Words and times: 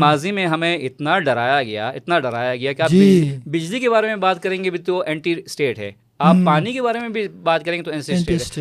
ماضی 0.00 0.32
میں 0.32 0.46
ہمیں 0.46 0.76
اتنا 0.78 1.18
ڈرایا 1.18 1.62
گیا 1.62 1.88
اتنا 1.88 2.18
ڈرایا 2.20 2.56
گیا 2.56 2.72
کہ 2.72 2.82
آپ 2.82 2.90
جی۔ 2.90 3.36
بجلی 3.46 3.80
کے 3.80 3.90
بارے 3.90 4.06
میں 4.06 4.16
بات 4.16 4.42
کریں 4.42 4.64
گے 4.64 4.70
بھی 4.70 4.78
تو 4.78 5.00
اینٹی 5.00 5.34
اسٹیٹ 5.44 5.78
ہے 5.78 5.92
آپ 6.18 6.36
پانی 6.46 6.72
کے 6.72 6.82
بارے 6.82 7.00
میں 7.00 7.08
بھی 7.08 7.28
بات 7.28 7.64
کریں 7.64 7.78
گے 7.78 7.82
تو۔ 7.82 7.90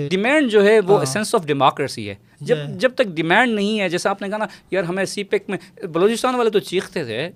ڈیمانڈ 0.09 0.51
جو 0.51 0.65
ہے 0.65 0.79
وہ۔ 0.79 1.05
سینس 1.05 1.35
آف 1.35 1.45
ڈیموکریسی 1.45 2.09
ہے 2.09 2.15
جب 2.41 2.57
جی۔ 2.57 2.73
جب 2.77 2.91
تک 2.95 3.07
ڈیمانڈ 3.07 3.53
نہیں 3.53 3.79
ہے 3.79 3.89
جیسا 3.89 4.09
آپ 4.09 4.21
نے 4.21 4.29
کہا 4.29 4.37
نا 4.37 4.45
یار 4.71 4.83
ہمیں 4.83 5.05
سی 5.05 5.23
پیک 5.23 5.43
میں 5.47 5.85
بلوچستان 5.87 6.35
والے 6.35 6.49
تو 6.49 6.59
چیختے 6.59 7.03
تھے 7.03 7.29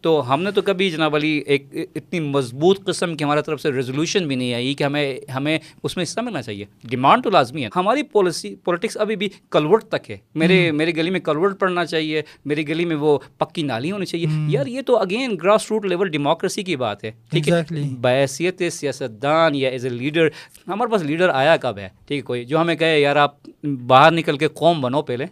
تو 0.00 0.34
ہم 0.34 0.42
نے 0.42 0.50
تو 0.50 0.62
کبھی 0.62 0.90
جناب 0.90 1.14
علی 1.14 1.42
ایک 1.46 1.66
اتنی 1.94 2.20
مضبوط 2.20 2.84
قسم 2.84 3.14
کی 3.14 3.24
ہمارے 3.24 3.42
طرف 3.42 3.60
سے 3.60 3.72
ریزولوشن 3.72 4.26
بھی 4.26 4.36
نہیں 4.36 4.54
آئی 4.54 4.74
کہ 4.74 4.84
ہمیں 4.84 5.18
ہمیں 5.34 5.58
اس 5.82 5.96
میں 5.96 6.02
حصہ 6.02 6.20
ملنا 6.20 6.42
چاہیے۔ 6.42 6.64
ڈیمانڈ 6.84 7.24
تو 7.24 7.30
لازمی 7.30 7.64
ہے۔ 7.64 7.68
ہماری 7.76 8.02
پالیسی 8.02 8.54
پولیٹکس 8.54 8.96
ابھی 8.96 9.16
بھی 9.16 9.28
کلوٹ 9.50 9.84
تک 9.84 10.10
ہے۔ 10.10 10.16
میرے 10.34 10.70
میرے 10.70 10.96
گلی 10.96 11.10
میں 11.10 11.20
کلوٹ 11.20 11.60
پڑنا 11.60 11.84
چاہیے 11.84 12.22
میری 12.44 12.68
گلی 12.68 12.84
میں 12.84 12.96
وہ 12.96 13.18
پکی 13.38 13.62
نالی 13.62 13.90
ہونی 13.92 14.06
چاہیے۔ 14.06 14.26
یار 14.48 14.66
یہ 14.66 14.82
تو 14.82 14.96
again 14.96 15.36
grass 15.42 15.70
root 15.70 15.86
level 15.86 16.08
democracy 16.08 16.62
کی 16.62 16.76
بات 16.76 17.04
ہے 17.04 17.10
ٹھیک 17.30 17.48
ہے۔ 17.48 17.62
بحیثیت 18.00 18.62
سیاست 18.72 19.22
دان 19.22 19.54
یا 19.54 19.68
ایز 19.70 19.84
اے 19.84 19.90
لیڈر 19.90 20.28
ہمارے 20.68 20.90
پاس 20.90 21.02
لیڈر 21.02 21.28
آیا 21.28 21.56
کب 21.56 21.78
ہے؟ 21.78 21.88
ٹھیک 22.06 22.16
ہے 22.16 22.22
کوئی 22.22 22.44
جو 22.44 22.60
ہمیں 22.60 22.74
کہے 22.74 23.00
یار 23.00 23.16
آپ 23.16 23.34
باہر 23.86 24.10
نکل 24.12 24.37
کے 24.38 24.48
قوم 24.48 24.80
بنو 24.80 25.02
پہلے 25.02 25.24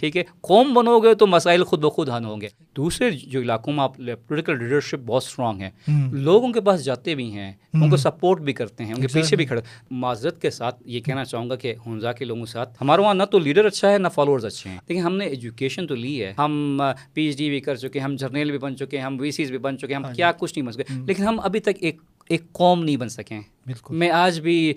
ٹھیک 0.00 0.16
ہے؟ 0.16 0.22
قوم 0.40 0.74
بنو 0.74 1.00
گے 1.00 1.14
تو 1.14 1.26
مسائل 1.26 1.64
خود 1.64 1.80
بخود 1.80 2.10
حل 2.10 2.24
ہوں 2.24 2.40
گے۔ 2.40 2.48
دوسرے 2.76 3.10
جو 3.10 3.40
علاقوں 3.40 3.72
میں 3.72 3.84
آپ 3.84 3.96
پولیٹیکل 3.96 4.58
لیڈرشپ 4.58 4.98
بہت 5.06 5.22
اسٹرانگ 5.26 5.60
ہے۔ 5.60 5.70
ہوں 5.88 6.12
لوگ 6.12 6.44
ان 6.44 6.52
کے 6.52 6.60
پاس 6.60 6.84
جاتے 6.84 7.14
بھی 7.14 7.32
ہیں 7.32 7.52
ان 7.74 7.90
کو 7.90 7.96
سپورٹ 7.96 8.40
بھی 8.40 8.52
کرتے 8.52 8.84
ہیں 8.84 8.94
ان 8.94 9.00
کے 9.00 9.06
پیچھے 9.12 9.36
بھی 9.36 9.46
کھڑے۔ 9.46 9.60
معذرت 9.90 10.42
کے 10.42 10.50
ساتھ 10.50 10.82
یہ 10.86 11.00
کہنا 11.00 11.24
چاہوں 11.24 11.50
گا 11.50 11.56
کہ 11.56 11.74
ہنزا 11.86 12.12
کے 12.12 12.24
لوگوں 12.24 12.44
کے 12.44 12.52
ساتھ 12.52 12.78
ہمارے 12.80 13.02
وہاں 13.02 13.14
نہ 13.14 13.22
تو 13.22 13.38
لیڈر 13.38 13.64
اچھا 13.64 13.92
ہے 13.92 13.98
نہ 13.98 14.08
فالوورز 14.08 14.44
اچھے 14.44 14.70
ہیں۔ 14.70 14.78
لیکن 14.88 15.00
ہم 15.00 15.16
نے 15.16 15.24
ایجوکیشن 15.24 15.86
تو 15.86 15.94
لی 15.94 16.24
ہے۔ 16.24 16.34
ہم 16.38 16.82
پی 17.14 17.26
ایچ 17.26 17.38
ڈی 17.38 17.48
بھی 17.48 17.60
کر 17.60 17.74
چکے 17.74 17.98
ہم 17.98 18.16
جرنیل 18.16 18.50
بھی 18.50 18.58
بن 18.58 18.76
چکے 18.76 18.98
ہیں 18.98 19.04
ہم 19.04 19.16
وی 19.20 19.30
سیز 19.30 19.50
بھی 19.50 19.58
بن 19.58 19.78
چکے 19.78 19.94
ہیں 19.94 19.94
ہم 19.94 20.02
کیا 20.14 20.32
کچھ 20.32 20.58
نہیں 20.58 20.66
بن 20.66 20.72
سکے۔ 20.72 20.82
لیکن 21.06 21.22
ہم 21.22 21.40
ابھی 21.40 21.60
تک 21.60 21.70
ایک 21.80 21.96
ایک 22.28 22.52
قوم 22.52 22.84
نہیں 22.84 22.96
بن 22.96 23.08
سکے 23.08 23.34
ہیں۔ 23.34 23.42
بالکل۔ 23.68 23.94
میں 23.96 24.10
آج 24.10 24.40
بھی 24.40 24.74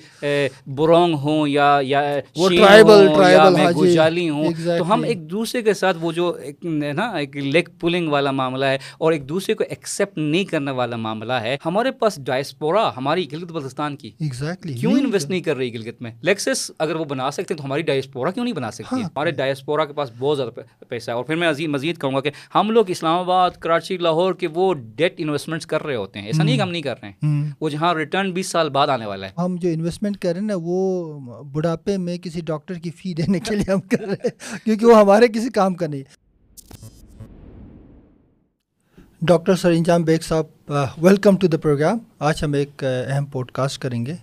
برونگ 0.75 1.15
ہوں 1.15 1.47
یا 1.47 1.79
یا 1.81 2.01
یا 2.01 2.19
tribal، 2.47 3.51
میں 3.51 3.67
گوجالی 3.75 4.29
ہوں 4.29 4.51
تو 4.77 4.93
ہم۔ 4.93 5.03
ایک 5.03 5.31
دوسرے 5.31 5.61
کے 5.61 5.73
ساتھ 5.73 5.97
وہ 6.01 6.11
جو 6.11 6.37
نا 6.63 7.09
ایک 7.09 7.35
لیگ 7.35 7.63
پولنگ 7.79 8.09
والا 8.09 8.31
معاملہ 8.31 8.65
ہے 8.65 8.77
اور 8.97 9.11
ایک 9.11 9.29
دوسرے 9.29 9.53
کو 9.53 9.63
ایکسیپٹ 9.69 10.17
نہیں 10.17 10.43
کرنے 10.43 10.71
والا 10.71 10.95
معاملہ 10.95 11.33
ہے 11.33 11.57
ہمارے 11.65 11.91
پاس 11.91 12.19
ڈائسپورا 12.23 12.91
ہماری 12.97 13.31
گلگت 13.31 13.51
بلتستان 13.51 13.95
کی۔ 13.95 14.11
ایگزیکٹلی 14.19 14.73
کیوں 14.73 14.93
انویسٹ 14.93 15.29
نہیں 15.29 15.41
کر 15.41 15.57
رہی 15.57 15.73
گلگت 15.73 16.01
میں؟ 16.01 16.11
لیکسس 16.21 16.71
اگر 16.79 16.95
وہ 16.95 17.05
بنا 17.05 17.31
سکتے 17.31 17.53
ہیں 17.53 17.57
تو 17.57 17.65
ہماری 17.65 17.81
ڈائسپورا 17.81 18.31
کیوں 18.31 18.45
نہیں 18.45 18.55
بنا 18.55 18.71
سکتی؟ 18.71 18.95
ہاں۔ 18.95 19.03
ہمارے 19.03 19.31
ڈائسپورا 19.31 19.85
کے 19.85 19.93
پاس 19.93 20.11
بہت 20.19 20.37
زیادہ 20.37 20.49
پیسہ 20.89 21.11
ہے 21.11 21.15
اور 21.15 21.23
پھر 21.23 21.35
میں 21.35 21.51
مزید 21.67 21.97
کہوں 22.01 22.15
گا 22.15 22.19
کہ 22.19 22.31
ہم 22.55 22.71
لوگ 22.71 22.85
اسلام 22.87 23.19
آباد 23.19 23.51
کراچی 23.51 23.97
لاہور 23.97 24.33
کے 24.33 24.47
وہ 24.53 24.73
ڈیٹ 24.73 25.13
انویسٹمنٹس 25.17 25.65
کر 25.65 25.83
رہے 25.83 25.95
ہوتے 25.95 26.19
ہیں۔ 26.19 26.25
ایسا 26.25 26.43
نہیں 26.43 26.57
کہ 26.57 26.61
ہم 26.61 26.69
نہیں 26.69 26.81
کر 26.81 26.95
رہے 27.01 27.09
ہیں۔ 27.09 27.49
وہ 27.61 27.69
جہاں 27.69 27.93
ریٹرن 27.93 28.31
بیس 28.31 28.47
سال 28.47 28.69
بعد 28.69 28.80
آنے 28.89 29.05
والا 29.05 29.27
ہے۔ 29.27 29.31
ہم 29.37 29.55
جو 29.55 29.69
انویسٹمنٹ 29.69 30.17
کر 30.17 30.31
رہے 30.31 30.39
ہیں 30.39 30.47
نا، 30.47 30.53
وہ 30.57 31.43
بڑھاپے 31.43 31.97
میں 31.97 32.17
کسی 32.17 32.41
ڈاکٹر 32.41 32.73
کی 32.73 32.91
فی 32.91 33.13
دینے 33.13 33.39
کے 33.39 33.55
لیے 33.55 33.71
ہم 33.71 33.81
کر 33.81 33.99
رہے 33.99 34.15
ہیں، 34.25 34.65
کیونکہ 34.65 34.85
وہ 34.85 34.97
ہمارے 34.97 35.27
کسی 35.27 35.49
کام 35.49 35.73
کا 35.73 35.87
نہیں۔ 35.87 36.03
ڈاکٹر 39.21 39.55
سر 39.55 39.71
انجام 39.71 40.03
بیگ 40.03 40.19
صاحب 40.21 40.73
ویلکم 40.97 41.37
ٹو 41.37 41.47
دا 41.47 41.57
پروگرام 41.57 41.97
آج 42.19 42.43
ہم 42.43 42.53
ایک 42.53 42.83
اہم 42.83 43.25
پوڈ 43.25 43.51
کاسٹ 43.51 43.81
کریں 43.81 44.05
گے۔ 44.05 44.15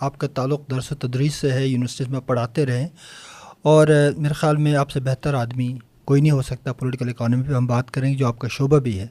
آپ 0.00 0.18
کا 0.18 0.26
تعلق 0.26 0.70
درس 0.70 0.92
و 0.92 0.94
تدریس 0.94 1.34
سے 1.34 1.52
ہے، 1.52 1.66
یونیورسٹیز 1.66 2.08
میں 2.08 2.20
پڑھاتے 2.26 2.66
رہیں۔ 2.66 2.88
اور 3.62 3.86
میرے 4.16 4.34
خیال 4.34 4.56
میں 4.56 4.74
آپ 4.74 4.90
سے 4.90 5.00
بہتر 5.00 5.34
آدمی 5.34 5.78
کوئی 6.06 6.20
نہیں 6.20 6.32
ہو 6.32 6.42
سکتا 6.42 6.72
پولیٹیکل 6.72 7.08
اکانومی 7.08 7.42
پہ۔ 7.42 7.52
ہم 7.52 7.66
بات 7.66 7.90
کریں 7.90 8.12
گے 8.12 8.18
جو 8.18 8.26
آپ 8.26 8.38
کا 8.38 8.48
شعبہ 8.50 8.78
بھی 8.78 8.98
ہے۔ 8.98 9.06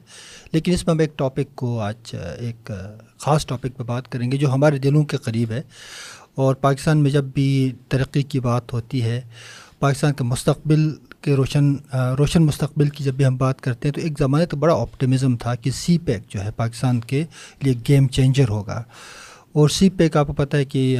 لیکن 0.52 0.72
اس 0.72 0.86
میں 0.86 0.94
ہم 0.94 1.00
ایک 1.00 1.18
ٹاپک 1.18 1.54
کو 1.54 1.80
آج 1.80 2.16
ایک 2.38 2.70
خاص 3.18 3.46
ٹاپک 3.46 3.76
پہ 3.76 3.82
بات 3.82 4.12
کریں 4.12 4.32
گے 4.32 4.36
جو 4.36 4.52
ہمارے 4.54 4.78
دلوں 4.78 5.04
کے 5.04 5.16
قریب 5.16 5.50
ہے۔ 5.50 5.62
اور 6.34 6.54
پاکستان 6.54 6.98
میں 6.98 7.10
جب 7.10 7.24
بھی 7.24 7.72
ترقی 7.88 8.22
کی 8.22 8.40
بات 8.40 8.72
ہوتی 8.72 9.02
ہے، 9.02 9.20
پاکستان 9.78 10.12
کے 10.12 10.24
مستقبل 10.24 10.94
کے 11.20 11.34
روشن 11.34 11.74
روشن 12.18 12.42
مستقبل 12.42 12.88
کی 12.88 13.04
جب 13.04 13.14
بھی 13.14 13.26
ہم 13.26 13.36
بات 13.36 13.60
کرتے 13.60 13.88
ہیں، 13.88 13.94
تو 13.94 14.00
ایک 14.00 14.12
زمانے 14.18 14.46
تو 14.46 14.56
بڑا 14.56 14.74
آپٹیمزم 14.74 15.36
تھا 15.36 15.54
کہ 15.54 15.70
سی 15.70 15.98
پیک 15.98 16.28
جو 16.28 16.44
ہے 16.44 16.50
پاکستان 16.50 17.00
کے 17.00 17.24
لیے 17.62 17.74
گیم 17.88 18.06
چینجر 18.08 18.48
ہوگا۔ 18.48 18.82
اور 19.52 19.68
سی 19.68 19.90
پیک 19.90 20.16
آپ 20.16 20.26
کو 20.26 20.32
پتہ 20.32 20.56
ہے 20.56 20.64
کہ 20.64 20.98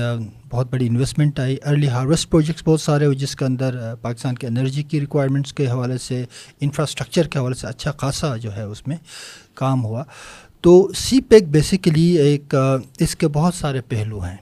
بہت 0.51 0.71
بڑی 0.73 0.87
انویسٹمنٹ 0.87 1.39
آئی. 1.41 1.57
ارلی 1.67 1.89
ہارویسٹ 1.89 2.31
پروجیکٹس 2.31 2.63
بہت 2.67 2.81
سارے 2.81 3.07
ہوئے 3.07 3.17
جس 3.17 3.35
کے 3.37 3.45
اندر 3.45 3.79
پاکستان 4.03 4.35
کے 4.35 4.47
انرجی 4.47 4.83
کی 4.83 5.01
ریکوائرمنٹس 5.01 5.53
کے 5.53 5.67
حوالے 5.69 5.99
سے 5.99 6.25
انفراسٹرکچر 6.61 7.29
کے 7.29 7.39
حوالے 7.39 7.55
سے 7.55 7.67
اچھا 7.67 7.93
خاصا 7.93 8.37
جو 8.37 8.55
ہے 8.57 8.63
اس 8.63 8.87
میں 8.87 8.97
کام 9.55 9.85
ہوا. 9.85 10.05
تو 10.61 10.91
سی 10.97 11.21
پیک 11.21 11.49
بیسیکلی 11.51 12.07
ایک 12.19 12.55
اس 12.99 13.17
کے 13.17 13.29
بہت 13.29 13.55
سارے 13.55 13.81
پہلو 13.89 14.19
ہیں. 14.21 14.37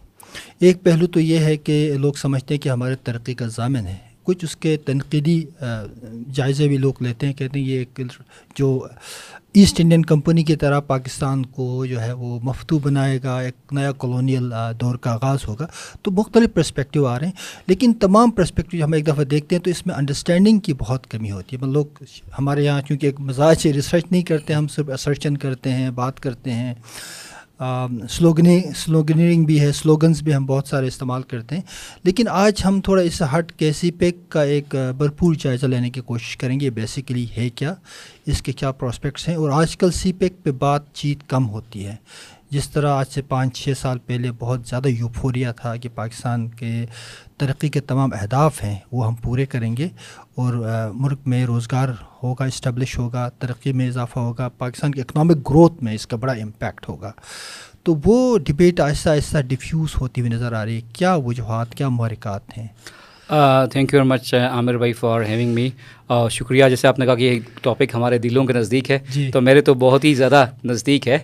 ایک 0.60 0.82
پہلو 0.82 1.06
تو 1.06 1.20
یہ 1.20 1.38
ہے 1.38 1.56
کہ 1.56 1.76
لوگ 1.98 2.12
سمجھتے 2.16 2.54
ہیں 2.54 2.60
کہ 2.60 2.68
ہمارے 2.68 2.96
ترقی 3.04 3.34
کا 3.34 3.46
ضامن 3.46 3.86
ہے. 3.86 3.96
کچھ 4.24 4.44
اس 4.44 4.56
کے 4.56 4.76
تنقیدی 4.76 5.42
جائزے 6.34 6.68
بھی 6.68 6.76
لوگ 6.76 7.02
لیتے 7.02 7.26
ہیں، 7.26 7.32
کہتے 7.32 7.58
ہیں 7.58 7.66
یہ 7.66 7.78
ایک 7.78 8.00
جو 8.56 8.86
ایسٹ 9.54 9.80
انڈین 9.80 10.04
کمپنی 10.04 10.42
کی 10.42 10.56
طرح 10.56 10.80
پاکستان 10.80 11.46
کو 11.46 11.86
جو 11.86 12.02
ہے 12.02 12.12
وہ 12.12 12.40
مفتو 12.42 12.78
بنائے 12.78 13.18
گا، 13.22 13.40
ایک 13.40 13.54
نیا 13.72 13.92
کالونیل 13.92 14.52
دور 14.80 14.94
کا 14.94 15.12
آغاز 15.12 15.38
ہوگا۔ 15.48 15.66
تو 16.02 16.10
مختلف 16.10 16.54
پرسپیکٹیو 16.54 17.06
آ 17.06 17.18
رہے 17.18 17.26
ہیں۔ 17.26 17.32
لیکن 17.66 17.92
تمام 18.00 18.30
پرسپیکٹیو 18.30 18.84
ہم 18.84 18.92
ایک 18.92 19.06
دفعہ 19.06 19.24
دیکھتے 19.24 19.56
ہیں 19.56 19.62
تو 19.62 19.70
اس 19.70 19.86
میں 19.86 19.94
انڈرسٹینڈنگ 19.94 20.58
کی 20.58 20.72
بہت 20.72 21.06
کمی 21.06 21.30
ہوتی 21.30 21.56
ہے۔ 21.56 21.60
مطلب 21.60 21.72
لوگ 21.72 21.84
ہمارے 22.38 22.64
یہاں 22.64 22.82
چونکہ 22.88 23.06
ایک 23.06 23.20
مزاج 23.20 23.58
سے 23.58 23.72
ریسرچ 23.72 24.04
نہیں 24.10 24.22
کرتے، 24.22 24.54
ہم 24.54 24.68
صرف 24.68 24.90
اسرچن 24.90 25.36
کرتے 25.36 25.72
ہیں، 25.72 25.90
بات 25.90 26.20
کرتے 26.20 26.52
ہیں۔ 26.52 26.74
سلوگنی 28.10 28.60
سلوگنرنگ 28.76 29.44
بھی 29.44 29.60
ہے، 29.60 29.72
سلوگنز 29.72 30.22
بھی 30.22 30.34
ہم 30.34 30.46
بہت 30.46 30.68
سارے 30.68 30.86
استعمال 30.86 31.22
کرتے 31.22 31.54
ہیں۔ 31.54 31.62
لیکن 32.02 32.28
آج 32.28 32.62
ہم 32.64 32.80
تھوڑا 32.80 33.02
اس 33.02 33.14
سے 33.14 33.24
ہٹ 33.38 33.52
کے 33.52 33.72
سی 33.72 33.90
پیک 33.90 34.16
کا 34.28 34.42
ایک 34.42 34.74
بھرپور 34.98 35.34
جائزہ 35.34 35.66
لینے 35.66 35.90
کی 35.90 36.00
کوشش 36.00 36.36
کریں 36.36 36.60
گے۔ 36.60 36.70
بیسیکلی 36.70 37.26
ہے 37.36 37.50
کیا، 37.50 37.74
اس 38.26 38.42
کے 38.42 38.52
کیا 38.52 38.72
پراسپیکٹس 38.72 39.28
ہیں۔ 39.28 39.34
اور 39.34 39.50
آج 39.50 39.76
کل 39.76 39.90
سی 39.90 40.12
پیک 40.12 40.32
پہ 40.42 40.50
بات 40.50 40.94
چیت 40.94 41.28
کم 41.28 41.48
ہوتی 41.48 41.86
ہے۔ 41.86 41.96
جس 42.54 42.68
طرح 42.70 42.90
آج 42.90 43.06
سے 43.10 43.22
پانچ 43.22 43.56
چھ 43.58 43.72
سال 43.80 43.98
پہلے 43.98 44.30
بہت 44.38 44.66
زیادہ 44.66 44.88
یوفوریا 44.88 45.52
تھا 45.52 45.76
کہ 45.76 45.88
پاکستان 45.94 46.48
کے 46.48 46.86
ترقی 47.38 47.68
کے 47.68 47.80
تمام 47.80 48.10
اہداف 48.12 48.62
ہیں، 48.64 48.76
وہ 48.92 49.06
ہم 49.06 49.14
پورے 49.14 49.46
کریں 49.46 49.76
گے 49.76 49.88
اور 50.34 50.52
ملک 50.94 51.20
میں 51.26 51.44
روزگار 51.46 51.88
ہوگا 52.22 52.44
اسٹیبلش 52.44 52.98
ہوگا، 52.98 53.28
ترقی 53.38 53.72
میں 53.72 53.88
اضافہ 53.88 54.18
ہوگا، 54.18 54.48
پاکستان 54.48 54.92
کی 54.92 55.00
اکنامک 55.00 55.48
گروتھ 55.50 55.82
میں 55.84 55.94
اس 55.94 56.06
کا 56.06 56.16
بڑا 56.16 56.32
امپیکٹ 56.32 56.88
ہوگا۔ 56.88 57.12
تو 57.82 57.94
وہ 58.04 58.38
ڈبیٹ 58.38 58.80
آہستہ 58.80 59.08
آہستہ 59.08 59.38
ڈیفیوز 59.48 59.90
ہوتی 60.00 60.20
ہوئی 60.20 60.32
نظر 60.32 60.52
آ 60.52 60.64
رہی 60.64 60.76
ہے۔ 60.76 60.80
کیا 60.92 61.14
وجوہات، 61.14 61.74
کیا 61.74 61.88
محرکات 61.88 62.58
ہیں؟ 62.58 62.66
Thank 63.72 63.92
you 63.94 63.98
very 63.98 64.08
much 64.08 64.34
Aamir 64.34 64.76
بھائی 64.76 64.92
فار 64.92 65.22
ہیونگ 65.22 65.54
می 65.54 65.68
شکریہ 66.30 66.64
جیسے 66.68 66.88
آپ 66.88 66.98
نے 66.98 67.06
کہا 67.06 67.14
کہ 67.14 67.22
یہ 67.22 67.40
ٹاپک 67.62 67.94
ہمارے 67.94 68.18
دلوں 68.18 68.44
کے 68.44 68.52
نزدیک 68.52 68.90
ہے 68.90 68.98
جی۔ 69.08 69.30
تو 69.32 69.40
میرے 69.40 69.60
تو 69.60 69.74
بہت 69.74 70.04
ہی 70.04 70.14
زیادہ 70.14 70.46
نزدیک 70.64 71.08
ہے۔ 71.08 71.18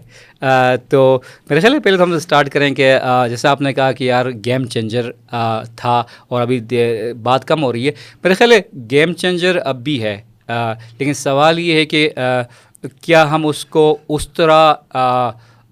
تو 0.89 1.21
میرے 1.51 1.61
خیال 1.61 1.75
ہے 1.75 1.81
پہلے 1.81 1.97
تو 1.97 2.03
ہم 2.03 2.13
اسٹارٹ 2.13 2.51
کریں 2.51 2.75
کہ 2.75 2.99
جیسے 3.31 3.49
آپ 3.49 3.61
نے 3.61 3.73
کہا 3.73 3.93
کہ 3.93 4.05
یار 4.05 4.27
گیم 4.45 4.65
چینجر 4.67 5.11
تھا 5.77 6.03
اور 6.29 6.43
ابھی 6.43 6.61
بات 7.23 7.45
کم 7.45 7.63
ہو 7.63 7.73
رہی 7.73 7.87
ہے۔ 7.87 7.93
میرے 8.23 8.35
خیال 8.35 8.53
ہے 8.53 8.61
گیم 8.91 9.13
چینجر 9.13 9.59
اب 9.65 9.85
بھی 9.85 10.03
ہے 10.03 10.21
لیکن 10.49 11.15
سوال 11.15 11.59
یہ 11.59 11.75
ہے 11.75 11.85
کہ 11.87 12.09
کیا 13.03 13.31
ہم 13.31 13.47
اس 13.47 13.65
کو 13.65 13.97
اس 14.09 14.29
طرح 14.29 14.75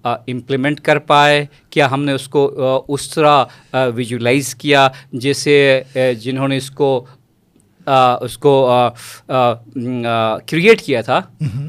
امپلیمنٹ 0.03 0.79
کر 0.81 0.99
پائے؟ 0.99 1.45
کیا 1.69 1.89
ہم 1.91 2.03
نے 2.03 2.13
اس 2.13 2.27
کو 2.27 2.83
اس 2.87 3.09
طرح 3.09 3.43
ویژولائز 3.95 4.53
کیا؟ 4.55 4.87
جیسے 5.13 5.81
جنہوں 6.21 6.47
نے 6.47 6.57
اس 6.57 6.69
کو 6.71 7.05
اس 8.21 8.37
کو 8.37 8.71
کریٹ 10.47 10.81
کیا 10.81 11.01
تھا۔ 11.01 11.21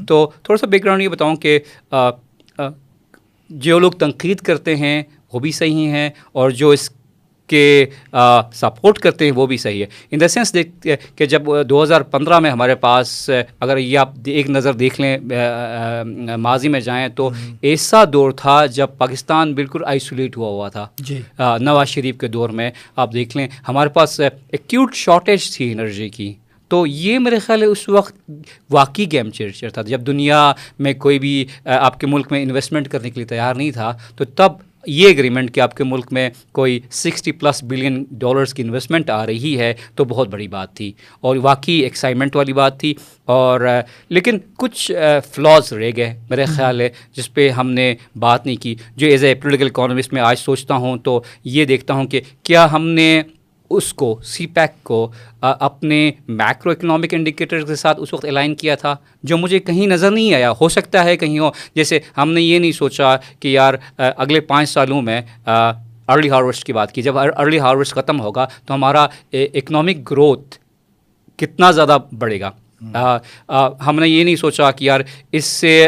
تو 0.07 0.31
تھوڑا 0.43 0.57
سا 0.57 0.67
بیک 0.67 0.83
گراؤنڈ 0.83 1.03
یہ 1.03 1.09
بتاؤں 1.09 1.35
کہ 1.35 1.59
جو 3.49 3.79
لوگ 3.79 3.91
تنقید 3.91 4.37
کرتے 4.37 4.75
ہیں 4.75 5.03
وہ 5.33 5.39
بھی 5.39 5.51
صحیح 5.51 5.87
ہیں 5.87 6.09
اور 6.31 6.49
جو 6.49 6.69
اس 6.69 6.89
کے 7.51 7.85
سپورٹ 8.53 8.99
کرتے 8.99 9.25
ہیں 9.25 9.31
وہ 9.35 9.45
بھی 9.47 9.57
صحیح 9.57 9.81
ہے۔ 9.81 9.87
ان 10.11 10.19
دا 10.21 10.27
سینس 10.27 10.53
دیکھ 10.53 10.87
کہ 11.15 11.25
جب 11.25 11.43
دو 11.69 11.81
ہزار 11.83 12.01
پندرہ 12.11 12.39
میں 12.39 12.51
ہمارے 12.51 12.75
پاس 12.75 13.29
اگر 13.59 13.77
یہ 13.77 13.97
آپ 13.97 14.13
ایک 14.25 14.49
نظر 14.49 14.73
دیکھ 14.73 14.99
لیں 15.01 15.17
ماضی 16.37 16.67
میں 16.67 16.79
جائیں 16.79 17.07
تو 17.15 17.29
ایسا 17.61 18.03
دور 18.13 18.31
تھا 18.37 18.65
جب 18.65 18.87
پاکستان 18.97 19.53
بالکل 19.53 19.85
آئسولیٹ 19.87 20.37
ہوا 20.37 20.49
ہوا 20.49 20.69
تھا۔ 20.69 20.87
جی۔ 20.99 21.21
نواز 21.59 21.87
شریف 21.87 22.17
کے 22.17 22.27
دور 22.27 22.49
میں 22.49 22.69
آپ 22.95 23.13
دیکھ 23.13 23.37
لیں 23.37 23.47
ہمارے 23.67 23.89
پاس 23.89 24.19
ایکیوٹ 24.19 24.95
شارٹیج 24.95 25.51
تھی 25.55 25.71
انرجی 25.71 26.09
کی۔ 26.09 26.33
تو 26.71 26.85
یہ 26.87 27.19
میرے 27.19 27.39
خیال 27.39 27.61
ہے 27.61 27.67
اس 27.67 27.87
وقت 27.89 28.13
واقعی 28.69 29.11
گیم 29.11 29.29
چینجر 29.29 29.69
تھا۔ 29.69 29.81
جب 29.81 30.05
دنیا 30.07 30.51
میں 30.79 30.93
کوئی 30.93 31.19
بھی 31.19 31.45
آپ 31.65 31.99
کے 31.99 32.07
ملک 32.07 32.31
میں 32.31 32.41
انویسٹمنٹ 32.43 32.87
کرنے 32.89 33.09
کے 33.09 33.19
لیے 33.19 33.25
تیار 33.27 33.55
نہیں 33.55 33.71
تھا 33.71 33.91
تو 34.15 34.25
تب 34.25 34.51
یہ 34.85 35.09
اگریمنٹ 35.09 35.53
کہ 35.55 35.59
آپ 35.59 35.75
کے 35.75 35.83
ملک 35.83 36.07
میں 36.11 36.29
کوئی 36.51 36.79
سکسٹی 36.91 37.31
پلس 37.31 37.63
بلین 37.63 38.05
ڈالرس 38.11 38.53
کی 38.53 38.63
انویسٹمنٹ 38.63 39.09
آ 39.09 39.25
رہی 39.25 39.59
ہے 39.59 39.73
تو 39.95 40.05
بہت 40.05 40.27
بڑی 40.27 40.47
بات 40.47 40.73
تھی 40.73 40.91
اور 41.21 41.35
واقعی 41.35 41.75
ایکسائٹمنٹ 41.75 42.35
والی 42.35 42.53
بات 42.53 42.79
تھی 42.79 42.93
اور 43.25 43.61
لیکن 44.09 44.37
کچھ 44.57 44.91
فلاز 45.33 45.73
رہ 45.73 45.91
گئے 45.97 46.19
میرے 46.29 46.45
خیال 46.45 46.81
ہے 46.81 46.89
جس 47.15 47.33
پہ 47.33 47.49
ہم 47.49 47.71
نے 47.71 47.95
بات 48.15 48.45
نہیں 48.45 48.55
کی۔ 48.55 48.75
جو 48.95 49.07
ایز 49.07 49.23
اے 49.23 49.35
پولیٹیکل 49.35 49.65
اکانومسٹ 49.65 50.13
میں 50.13 50.21
آج 50.21 50.39
سوچتا 50.39 50.75
ہوں 50.75 50.97
تو 50.97 51.21
یہ 51.43 51.65
دیکھتا 51.65 51.93
ہوں 51.93 52.05
کہ 52.05 52.21
کیا 52.43 52.71
ہم 52.71 52.87
نے 52.87 53.21
اس 53.77 53.93
کو 53.93 54.15
سی 54.25 54.45
پیک 54.47 54.83
کو 54.83 55.11
اپنے 55.41 55.99
میکرو 56.27 56.71
اکنامک 56.71 57.13
انڈیکیٹر 57.13 57.63
کے 57.65 57.75
ساتھ 57.75 57.99
اس 58.01 58.13
وقت 58.13 58.25
الائن 58.25 58.55
کیا 58.55 58.75
تھا، 58.75 58.95
جو 59.23 59.37
مجھے 59.37 59.59
کہیں 59.59 59.85
نظر 59.87 60.11
نہیں 60.11 60.33
آیا، 60.33 60.51
ہو 60.61 60.69
سکتا 60.69 61.03
ہے 61.03 61.15
کہیں 61.17 61.37
ہو 61.39 61.51
جیسے 61.75 61.99
ہم 62.17 62.31
نے 62.31 62.41
یہ 62.41 62.59
نہیں 62.59 62.71
سوچا 62.71 63.15
کہ 63.39 63.47
یار 63.47 63.73
اگلے 63.97 64.39
پانچ 64.41 64.69
سالوں 64.69 65.01
میں 65.01 65.21
ارلی 65.47 66.29
ہارویسٹ 66.29 66.63
کی 66.65 66.73
بات 66.73 66.91
کی، 66.91 67.01
جب 67.01 67.17
ارلی 67.17 67.59
ہارویسٹ 67.59 67.93
ختم 67.95 68.19
ہوگا 68.21 68.47
تو 68.65 68.73
ہمارا 68.73 69.05
اکنامک 69.31 70.09
گروتھ 70.11 70.57
کتنا 71.39 71.71
زیادہ 71.71 71.97
بڑھے 72.19 72.39
گا۔ 72.39 72.51
ہم 73.87 73.99
نے 73.99 74.07
یہ 74.07 74.23
نہیں 74.23 74.35
سوچا 74.35 74.71
کہ 74.71 74.85
یار 74.85 75.01
اس 75.31 75.45
سے 75.45 75.87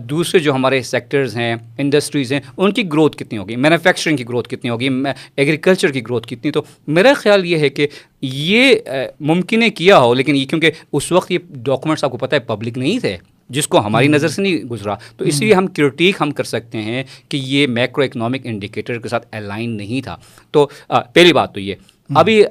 دوسرے 0.00 0.40
جو 0.40 0.52
ہمارے 0.54 0.82
سیکٹرز 0.82 1.36
ہیں 1.36 1.54
انڈسٹریز 1.78 2.32
ہیں، 2.32 2.40
ان 2.56 2.72
کی 2.72 2.82
گروتھ 2.92 3.16
کتنی 3.16 3.38
ہوگی؟ 3.38 3.56
مینوفیکچرنگ 3.56 4.16
کی 4.16 4.24
گروتھ 4.28 4.48
کتنی 4.48 4.70
ہوگی؟ 4.70 4.88
ایگریکلچر 5.36 5.92
کی 5.92 6.02
گروتھ 6.02 6.28
کتنی؟ 6.28 6.50
تو 6.50 6.62
میرا 6.86 7.12
خیال 7.16 7.44
یہ 7.46 7.58
ہے 7.58 7.68
کہ 7.68 7.86
یہ 8.22 8.74
ممکن 9.20 9.62
ہے 9.62 9.70
کیا 9.70 9.98
ہو، 9.98 10.14
لیکن 10.14 10.36
یہ 10.36 10.46
کیونکہ 10.46 10.70
اس 10.92 11.12
وقت 11.12 11.30
یہ 11.30 11.38
ڈاکومنٹس 11.64 12.04
آپ 12.04 12.10
کو 12.10 12.16
پتہ 12.16 12.34
ہے 12.34 12.40
پبلک 12.40 12.78
نہیں 12.78 12.98
تھے، 12.98 13.16
جس 13.48 13.68
کو 13.68 13.80
ہماری 13.86 14.08
نظر 14.08 14.28
سے 14.28 14.42
نہیں 14.42 14.54
گزرا۔ 14.64 14.94
تو 15.16 15.24
اس 15.24 15.40
لیے 15.40 15.54
ہم 15.54 15.66
کرٹیک 15.66 16.16
ہم 16.20 16.30
کر 16.30 16.44
سکتے 16.44 16.82
ہیں 16.82 17.02
کہ 17.28 17.36
یہ 17.36 17.66
میکرو 17.66 18.04
اکنامک 18.04 18.40
انڈیکیٹر 18.44 18.98
کے 18.98 19.08
ساتھ 19.08 19.26
الائن 19.32 19.76
نہیں 19.76 20.00
تھا۔ 20.02 20.16
تو 20.50 20.68
پہلی 21.12 21.32
بات 21.32 21.54
تو 21.54 21.60
یہ۔ 21.60 21.74
ابھی 22.10 22.42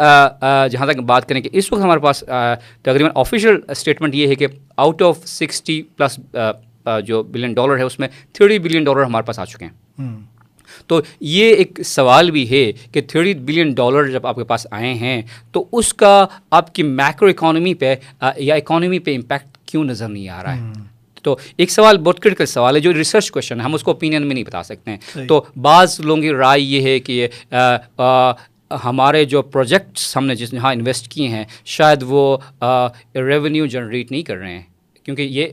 جہاں 0.72 0.86
تک 0.86 0.98
بات 0.98 1.30
کریں 1.30 1.42
کہ 1.42 1.50
اس 1.54 1.72
وقت 1.72 1.82
ہمارے 1.82 2.00
پاس 2.00 2.24
تقریباً 2.82 3.12
آفیشیل 3.16 3.56
اسٹیٹمنٹ 3.70 4.16
یہ 4.16 4.28
ہے 4.28 4.36
کہ 4.36 4.48
آؤٹ 4.78 5.02
آف 5.02 5.18
سکسٹی 5.26 5.82
پلس 5.98 6.20
جو 7.04 7.24
بلین 7.24 7.54
ڈالر 7.54 7.78
ہے 7.78 7.84
اس 7.84 8.00
میں 8.00 8.08
تھرٹی 8.34 8.60
بلین 8.60 8.84
ڈالر 8.84 9.04
ہمارے 9.04 9.26
پاس 9.26 9.40
آ 9.40 9.46
چکے 9.46 9.66
ہیں۔ 9.66 10.18
تو 10.88 11.02
یہ 11.20 11.54
ایک 11.56 11.80
سوال 11.86 12.32
بھی 12.32 12.50
ہے 12.52 12.72
کہ 12.92 13.02
تھرٹی 13.02 13.34
بلین 13.34 13.74
ڈالر 13.74 14.04
جب 14.04 14.28
آپ 14.28 14.36
کے 14.36 14.44
پاس 14.44 14.68
آئے 14.72 14.94
ہیں 14.94 15.22
تو 15.52 15.66
اس 15.72 15.94
کا 15.94 16.26
آپ 16.52 16.74
کی 16.76 16.84
میکرو 16.84 17.30
اکانومی 17.30 17.74
پہ 17.74 17.96
یا 18.38 18.56
اکانومی 18.56 19.00
پہ 19.00 19.16
امپیکٹ 19.16 19.58
کیوں 19.66 19.84
نظر 19.84 20.08
نہیں 20.08 20.30
آ 20.30 20.44
رہا 20.44 20.56
ہے؟ 20.56 20.72
تو 21.24 21.36
ایک 21.58 21.72
سوال 21.72 21.98
بہت 21.98 22.20
کرٹیکل 22.20 22.46
سوال 22.46 22.76
ہے 22.76 22.80
جو 22.80 22.94
ریسرچ 22.94 23.32
کوشچن 23.32 23.60
ہے 23.60 23.66
ہم 23.66 23.74
اس 23.74 23.84
کو 23.84 23.92
اوپینین 23.92 24.28
میں 24.28 24.34
نہیں 24.34 24.44
بتا 24.44 24.64
سکتے۔ 24.64 24.92
ہیں 24.92 25.28
تو 25.28 25.42
بعض 25.62 26.00
لوگوں 26.00 26.22
کی 26.22 26.32
رائے 26.32 26.62
یہ 26.62 26.82
ہے 26.82 27.00
کہ 27.00 27.28
ہمارے 28.84 29.26
جو 29.26 29.42
پروجیکٹس 29.42 30.16
ہم 30.18 30.26
نے 30.26 30.36
جس 30.36 30.52
جہاں 30.52 30.74
انویسٹ 30.74 31.08
کیے 31.08 31.28
ہیں 31.28 31.44
شاید 31.66 32.04
وہ 32.08 32.38
ریونیو 33.16 33.66
جنریٹ 33.66 34.12
نہیں 34.12 34.24
کر 34.24 34.38
رہے 34.38 34.52
ہیں۔ 34.52 34.62
کیونکہ 35.06 35.22
یہ 35.22 35.48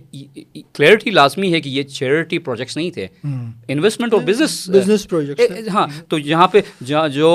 کلیئرٹی 0.75 1.11
لازمی 1.11 1.53
ہے 1.53 1.61
کہ 1.61 1.69
یہ 1.69 1.83
چیریٹی 1.83 2.39
پروجیکٹس 2.39 2.77
نہیں 2.77 2.91
تھے۔ 2.91 3.07
انویسٹمنٹ 3.69 4.13
اور 4.15 4.21
بزنس 4.23 4.69
بزنس 4.71 5.09
پروجیکٹ 5.09 5.69
ہاں 5.69 5.87
تو 6.09 6.19
یہاں 6.19 6.49
پہ 6.49 6.61
جو 6.81 7.31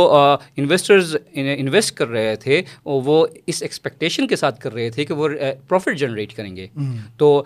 انویسٹرز 0.57 1.15
انویسٹ 1.33 1.95
کر 1.95 2.07
رہے 2.07 2.35
تھے 2.35 2.61
وہ 2.85 3.27
اس 3.47 3.61
ایکسپیکٹیشن 3.61 4.27
کے 4.27 4.35
ساتھ 4.35 4.59
کر 4.59 4.73
رہے 4.73 4.89
تھے 4.89 5.05
کہ 5.05 5.13
وہ 5.13 5.29
پروفٹ 5.67 5.97
جنریٹ 5.97 6.33
کریں 6.33 6.55
گے۔ 6.55 6.67
تو 7.17 7.43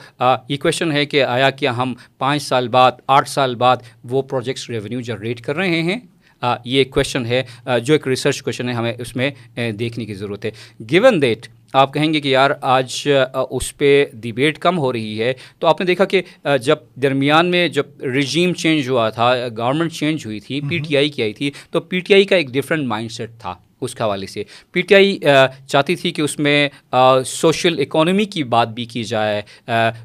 یہ 0.50 0.58
کویشچن 0.58 0.92
ہے 0.92 1.06
کہ 1.06 1.24
آیا 1.24 1.50
کیا 1.50 1.78
ہم 1.78 1.94
پانچ 2.18 2.44
سال 2.44 2.68
بعد 2.68 2.92
آٹھ 3.08 3.30
سال 3.30 3.56
بعد 3.56 3.78
وہ 4.04 4.22
پروجیکٹس 4.22 4.70
ریونیو 4.70 5.02
جنریٹ 5.02 5.42
کر 5.42 5.56
رہے 5.56 5.82
ہیں؟ 5.82 6.00
یہ 6.44 6.78
ایک 6.78 6.90
کویشچن 6.92 7.26
ہے 7.26 7.44
جو 7.84 7.94
ایک 7.94 8.08
ریسرچ 8.08 8.42
کویشچن 8.44 8.70
ہے 8.70 8.74
ہمیں 8.74 8.94
اس 9.00 9.16
میں 9.16 9.30
دیکھنے 9.72 10.06
کی 10.06 10.14
ضرورت 10.14 10.46
ہے۔ 10.46 10.52
گیون 10.92 11.22
دیٹ 11.22 11.48
آپ 11.74 11.94
کہیں 11.94 12.14
گے 12.14 12.22
کہ 12.22 12.28
یار 12.28 12.52
آج 12.62 13.08
اس 13.50 13.78
پہ 13.78 14.06
ڈبیٹ 14.14 14.58
کم 14.58 14.78
ہو 14.78 14.92
رہی 14.94 15.22
ہے 15.22 15.34
تو 15.60 15.68
آپ 15.68 15.80
نے 15.80 15.86
دیکھا 15.86 16.06
کہ 16.06 16.22
جب 16.62 16.76
درمیان 17.02 17.52
میں 17.52 17.68
جب 17.68 18.04
رجیم 18.18 18.54
چینج 18.54 18.90
ہوا 18.90 19.10
تھا 19.10 19.34
گورنمنٹ 19.58 19.94
چینج 19.94 20.26
ہوئی 20.26 20.40
تھی 20.40 20.62
پی 20.70 20.78
ٹی 20.78 20.98
آئی 20.98 21.10
کی 21.10 21.22
آئی 21.24 21.34
تھی 21.34 21.52
تو 21.72 21.80
پی 21.80 22.00
ٹی 22.00 22.14
آئی 22.14 22.24
کا 22.24 22.36
ایک 22.36 22.50
ڈفرینٹ 22.50 22.88
مائنڈ 22.88 23.12
سیٹ 23.12 23.30
تھا 23.40 23.54
اس 23.82 23.96
کے 23.96 24.04
حوالے 24.04 24.28
سے۔ 24.28 24.44
پی 24.72 24.82
ٹی 24.82 24.96
آئی 24.96 25.18
چاہتی 25.68 25.96
تھی 25.96 26.12
کہ 26.12 26.22
اس 26.22 26.38
میں 26.40 26.70
سوشل 27.26 27.80
اکانومی 27.80 28.26
کی 28.26 28.44
بات 28.44 28.68
بھی 28.68 28.86
کی 28.86 29.04
جائے 29.04 29.42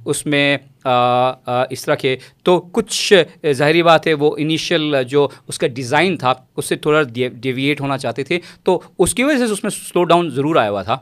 اس 0.04 0.24
میں 0.26 0.56
اس 0.84 1.84
طرح 1.84 1.94
کے۔ 1.94 2.16
تو 2.42 2.60
کچھ 2.72 3.22
ظاہری 3.52 3.82
بات 3.82 4.06
ہے، 4.06 4.14
وہ 4.14 4.34
انیشیل 4.38 4.94
جو 5.08 5.26
اس 5.48 5.58
کا 5.58 5.66
ڈیزائن 5.66 6.16
تھا، 6.16 6.32
اس 6.56 6.66
سے 6.66 6.76
تھوڑا 6.76 7.02
ڈیویٹ 7.02 7.80
ہونا 7.80 7.98
چاہتے 7.98 8.24
تھے، 8.24 8.38
تو 8.64 8.80
اس 8.98 9.14
کی 9.14 9.24
وجہ 9.24 9.46
سے 9.46 9.52
اس 9.52 9.62
میں 9.62 9.70
سلو 9.70 10.04
ڈاؤن 10.04 10.30
ضرور 10.30 10.56
آیا 10.56 10.70
ہوا 10.70 10.82
تھا۔ 10.82 10.96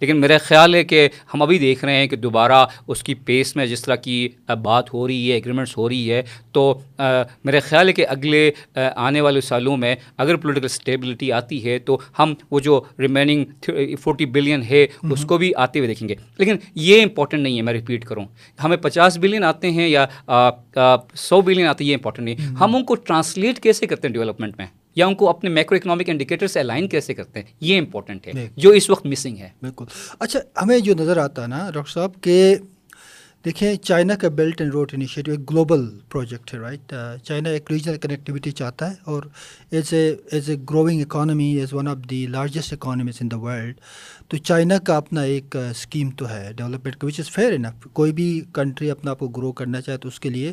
لیکن 0.00 0.16
میرا 0.16 0.38
خیال 0.38 0.74
ہے 0.74 0.84
کہ 0.84 1.08
ہم 1.34 1.42
ابھی 1.42 1.58
دیکھ 1.58 1.84
رہے 1.84 1.96
ہیں 1.96 2.06
کہ 2.06 2.16
دوبارہ 2.16 2.66
اس 2.86 3.02
کی 3.02 3.14
پیس 3.14 3.56
میں 3.56 3.66
جس 3.66 3.82
طرح 3.82 3.94
کی 3.94 4.28
بات 4.62 4.94
ہو 4.94 5.08
رہی 5.08 5.28
ہے 5.28 5.34
ایگریمنٹس 5.34 5.76
ہو 5.76 5.88
رہی 5.88 6.12
ہے 6.12 6.22
تو 6.52 6.80
میرا 7.44 7.60
خیال 7.60 7.88
ہے 7.88 7.92
کہ 7.92 8.06
اگلے 8.08 8.50
آنے 8.96 9.20
والے 9.20 9.40
سالوں 9.40 9.76
میں 9.76 9.96
اگر 10.16 10.36
پولیٹیکل 10.36 10.64
اسٹیبلٹی 10.64 11.32
آتی 11.32 11.64
ہے 11.64 11.78
تو 11.78 11.98
ہم 12.18 12.34
وہ 12.50 12.60
جو 12.60 12.80
ریمیننگ 12.98 13.44
فورٹی 14.00 14.26
بلین 14.26 14.62
ہے 14.62 14.86
اس 15.10 15.24
کو 15.24 15.38
بھی 15.38 15.52
آتے 15.56 15.78
ہوئے 15.78 15.88
دیکھیں 15.88 16.08
گے۔ 16.08 16.14
لیکن 16.38 16.56
یہ 16.74 17.02
امپورٹنٹ 17.02 17.42
نہیں 17.42 17.56
ہے 17.56 17.62
میں 17.62 17.72
ریپیٹ 17.72 18.04
کروں۔ 18.04 18.24
ہمیں 18.64 18.76
پچاس 18.76 19.18
بلین 19.18 19.44
آتے 19.44 19.70
ہیں 19.70 19.88
یا 19.88 20.06
سو 21.14 21.40
بلین 21.40 21.66
آتے 21.66 21.84
ہیں 21.84 21.90
یہ 21.90 21.96
امپورٹنٹ 21.96 22.24
نہیں۔ 22.24 22.54
ہم 22.60 22.76
ان 22.76 22.84
کو 22.84 22.94
ٹرانسلیٹ 22.94 23.60
کیسے 23.60 23.86
کرتے 23.86 24.08
ہیں 24.08 24.12
ڈیولپمنٹ 24.12 24.54
میں؟ 24.58 24.66
یا 24.96 25.06
ان 25.06 25.14
کو 25.14 25.28
اپنے 25.28 25.50
میکرو 25.50 25.76
اکنامک 25.76 26.10
انڈیکیٹر 26.10 26.46
سے 26.46 26.60
الائن 26.60 26.88
کیسے 26.88 27.14
کرتے 27.14 27.38
ہیں؟ 27.40 27.46
یہ 27.60 27.78
امپورٹنٹ 27.78 28.26
ہے 28.26 28.48
جو 28.56 28.70
اس 28.70 28.90
وقت 28.90 29.06
مسنگ 29.06 29.36
ہے۔ 29.36 29.48
بالکل۔ 29.62 29.84
اچھا 30.18 30.40
ہمیں 30.62 30.78
جو 30.78 30.94
نظر 30.94 31.16
آتا 31.16 31.42
ہے 31.42 31.46
نا 31.46 31.70
ڈاکٹر 31.74 31.92
صاحب 31.92 32.10
کہ 32.20 32.56
دیکھیں، 33.44 33.74
چائنا 33.76 34.14
کا 34.20 34.28
بیلٹ 34.36 34.60
اینڈ 34.60 34.72
روڈ 34.72 34.90
انیشیٹو 34.94 35.30
ایک 35.30 35.50
گلوبل 35.50 35.82
پروجیکٹ 36.10 36.52
ہے 36.54 36.58
رائٹ 36.58 36.92
چائنا 37.24 37.48
ایک 37.48 37.70
ریجنل 37.70 37.96
کنیکٹیوٹی 38.02 38.50
چاہتا 38.50 38.88
ہے 38.90 38.94
اور 39.04 39.22
as 39.70 39.92
a 39.92 40.04
as 40.32 40.48
a 40.50 40.56
growing 40.70 41.00
economy 41.00 41.50
as 41.58 41.72
one 41.72 41.88
of 41.88 41.98
the 42.10 42.24
largest 42.26 42.72
economies 42.72 43.18
in 43.20 43.30
the 43.30 43.38
world 43.38 43.80
تو 44.28 44.36
چائنا 44.36 44.78
کا 44.86 44.96
اپنا 44.96 45.22
ایک 45.32 45.56
اسکیم 45.56 46.10
تو 46.10 46.28
ہے 46.28 46.52
ڈیولپمنٹ 46.56 46.96
کا 46.96 47.06
وچ 47.06 47.20
از 47.20 47.30
فیئر 47.30 47.52
انف 47.52 47.86
کوئی 47.92 48.12
بھی 48.12 48.28
کنٹری 48.54 48.90
اپنا 48.90 49.10
آپ 49.10 49.18
کو 49.18 49.28
گرو 49.28 49.52
کرنا 49.52 49.80
چاہے 49.80 49.98
تو 49.98 50.08
اس 50.08 50.20
کے 50.20 50.30
لیے 50.30 50.52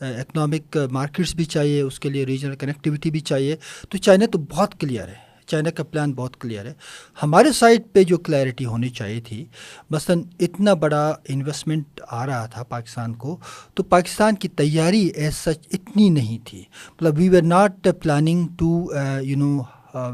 اکنامک 0.00 0.76
مارکیٹس 0.92 1.34
بھی 1.34 1.44
چاہیے، 1.44 1.80
اس 1.80 2.00
کے 2.00 2.08
لیے 2.08 2.26
ریجنل 2.26 2.54
کنیکٹیوٹی 2.54 3.10
بھی 3.10 3.20
چاہیے۔ 3.20 3.56
تو 3.88 3.98
چائنا 3.98 4.26
تو 4.32 4.38
بہت 4.38 4.80
کلیئر 4.80 5.08
ہے۔ 5.08 5.25
چائنا 5.46 5.70
کا 5.70 5.84
پلان 5.84 6.12
بہت 6.12 6.40
کلیئر 6.40 6.66
ہے۔ 6.66 6.72
ہمارے 7.22 7.52
سائڈ 7.52 7.82
پہ 7.92 8.02
جو 8.04 8.18
کلیئرٹی 8.18 8.64
ہونی 8.64 8.88
چاہیے 8.88 9.20
تھی، 9.20 9.44
مثلاً 9.90 10.22
اتنا 10.40 10.74
بڑا 10.74 11.06
انویسٹمنٹ 11.28 12.00
آ 12.08 12.26
رہا 12.26 12.46
تھا 12.46 12.62
پاکستان 12.62 13.14
کو، 13.14 13.36
تو 13.74 13.82
پاکستان 13.82 14.34
کی 14.34 14.48
تیاری 14.48 15.06
ایز 15.06 15.36
سچ 15.36 15.66
اتنی 15.72 16.08
نہیں 16.10 16.38
تھی۔ 16.46 16.64
مطلب 16.94 17.18
we 17.18 17.28
were 17.28 17.42
not 17.42 17.88
planning 18.02 18.46
to 18.58 18.86
you 19.22 19.36
know 19.38 19.58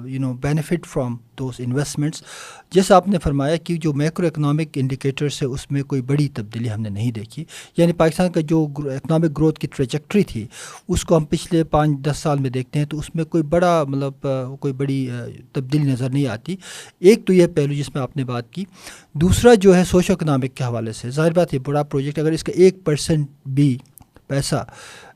you 0.04 0.20
know 0.20 0.32
benefit 0.32 0.86
from 0.86 1.16
those 1.38 1.54
investments 1.58 2.22
جیسا 2.70 2.96
آپ 2.96 3.08
نے 3.08 3.18
فرمایا 3.18 3.56
کہ 3.56 3.76
جو 3.76 3.92
میکرو 3.92 4.26
اکنامک 4.26 4.68
انڈیکیٹرس 4.74 5.42
ہے، 5.42 5.46
اس 5.46 5.70
میں 5.70 5.82
کوئی 5.82 6.02
بڑی 6.02 6.28
تبدیلی 6.28 6.70
ہم 6.70 6.80
نے 6.80 6.88
نہیں 6.88 7.12
دیکھی۔ 7.12 7.44
یعنی 7.76 7.92
پاکستان 7.92 8.32
کا 8.32 8.40
جو 8.40 8.66
اکنامک 8.76 9.38
گروتھ 9.38 9.60
کی 9.60 9.66
ٹریجیکٹری 9.76 10.22
تھی، 10.22 10.46
اس 10.88 11.04
کو 11.04 11.16
ہم 11.16 11.24
پچھلے 11.24 11.64
پانچ، 11.64 11.98
دس 11.98 12.16
سال 12.16 12.38
میں 12.38 12.50
دیکھتے 12.50 12.78
ہیں 12.78 12.86
تو 12.86 12.98
اس 12.98 13.14
میں 13.14 13.24
کوئی 13.24 13.42
بڑا 13.42 13.84
مطلب 13.88 14.26
کوئی 14.60 14.72
بڑی 14.72 15.08
تبدیلی 15.52 15.92
نظر 15.92 16.10
نہیں 16.10 16.26
آتی۔ 16.26 16.56
ایک 16.98 17.26
تو 17.26 17.32
یہ 17.32 17.46
پہلو 17.46 17.74
جس 17.74 17.94
میں 17.94 18.02
آپ 18.02 18.16
نے 18.16 18.24
بات 18.24 18.52
کی۔ 18.52 18.64
دوسرا 19.12 19.54
جو 19.54 19.76
ہے 19.76 19.84
سوشو 19.84 20.12
اکنامک 20.12 20.54
کے 20.54 20.64
حوالے 20.64 20.92
سے۔ 20.92 21.10
ظاہر 21.10 21.32
بات 21.32 21.54
یہ 21.54 21.58
بڑا 21.58 21.82
پروجیکٹ 21.82 22.18
اگر 22.18 22.32
اس 22.32 22.44
کا 22.44 22.52
ایک 22.52 22.84
پرسنٹ 22.84 23.28
بھی 23.46 23.78
پیسہ 24.26 24.66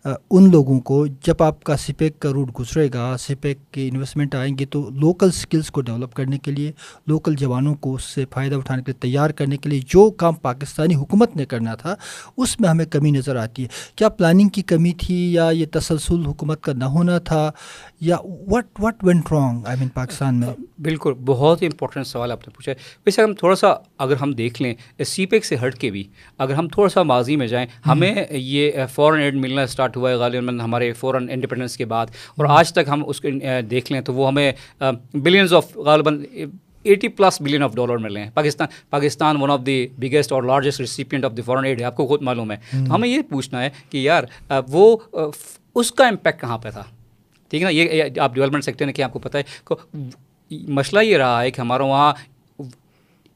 ان 0.07 0.51
لوگوں 0.51 0.81
کو 0.81 1.07
جب 1.07 1.43
آپ 1.43 1.65
کا 1.65 1.77
سپیک 1.77 2.19
کا 2.21 2.31
روٹ 2.31 2.51
گزرے 2.61 2.89
گا 2.95 3.17
سپیک 3.19 3.59
کے 3.71 3.89
انویسٹمنٹ 3.89 4.35
آئیں 4.35 4.59
گے 4.59 4.65
تو 4.65 4.91
لوکل 4.91 5.31
سکلز 5.31 5.71
کو 5.71 5.81
ڈیولپ 5.81 6.15
کرنے 6.15 6.39
کے 6.39 6.51
لیے 6.51 6.73
لوکل 7.07 7.35
جوانوں 7.35 7.75
کو 7.75 7.95
اس 7.95 8.03
سے 8.03 8.25
فائدہ 8.35 8.55
اٹھانے 8.55 8.83
کے 8.83 8.93
لیے 8.93 9.01
تیار 9.01 9.31
کرنے 9.31 9.57
کے 9.57 9.69
لیے 9.69 9.81
جو 9.87 10.11
کام 10.11 10.35
پاکستانی 10.35 10.95
حکومت 10.95 11.37
نے 11.37 11.45
کرنا 11.45 11.75
تھا 11.75 11.95
اس 12.37 12.61
میں 12.61 12.69
ہمیں 12.69 12.85
کمی 12.85 13.11
نظر 13.11 13.37
آتی 13.37 13.63
ہے۔ 13.63 13.69
کیا 13.97 14.09
پلاننگ 14.09 14.49
کی 14.49 14.63
کمی 14.63 14.93
تھی 14.93 15.33
یا 15.33 15.49
یہ 15.51 15.67
تسلسل 15.73 16.27
حکومت 16.27 16.63
کا 16.63 16.73
نہ 16.73 16.85
ہونا 16.85 17.19
تھا 17.19 17.51
یا 18.01 18.17
what 18.23 18.81
what 18.83 19.05
went 19.05 19.33
wrong 19.33 19.67
I 19.67 19.79
mean 19.79 19.89
Pakistan 19.89 20.41
میں۔ 20.41 20.49
بالکل 20.83 21.13
بہت 21.27 21.63
ہی 21.63 21.67
امپورٹنٹ 21.67 22.07
سوال 22.07 22.33
آپ 22.33 22.49
نے 22.49 22.55
پوچھا 22.55 22.73
ہے۔ 22.73 22.77
ویسے 23.07 23.23
ہم 23.23 23.35
تھوڑا 23.35 23.57
سا 23.57 23.75
اگر 23.99 24.17
ہم 24.17 24.33
دیکھ 24.33 24.63
لیں 24.63 24.75
سی 25.07 25.27
پیک 25.27 25.45
سے 25.45 25.57
ہٹ 25.67 25.79
کے 25.79 25.91
بھی 25.91 26.05
اگر 26.39 26.55
ہم 26.55 26.69
تھوڑا 26.69 26.89
سا 26.89 27.03
ماضی 27.03 27.37
میں 27.37 27.47
جائیں 27.47 27.67
ہمیں 27.87 28.15
یہ 28.31 28.73
فورن 28.95 29.21
ایڈ 29.21 29.35
ملنا 29.35 29.63
اسٹارٹ 29.63 29.96
ہوا 29.97 30.11
ہے 30.11 30.15
غالباً 30.15 30.61
ہمارے 30.61 30.93
فوراً 30.93 31.29
انڈیپنڈنس 31.31 31.77
کے 31.77 31.85
بعد 31.85 32.07
اور 32.37 32.47
آج 32.49 32.73
تک 32.73 32.89
ہم 32.89 33.03
اس 33.07 33.21
کو 33.21 33.29
دیکھ 33.71 33.93
لیں 33.93 34.01
تو 34.01 34.15
وہ 34.15 34.29
ہمیں 34.29 34.53
بلینز 35.15 35.55
آف 35.55 35.77
غالباً 35.77 36.25
eighty 36.83 37.09
plus 37.09 37.41
billion 37.41 37.63
of 37.63 37.75
dollar 37.75 37.97
ملے 37.97 38.21
ہیں 38.21 38.31
Pakistan 38.35 38.67
Pakistan 38.91 39.43
one 39.43 39.51
of 39.51 39.61
the 39.67 39.87
biggest 39.99 40.33
اور 40.33 40.43
largest 40.43 40.81
recipient 40.81 41.25
of 41.25 41.33
the 41.37 41.43
foreign 41.43 41.65
aid 41.65 41.81
ہے، 41.81 41.85
آپ 41.85 41.97
کو 41.97 42.07
خود 42.07 42.23
معلوم 42.23 42.53
ہے۔ 42.53 42.57
تو 42.73 42.95
ہمیں 42.95 43.09
یہ 43.09 43.23
پوچھنا 43.29 43.63
ہے 43.63 43.71
کہ 43.91 43.99
یار 43.99 44.25
وہ 44.69 44.97
اس 45.75 45.93
کا 45.93 46.07
امپیکٹ 46.09 46.41
کہاں 46.41 46.59
پہ 46.59 46.71
تھا؟ 46.71 46.83
ٹھیک 47.51 47.63
ہے 47.63 47.65
نا؟ 47.65 47.71
یہ 47.71 48.21
آپ 48.21 48.35
ڈیولپمنٹ 48.35 48.65
سیکٹر 48.65 48.87
نے 48.87 48.93
کیا 48.93 49.07
آپ 49.07 49.13
کو 49.13 49.19
پتہ 49.19 49.39
ہے؟ 49.39 49.75
مسئلہ 50.51 51.01
یہ 51.03 51.17
رہا 51.17 51.43
ہے 51.43 51.51
کہ 51.51 51.61
ہمارا 51.61 51.85
وہاں 51.85 52.13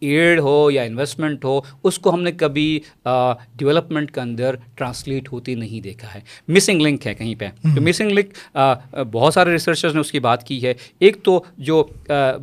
ایڈ 0.00 0.40
ہو 0.40 0.70
یا 0.70 0.82
انویسٹمنٹ 0.82 1.44
ہو 1.44 1.60
اس 1.84 1.98
کو 1.98 2.12
ہم 2.14 2.22
نے 2.22 2.32
کبھی 2.32 2.80
ڈیولپمنٹ 3.04 4.10
کے 4.10 4.20
اندر 4.20 4.54
ٹرانسلیٹ 4.74 5.32
ہوتی 5.32 5.54
نہیں 5.54 5.80
دیکھا 5.80 6.14
ہے۔ 6.14 6.20
مسنگ 6.48 6.80
لنک 6.80 7.06
ہے 7.06 7.14
کہیں 7.14 7.34
پہ۔ 7.34 7.48
تو 7.74 7.80
مسنگ 7.80 8.10
لنک 8.10 8.56
بہت 9.12 9.34
سارے 9.34 9.52
ریسرچرز 9.52 9.94
نے 9.94 10.00
اس 10.00 10.12
کی 10.12 10.20
بات 10.20 10.46
کی 10.46 10.62
ہے۔ 10.66 10.74
ایک 10.98 11.22
تو 11.22 11.42
جو 11.58 11.82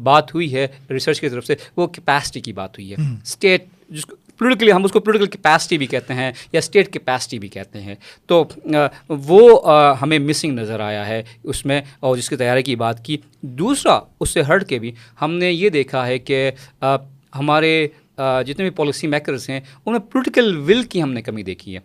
بات 0.03 0.33
ہوئی 0.35 0.53
ہے 0.53 0.67
ریسرچ 0.89 1.19
کی 1.21 1.29
طرف 1.29 1.45
سے 1.45 1.55
وہ 1.77 1.87
کیپیسٹی 1.87 2.41
کی 2.41 2.53
بات 2.53 2.77
ہوئی 2.79 2.91
ہے۔ 2.91 2.95
اسٹیٹ 3.23 3.65
جس 3.89 4.05
کو 4.05 4.15
پولیٹیکلی 4.39 4.71
ہم 4.71 4.83
اس 4.83 4.91
کو 4.91 4.99
پولیٹیکل 4.99 5.29
کیپیسٹی 5.31 5.77
بھی 5.77 5.85
کہتے 5.85 6.13
ہیں 6.13 6.31
یا 6.53 6.57
اسٹیٹ 6.59 6.91
کیپیسٹی 6.93 7.39
بھی 7.39 7.47
کہتے 7.47 7.81
ہیں۔ 7.81 7.95
تو 8.27 8.43
وہ 9.09 9.71
ہمیں 10.01 10.17
مسنگ 10.19 10.59
نظر 10.59 10.79
آیا 10.79 11.07
ہے 11.07 11.21
اس 11.43 11.65
میں 11.65 11.81
اور 11.99 12.17
جس 12.17 12.29
کی 12.29 12.35
تیاری 12.35 12.63
کی 12.63 12.75
بات 12.75 13.03
کی۔ 13.05 13.17
دوسرا 13.41 13.99
اس 14.19 14.29
سے 14.29 14.41
ہٹ 14.49 14.67
کے 14.69 14.79
بھی 14.79 14.91
ہم 15.21 15.33
نے 15.33 15.51
یہ 15.51 15.69
دیکھا 15.69 16.05
ہے 16.07 16.19
کہ 16.19 16.49
ہمارے 17.39 17.87
جتنے 18.17 18.63
بھی 18.63 18.69
پالیسی 18.69 19.07
میکرز 19.07 19.49
ہیں 19.49 19.59
ان 19.85 19.91
میں 19.91 19.99
پولیٹیکل 20.11 20.55
ول 20.67 20.83
کی 20.83 21.01
ہم 21.03 21.11
نے 21.13 21.21
کمی 21.21 21.43
دیکھی 21.43 21.75
ہے۔ 21.75 21.79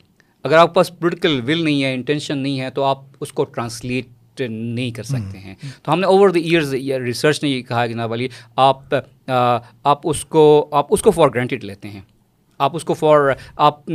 اگر 0.44 0.56
آپ 0.56 0.68
کے 0.68 0.74
پاس 0.74 0.90
پولیٹیکل 0.98 1.40
ول 1.46 1.64
نہیں 1.64 1.82
ہے 1.84 1.92
انٹینشن 1.94 2.38
نہیں 2.38 2.60
ہے 2.60 2.70
تو 2.70 2.84
آپ 2.84 2.98
اس 3.20 3.32
کو 3.32 3.44
ٹرانسلیٹ 3.44 4.40
نہیں 4.40 4.90
کر 4.90 5.02
سکتے 5.02 5.38
ہیں۔ 5.38 5.54
تو 5.82 5.92
ہم 5.92 6.00
نے 6.00 6.06
اوور 6.06 6.28
دا 6.28 6.38
ایئرز 6.38 6.74
ریسرچ 7.04 7.42
نے 7.42 7.48
یہ 7.48 7.62
کہا 7.62 7.86
کہ 7.86 7.92
جناب 7.92 8.12
علی 8.12 8.28
آپ 8.56 8.94
آپ 9.84 10.08
اس 10.08 10.24
کو 10.24 10.68
آپ 10.72 10.86
اس 10.90 11.02
کو 11.02 11.10
فار 11.10 11.28
گرانٹیڈ 11.34 11.64
لیتے 11.64 11.88
ہیں۔ 11.88 12.00
آپ 12.60 12.76
اس 12.76 12.84
کو 12.84 12.94
فار 12.94 13.30
آپ 13.56 13.90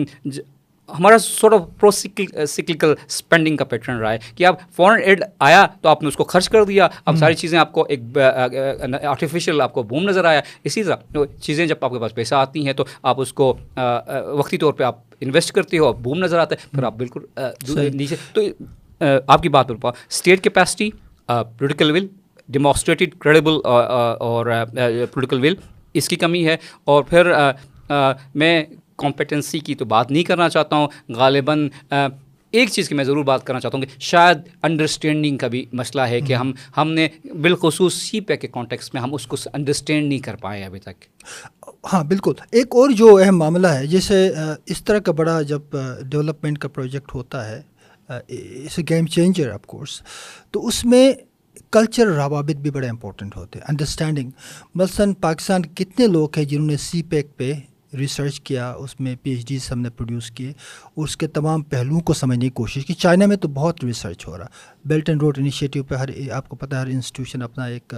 ہمارا 0.90 1.18
sort 1.18 1.54
of 1.54 1.62
pro 1.80 1.90
cyclical 1.92 2.94
spending 3.06 3.58
کا 3.58 3.66
پیٹرن 3.66 3.98
رہا 3.98 4.12
ہے 4.14 4.18
کہ 4.36 4.46
آپ 4.46 4.60
فورن 4.76 5.02
ایڈ 5.04 5.24
آیا 5.40 5.66
تو 5.82 5.90
آپ 5.90 6.02
نے 6.02 6.08
اس 6.08 6.16
کو 6.16 6.24
خرچ 6.24 6.50
کر 6.50 6.64
دیا 6.64 6.88
اب 7.06 7.18
ساری 7.18 7.34
چیزیں 7.34 7.58
آپ 7.60 7.72
کو 7.74 7.86
ایک 7.90 8.18
آرٹیفیشیل 8.18 9.62
آپ 9.62 9.74
کو 9.74 9.84
بوم 9.84 10.10
نظر 10.10 10.26
آیا۔ 10.26 10.42
اسی 10.64 10.84
طرح 10.84 11.24
چیزیں 11.42 11.66
جب 11.66 11.76
آپ 11.82 11.92
کے 11.92 12.00
پاس 12.00 12.16
پیسہ 12.16 12.36
آتی 12.36 12.66
ہیں 12.66 12.74
تو 12.74 12.86
آپ 13.04 13.22
اس 13.22 13.34
کو 13.34 13.54
وقتی 14.28 14.58
طور 14.58 14.74
پہ 14.74 14.84
آپ 14.84 15.00
انویسٹ 15.22 15.52
کرتے 15.52 15.78
ہو 15.78 15.92
بوم 15.94 16.24
نظر 16.24 16.40
آتا 16.40 16.56
ہے 16.56 16.68
پھر 16.76 16.84
آپ 16.84 16.96
بالکل 16.98 17.26
نیچے۔ 17.94 18.16
تو 18.34 18.42
آپ 19.28 19.42
کی 19.44 19.50
بات 19.50 19.68
پر 19.82 19.90
state 20.10 20.44
capacity 20.44 20.90
political 21.28 21.92
will 21.92 22.08
demonstrated 22.50 23.18
credible 23.20 23.60
اور 23.66 24.46
پولیٹیکل 25.14 25.40
ول 25.44 25.56
اس 25.94 26.10
کی 26.10 26.16
کمی 26.16 26.46
ہے۔ 26.48 26.58
اور 26.86 27.04
پھر 27.04 27.32
میں 28.36 28.64
کمپیٹنسی 28.98 29.60
کی 29.60 29.76
تو 29.76 29.86
بات 29.86 30.12
نہیں 30.12 30.24
کرنا 30.24 30.50
چاہتا 30.50 30.76
ہوں 30.76 30.88
غالباً 31.10 31.68
ایک 32.54 32.70
چیز 32.70 32.90
کی 32.90 32.96
میں 32.96 33.04
ضرور 33.04 33.24
بات 33.24 33.44
کرنا 33.46 33.60
چاہتا 33.60 33.78
ہوں 33.78 33.86
کہ 33.86 34.00
شاید 34.00 34.38
انڈرسٹینڈنگ 34.64 35.38
کا 35.38 35.48
بھی 35.48 35.66
مسئلہ 35.74 36.02
ہے 36.02 36.22
کہ 36.22 36.34
ہم 36.34 36.52
ہم 36.78 36.92
نے 36.92 37.08
بالخصوص 37.42 37.94
سی 37.94 38.20
پے 38.20 38.38
کے 38.38 38.48
کانٹیکس 38.48 38.94
میں 38.94 39.02
ہم 39.02 39.14
اس 39.14 39.28
کو 39.28 39.38
انڈرسٹینڈ 39.54 40.08
نہیں 40.08 40.20
کر 40.20 40.36
پائے 40.36 40.64
ابھی 40.64 40.80
تک۔ 40.80 41.06
ہاں 41.94 42.04
بالکل۔ 42.04 42.34
ایک 42.52 42.76
اور 42.76 42.90
جو 42.90 43.16
اہم 43.18 43.38
معاملہ 43.38 43.68
ہے 43.68 43.86
جیسے 43.88 44.28
اس 44.66 44.84
طرح 44.84 45.00
کا 45.00 45.12
بڑا 45.12 45.42
جب 45.42 45.76
ڈیولپمنٹ 46.02 46.58
کا 46.58 46.68
پروجیکٹ 46.68 47.16
ہوتا 47.16 47.48
ہے 47.50 47.62
a 48.10 48.84
game 48.90 49.06
changer 49.06 49.52
of 49.52 49.66
course 49.66 50.02
تو 50.52 50.68
اس 50.68 50.84
میں 50.86 51.14
کلچر 51.72 52.08
روابط 52.08 52.56
بھی 52.56 52.70
بڑے 52.70 52.90
امپورٹنٹ 52.90 53.36
ہوتے 53.36 53.60
ہیں 53.60 53.66
انڈرسٹینڈنگ 53.70 54.30
مثلاً 54.76 55.14
پاکستان 55.22 55.62
کتنے 55.76 56.08
لوگ 56.08 56.38
ہیں 56.38 56.46
جنہوں 56.46 56.68
نے 56.68 56.78
سی 56.78 57.02
پیک 57.04 57.38
پہ 57.38 57.54
ریسرچ 57.98 58.40
کیا، 58.40 58.70
اس 58.72 59.00
میں 59.00 59.16
پی 59.22 59.30
ایچ 59.32 59.48
ڈیز 59.48 59.72
ہم 59.72 59.80
نے 59.80 59.90
پروڈیوس 59.90 60.30
کیے، 60.32 60.52
اس 60.98 61.16
کے 61.18 61.28
تمام 61.28 61.62
پہلوؤں 61.64 62.02
کو 62.02 62.14
سمجھنے 62.14 62.46
کی 62.46 62.50
کوشش 62.50 62.86
کی۔ 62.86 62.94
چائنا 62.94 63.26
میں 63.26 63.38
تو 63.38 63.48
بہت 63.48 63.84
ریسرچ 63.84 64.28
ہو 64.28 64.38
رہا۔ 64.38 64.48
بیلٹ 64.86 65.10
اینڈ 65.10 65.22
روڈ 65.22 65.40
انیشیٹو 65.40 65.84
پہ 65.84 65.96
ہر 65.96 66.10
آپ 66.34 66.50
کو 66.50 66.56
پتہ 66.56 66.76
ہے، 66.76 66.82
ہر 66.82 66.88
انسٹیٹیوشن 66.88 67.42
اپنا 67.42 67.66
ایک 67.66 67.94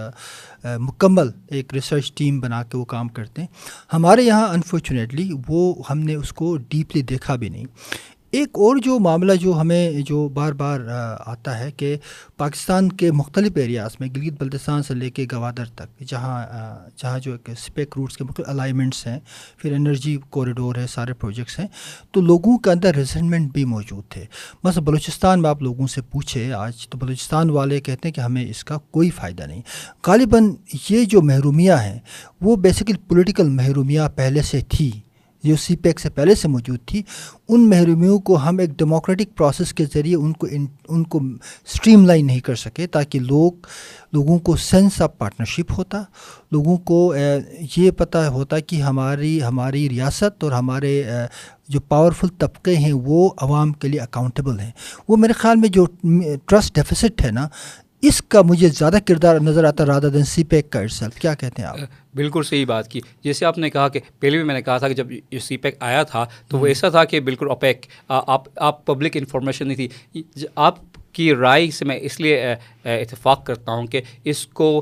مکمل 0.79 1.29
ایک 1.47 1.73
ریسرچ 1.73 2.11
ٹیم 2.13 2.39
بنا 2.39 2.61
کے 2.63 2.77
وہ 2.77 2.85
کام 2.85 3.07
کرتے 3.07 3.41
ہیں۔ 3.41 3.47
ہمارے 3.93 4.21
یہاں 4.21 4.47
انفارچونیٹلی 4.47 5.29
وہ 5.47 5.73
ہم 5.89 5.99
نے 5.99 6.15
اس 6.15 6.33
کو 6.33 6.57
ڈیپلی 6.69 7.01
دیکھا 7.01 7.35
بھی 7.35 7.49
نہیں۔ 7.49 7.65
ایک 8.31 8.49
اور 8.53 8.77
جو 8.77 8.99
معاملہ 8.99 9.33
جو 9.33 9.53
ہمیں 9.59 9.91
جو 10.01 10.27
بار 10.27 10.51
بار 10.53 10.79
آتا 11.25 11.57
ہے 11.59 11.71
کہ 11.71 11.95
پاکستان 12.37 12.91
کے 12.91 13.11
مختلف 13.11 13.51
ایریاز 13.55 13.91
میں 13.99 14.07
گلگت 14.15 14.41
بلتستان 14.43 14.83
سے 14.83 14.93
لے 14.93 15.09
کے 15.09 15.25
گوادر 15.31 15.65
تک، 15.65 15.99
جہاں 16.07 16.45
جہاں 16.97 17.19
جو 17.19 17.31
ایک 17.31 17.49
اسپیک 17.49 17.97
روٹس 17.97 18.17
کے 18.17 18.23
مختلف 18.23 18.49
الائنمنٹس 18.49 19.07
ہیں، 19.07 19.19
پھر 19.57 19.73
انرجی 19.73 20.17
کوریڈور 20.29 20.75
ہے، 20.75 20.85
سارے 20.87 21.13
پروجیکٹس 21.13 21.59
ہیں، 21.59 21.67
تو 22.11 22.21
لوگوں 22.21 22.57
کے 22.57 22.71
اندر 22.71 22.95
ریزنمنٹ 22.95 23.51
بھی 23.51 23.65
موجود 23.65 24.03
تھے۔ 24.09 24.25
بس 24.63 24.77
بلوچستان 24.77 25.41
میں 25.41 25.49
آپ 25.49 25.61
لوگوں 25.61 25.87
سے 25.87 26.01
پوچھے 26.01 26.51
آج 26.53 26.87
تو 26.87 26.97
بلوچستان 26.97 27.49
والے 27.49 27.81
کہتے 27.81 28.07
ہیں 28.07 28.13
کہ 28.13 28.21
ہمیں 28.21 28.45
اس 28.45 28.63
کا 28.63 28.77
کوئی 28.91 29.09
فائدہ 29.09 29.43
نہیں۔ 29.43 29.61
غالباً 30.07 30.53
یہ 30.89 31.05
جو 31.05 31.21
محرومیاں 31.21 31.77
ہیں، 31.77 31.99
وہ 32.41 32.55
بیسیکلی 32.55 32.97
پولیٹیکل 33.07 33.49
محرومیاں 33.49 34.09
پہلے 34.09 34.41
سے 34.41 34.61
تھی 34.69 34.91
جو 35.43 35.55
سی 35.55 35.75
پیک 35.75 35.99
سے 35.99 36.09
پہلے 36.09 36.35
سے 36.35 36.47
موجود 36.47 36.79
تھی، 36.85 37.01
ان 37.49 37.69
محرومیوں 37.69 38.17
کو 38.19 38.37
ہم 38.37 38.57
ایک 38.59 38.69
ڈیموکریٹک 38.77 39.35
پروسیس 39.37 39.73
کے 39.73 39.85
ذریعے 39.93 40.15
ان 40.15 40.31
کو 40.33 40.47
ان 40.87 41.03
کو 41.03 41.19
اسٹریم 41.19 42.05
لائن 42.05 42.25
نہیں 42.27 42.39
کر 42.39 42.55
سکے 42.55 42.87
تاکہ 42.87 43.19
لوگ، 43.19 43.67
لوگوں 44.13 44.37
کو 44.39 44.55
سینس 44.55 45.01
آف 45.01 45.17
پارٹنرشپ 45.17 45.71
ہوتا، 45.77 46.03
لوگوں 46.51 46.77
کو 46.77 47.13
یہ 47.77 47.91
پتہ 47.97 48.17
ہوتا 48.29 48.59
کہ 48.59 48.81
ہماری 48.81 49.41
ہماری 49.43 49.87
ریاست 49.89 50.43
اور 50.43 50.51
ہمارے 50.51 51.03
جو 51.69 51.79
پاورفل 51.79 52.27
طبقے 52.37 52.75
ہیں 52.77 52.93
وہ 52.93 53.29
عوام 53.37 53.71
کے 53.73 53.87
لیے 53.87 53.99
اکاؤنٹیبل 53.99 54.59
ہیں۔ 54.59 54.71
وہ 55.07 55.17
میرے 55.17 55.33
خیال 55.33 55.57
میں 55.57 55.69
جو 55.69 55.85
ٹرسٹ 56.45 56.75
ڈیفیسٹ 56.75 57.25
ہے 57.25 57.31
نا 57.31 57.47
اس 58.01 58.21
کا 58.21 58.41
مجھے 58.41 58.67
زیادہ 58.67 58.97
کردار 59.05 59.39
نظر 59.39 59.63
آتا 59.63 59.85
رادہ 59.85 60.09
دن 60.13 60.23
سی 60.23 60.43
پیک 60.43 60.69
کا 60.69 60.79
ارسل 60.79 61.09
کیا 61.19 61.33
کہتے 61.33 61.61
ہیں 61.61 61.69
آپ؟ 61.69 61.77
بالکل 62.15 62.43
صحیح 62.43 62.65
بات 62.65 62.87
کی۔ 62.91 62.99
جیسے 63.23 63.45
آپ 63.45 63.57
نے 63.57 63.69
کہا 63.69 63.87
کہ 63.87 63.99
پہلے 64.19 64.37
بھی 64.37 64.45
میں 64.45 64.55
نے 64.55 64.61
کہا 64.61 64.77
تھا 64.77 64.87
کہ 64.87 64.93
جب 64.93 65.11
یہ 65.11 65.39
سی 65.39 65.57
پیک 65.57 65.75
آیا 65.79 66.03
تھا 66.03 66.25
تو 66.47 66.59
وہ 66.59 66.67
ایسا 66.67 66.89
تھا 66.89 67.03
کہ 67.03 67.19
بالکل 67.19 67.49
اوپیک۔ 67.49 67.85
آپ 68.07 68.43
آپ 68.55 68.85
پبلک 68.85 69.17
انفارمیشن 69.17 69.67
نہیں 69.67 69.87
تھی۔ 70.13 70.21
آپ 70.55 70.75
کی 71.13 71.33
رائے 71.35 71.71
سے 71.71 71.85
میں 71.85 71.99
اس 72.01 72.19
لیے 72.19 72.55
اتفاق 72.85 73.45
کرتا 73.45 73.71
ہوں 73.71 73.87
کہ 73.87 74.01
اس 74.23 74.45
کو 74.47 74.81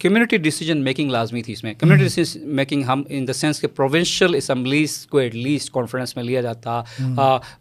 کمیونٹی 0.00 0.36
ڈیسیجن 0.36 0.82
میکنگ 0.84 1.10
لازمی 1.10 1.42
تھی 1.42 1.52
اس 1.52 1.64
میں۔ 1.64 1.74
کمیونٹی 1.78 2.04
ڈیسیجن 2.04 2.48
میکنگ 2.56 2.82
ہم 2.82 3.02
ان 3.08 3.28
دا 3.28 3.32
سینس 3.32 3.60
کہ 3.60 3.66
پروونشل 3.66 4.34
اسمبلیز 4.34 5.06
کو 5.06 5.18
ایٹ 5.18 5.34
لیسٹ 5.34 5.70
کانفرنس 5.72 6.16
میں 6.16 6.24
لیا 6.24 6.40
جاتا۔ 6.40 6.82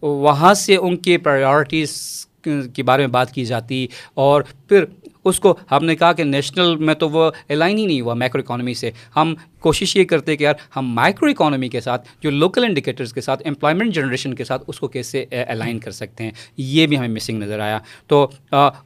وہاں 0.01 0.53
سے 0.53 0.75
ان 0.75 0.98
کے 0.98 1.17
پرائیورٹیز 1.17 2.25
کے 2.43 2.84
بارے 2.84 3.01
میں 3.01 3.13
بات 3.13 3.31
کی 3.31 3.46
جاتی 3.46 3.86
اور 4.13 4.41
پھر 4.69 4.86
اس 5.25 5.39
کو 5.39 5.53
ہم 5.72 5.86
نے 5.86 5.96
کہا 5.96 6.12
کہ 6.13 6.24
نیشنل 6.24 6.75
میں 6.75 6.93
تو 6.96 7.10
وہ 7.10 7.29
الائن 7.50 7.77
ہی 7.77 7.86
نہیں 7.86 8.01
ہوا 8.01 8.13
مائکرو 8.13 8.41
اکانومی 8.41 8.74
سے۔ 8.74 8.91
ہم 9.15 9.34
کوشش 9.60 9.96
یہ 9.96 10.03
کرتے 10.03 10.36
کہ 10.36 10.43
یار 10.43 10.53
ہم 10.75 10.93
مائکرو 10.96 11.29
اکانومی 11.29 11.69
کے 11.69 11.79
ساتھ 11.81 12.08
جو 12.22 12.29
لوکل 12.31 12.63
انڈیکیٹرز 12.63 13.13
کے 13.13 13.22
ساتھ 13.22 13.48
امپلائمنٹ 13.48 13.93
جنریشن 13.96 14.34
کے 14.34 14.43
ساتھ 14.43 14.63
اس 14.67 14.79
کو 14.79 14.88
کیسے 14.88 15.25
الائن 15.48 15.79
کر 15.79 15.91
سکتے 15.91 16.24
ہیں، 16.24 16.31
یہ 16.58 16.88
بھی 16.88 16.98
ہمیں 16.98 17.08
مسنگ 17.08 17.43
نظر 17.43 17.60
آیا۔ 17.60 17.79
تو 18.08 18.27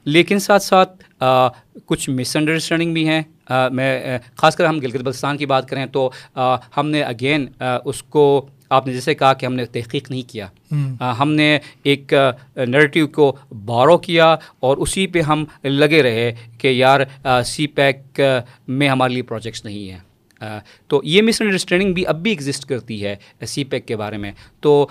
لیکن 0.05 0.39
ساتھ 0.39 0.63
ساتھ 0.63 1.03
کچھ 1.85 2.09
مس 2.09 2.35
انڈرسٹینڈنگ 2.35 2.93
بھی 2.93 3.07
ہیں۔ 3.07 3.21
میں 3.71 4.17
خاص 4.37 4.55
کر 4.55 4.65
ہم 4.65 4.79
گلگت 4.79 5.01
بلتستان 5.01 5.37
کی 5.37 5.45
بات 5.45 5.69
کریں 5.69 5.85
تو 5.85 6.09
ہم 6.77 6.89
نے 6.89 7.01
اگین 7.03 7.45
اس 7.85 8.03
کو 8.03 8.45
آپ 8.73 8.87
نے 8.87 8.93
جیسے 8.93 9.15
کہا 9.15 9.33
کہ 9.33 9.45
ہم 9.45 9.53
نے 9.53 9.65
تحقیق 9.65 10.11
نہیں 10.11 10.29
کیا۔ 10.29 10.47
ہم۔ 11.19 11.31
نے 11.31 11.59
ایک 11.83 12.13
نریٹیو 12.55 13.07
کو 13.07 13.35
بارو 13.65 13.97
کیا 13.97 14.35
اور 14.59 14.77
اسی 14.77 15.07
پہ 15.07 15.21
ہم 15.21 15.45
لگے 15.63 16.03
رہے 16.03 16.35
کہ 16.57 16.67
یار 16.67 16.99
سی 17.45 17.67
پیک 17.67 18.19
میں 18.67 18.87
ہمارے 18.89 19.13
لیے 19.13 19.23
پروجیکٹس 19.23 19.65
نہیں 19.65 19.91
ہیں۔ 19.91 20.59
تو 20.87 21.01
یہ 21.03 21.21
مس 21.21 21.41
انڈرسٹینڈنگ 21.41 21.93
بھی 21.93 22.07
اب 22.07 22.23
بھی 22.23 22.31
ایگزسٹ 22.31 22.65
کرتی 22.65 23.05
ہے 23.05 23.15
سی 23.47 23.63
پیک 23.63 23.87
کے 23.87 23.95
بارے 23.95 24.17
میں۔ 24.17 24.31
تو 24.59 24.87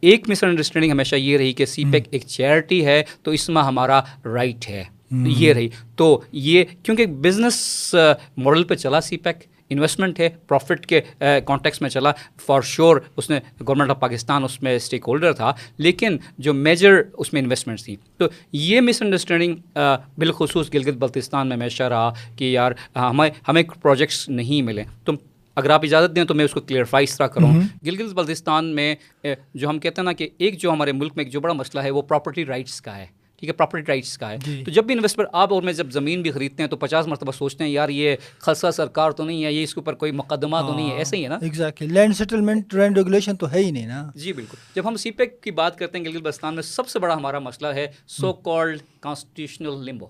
ایک 0.00 0.30
مس 0.30 0.44
انڈرسٹینڈنگ 0.44 0.90
ہمیشہ 0.90 1.16
یہ 1.16 1.36
رہی 1.36 1.52
کہ 1.52 1.66
سی 1.66 1.84
پیک 1.92 2.04
ایک 2.10 2.22
چیئرٹی 2.26 2.86
ہے 2.86 3.02
تو 3.22 3.30
اس 3.30 3.48
میں 3.48 3.62
ہمارا 3.62 4.00
رائٹ 4.24 4.68
ہے۔ 4.68 4.84
یہ 5.10 5.52
رہی۔ 5.52 5.68
تو 5.96 6.20
یہ 6.32 6.64
کیونکہ 6.82 7.06
بزنس 7.06 7.94
ماڈل 8.36 8.64
پہ 8.64 8.74
چلا 8.74 9.00
سی 9.00 9.16
پیک 9.16 9.36
انویسٹمنٹ 9.70 10.20
ہے 10.20 10.28
پروفٹ 10.48 10.86
کے 10.86 11.00
کانٹیکس 11.20 11.80
میں 11.82 11.90
چلا. 11.90 12.12
فار 12.46 12.60
شیور 12.64 12.96
اس 13.16 13.30
نے 13.30 13.38
گورنمنٹ 13.60 13.90
آف 13.90 14.00
پاکستان 14.00 14.44
اس 14.44 14.60
میں 14.62 14.74
اسٹیک 14.76 15.04
ہولڈر 15.08 15.32
تھا 15.32 15.52
لیکن 15.78 16.16
جو 16.38 16.54
میجر 16.54 17.00
اس 17.12 17.32
میں 17.32 17.42
انویسٹمنٹس 17.42 17.84
تھیں. 17.84 17.96
تو 18.18 18.28
یہ 18.52 18.80
مس 18.80 19.02
انڈرسٹینڈنگ 19.02 19.78
بالخصوص 20.18 20.72
گلگت 20.74 20.96
بلتستان 20.98 21.48
میں 21.48 21.56
ہمیشہ 21.56 21.82
رہا 21.82 22.12
کہ 22.36 22.44
یار 22.44 22.72
ہمیں 22.96 23.28
ہمیں 23.48 23.62
پروجیکٹس 23.82 24.28
نہیں 24.28 24.62
ملے. 24.62 24.84
تو 25.04 25.12
اگر 25.56 25.70
آپ 25.70 25.84
اجازت 25.84 26.14
دیں 26.16 26.24
تو 26.24 26.34
میں 26.34 26.44
اس 26.44 26.52
کو 26.52 26.60
کلیئرفائی 26.60 27.04
اس 27.04 27.16
طرح 27.16 27.26
کروں. 27.26 27.52
گلگت 27.86 28.12
بلتستان 28.14 28.74
میں 28.74 28.94
جو 29.24 29.68
ہم 29.68 29.78
کہتے 29.78 30.00
ہیں 30.00 30.04
نا 30.04 30.12
کہ 30.12 30.28
ایک 30.38 30.58
جو 30.60 30.70
ہمارے 30.72 30.92
ملک 30.92 31.12
میں 31.16 31.24
ایک 31.24 31.32
جو 31.32 31.40
بڑا 31.40 31.52
مسئلہ 31.54 31.82
ہے 31.82 31.90
وہ 31.90 32.02
پراپرٹی 32.02 32.44
رائٹس 32.46 32.80
کا 32.82 32.96
ہے. 32.96 33.06
ٹھیک 33.40 33.48
ہے 33.48 33.52
پراپرٹی 33.52 33.84
رائٹس 33.88 34.18
کا 34.18 34.30
ہے۔ 34.30 34.36
جی۔ 34.44 34.62
تو 34.64 34.70
جب 34.70 34.84
بھی 34.84 34.94
انویسٹر 34.94 35.24
آپ 35.32 35.52
اور 35.52 35.62
میں 35.62 35.72
جب 35.72 35.90
زمین 35.90 36.22
بھی 36.22 36.30
خریدتے 36.30 36.62
ہیں 36.62 36.70
تو 36.70 36.76
پچاس 36.76 37.06
مرتبہ 37.06 37.32
سوچتے 37.32 37.64
ہیں 37.64 37.70
یار 37.70 37.88
یہ 37.88 38.16
خلصہ 38.38 38.70
سرکار 38.70 39.10
تو 39.10 39.24
نہیں 39.24 39.44
ہے 39.44 39.52
یہ 39.52 39.62
اس 39.62 39.74
کے 39.74 39.80
اوپر 39.80 39.94
کوئی 39.94 40.12
مقدمہ 40.12 40.56
تو 40.60 40.74
نہیں 40.74 40.90
ہے۔ 40.90 40.96
ایسے 40.96 41.16
ہی 41.16 41.22
ہے 41.24 41.28
نا۔ 41.28 41.38
Exactly 41.42 41.88
land 41.88 42.16
settlement 42.16 42.74
land 42.74 42.96
regulation 42.96 43.36
تو 43.36 43.50
ہے 43.52 43.64
ہی 43.64 43.70
نہیں 43.70 43.86
نا۔ 43.86 44.10
جی 44.14 44.32
بالکل۔ 44.32 44.56
جب 44.74 44.88
ہم 44.88 44.96
سی 44.96 45.10
پیک 45.10 45.42
کی 45.42 45.50
بات 45.50 45.78
کرتے 45.78 45.98
ہیں 45.98 46.04
گلگت 46.04 46.22
بلتستان 46.22 46.54
میں 46.54 46.62
سب 46.62 46.88
سے 46.88 46.98
بڑا 46.98 47.14
ہمارا 47.14 47.38
مسئلہ 47.38 47.74
ہے 47.74 47.86
so 48.06 48.32
called 48.32 48.80
constitutional 49.00 49.84
limbo 49.84 50.06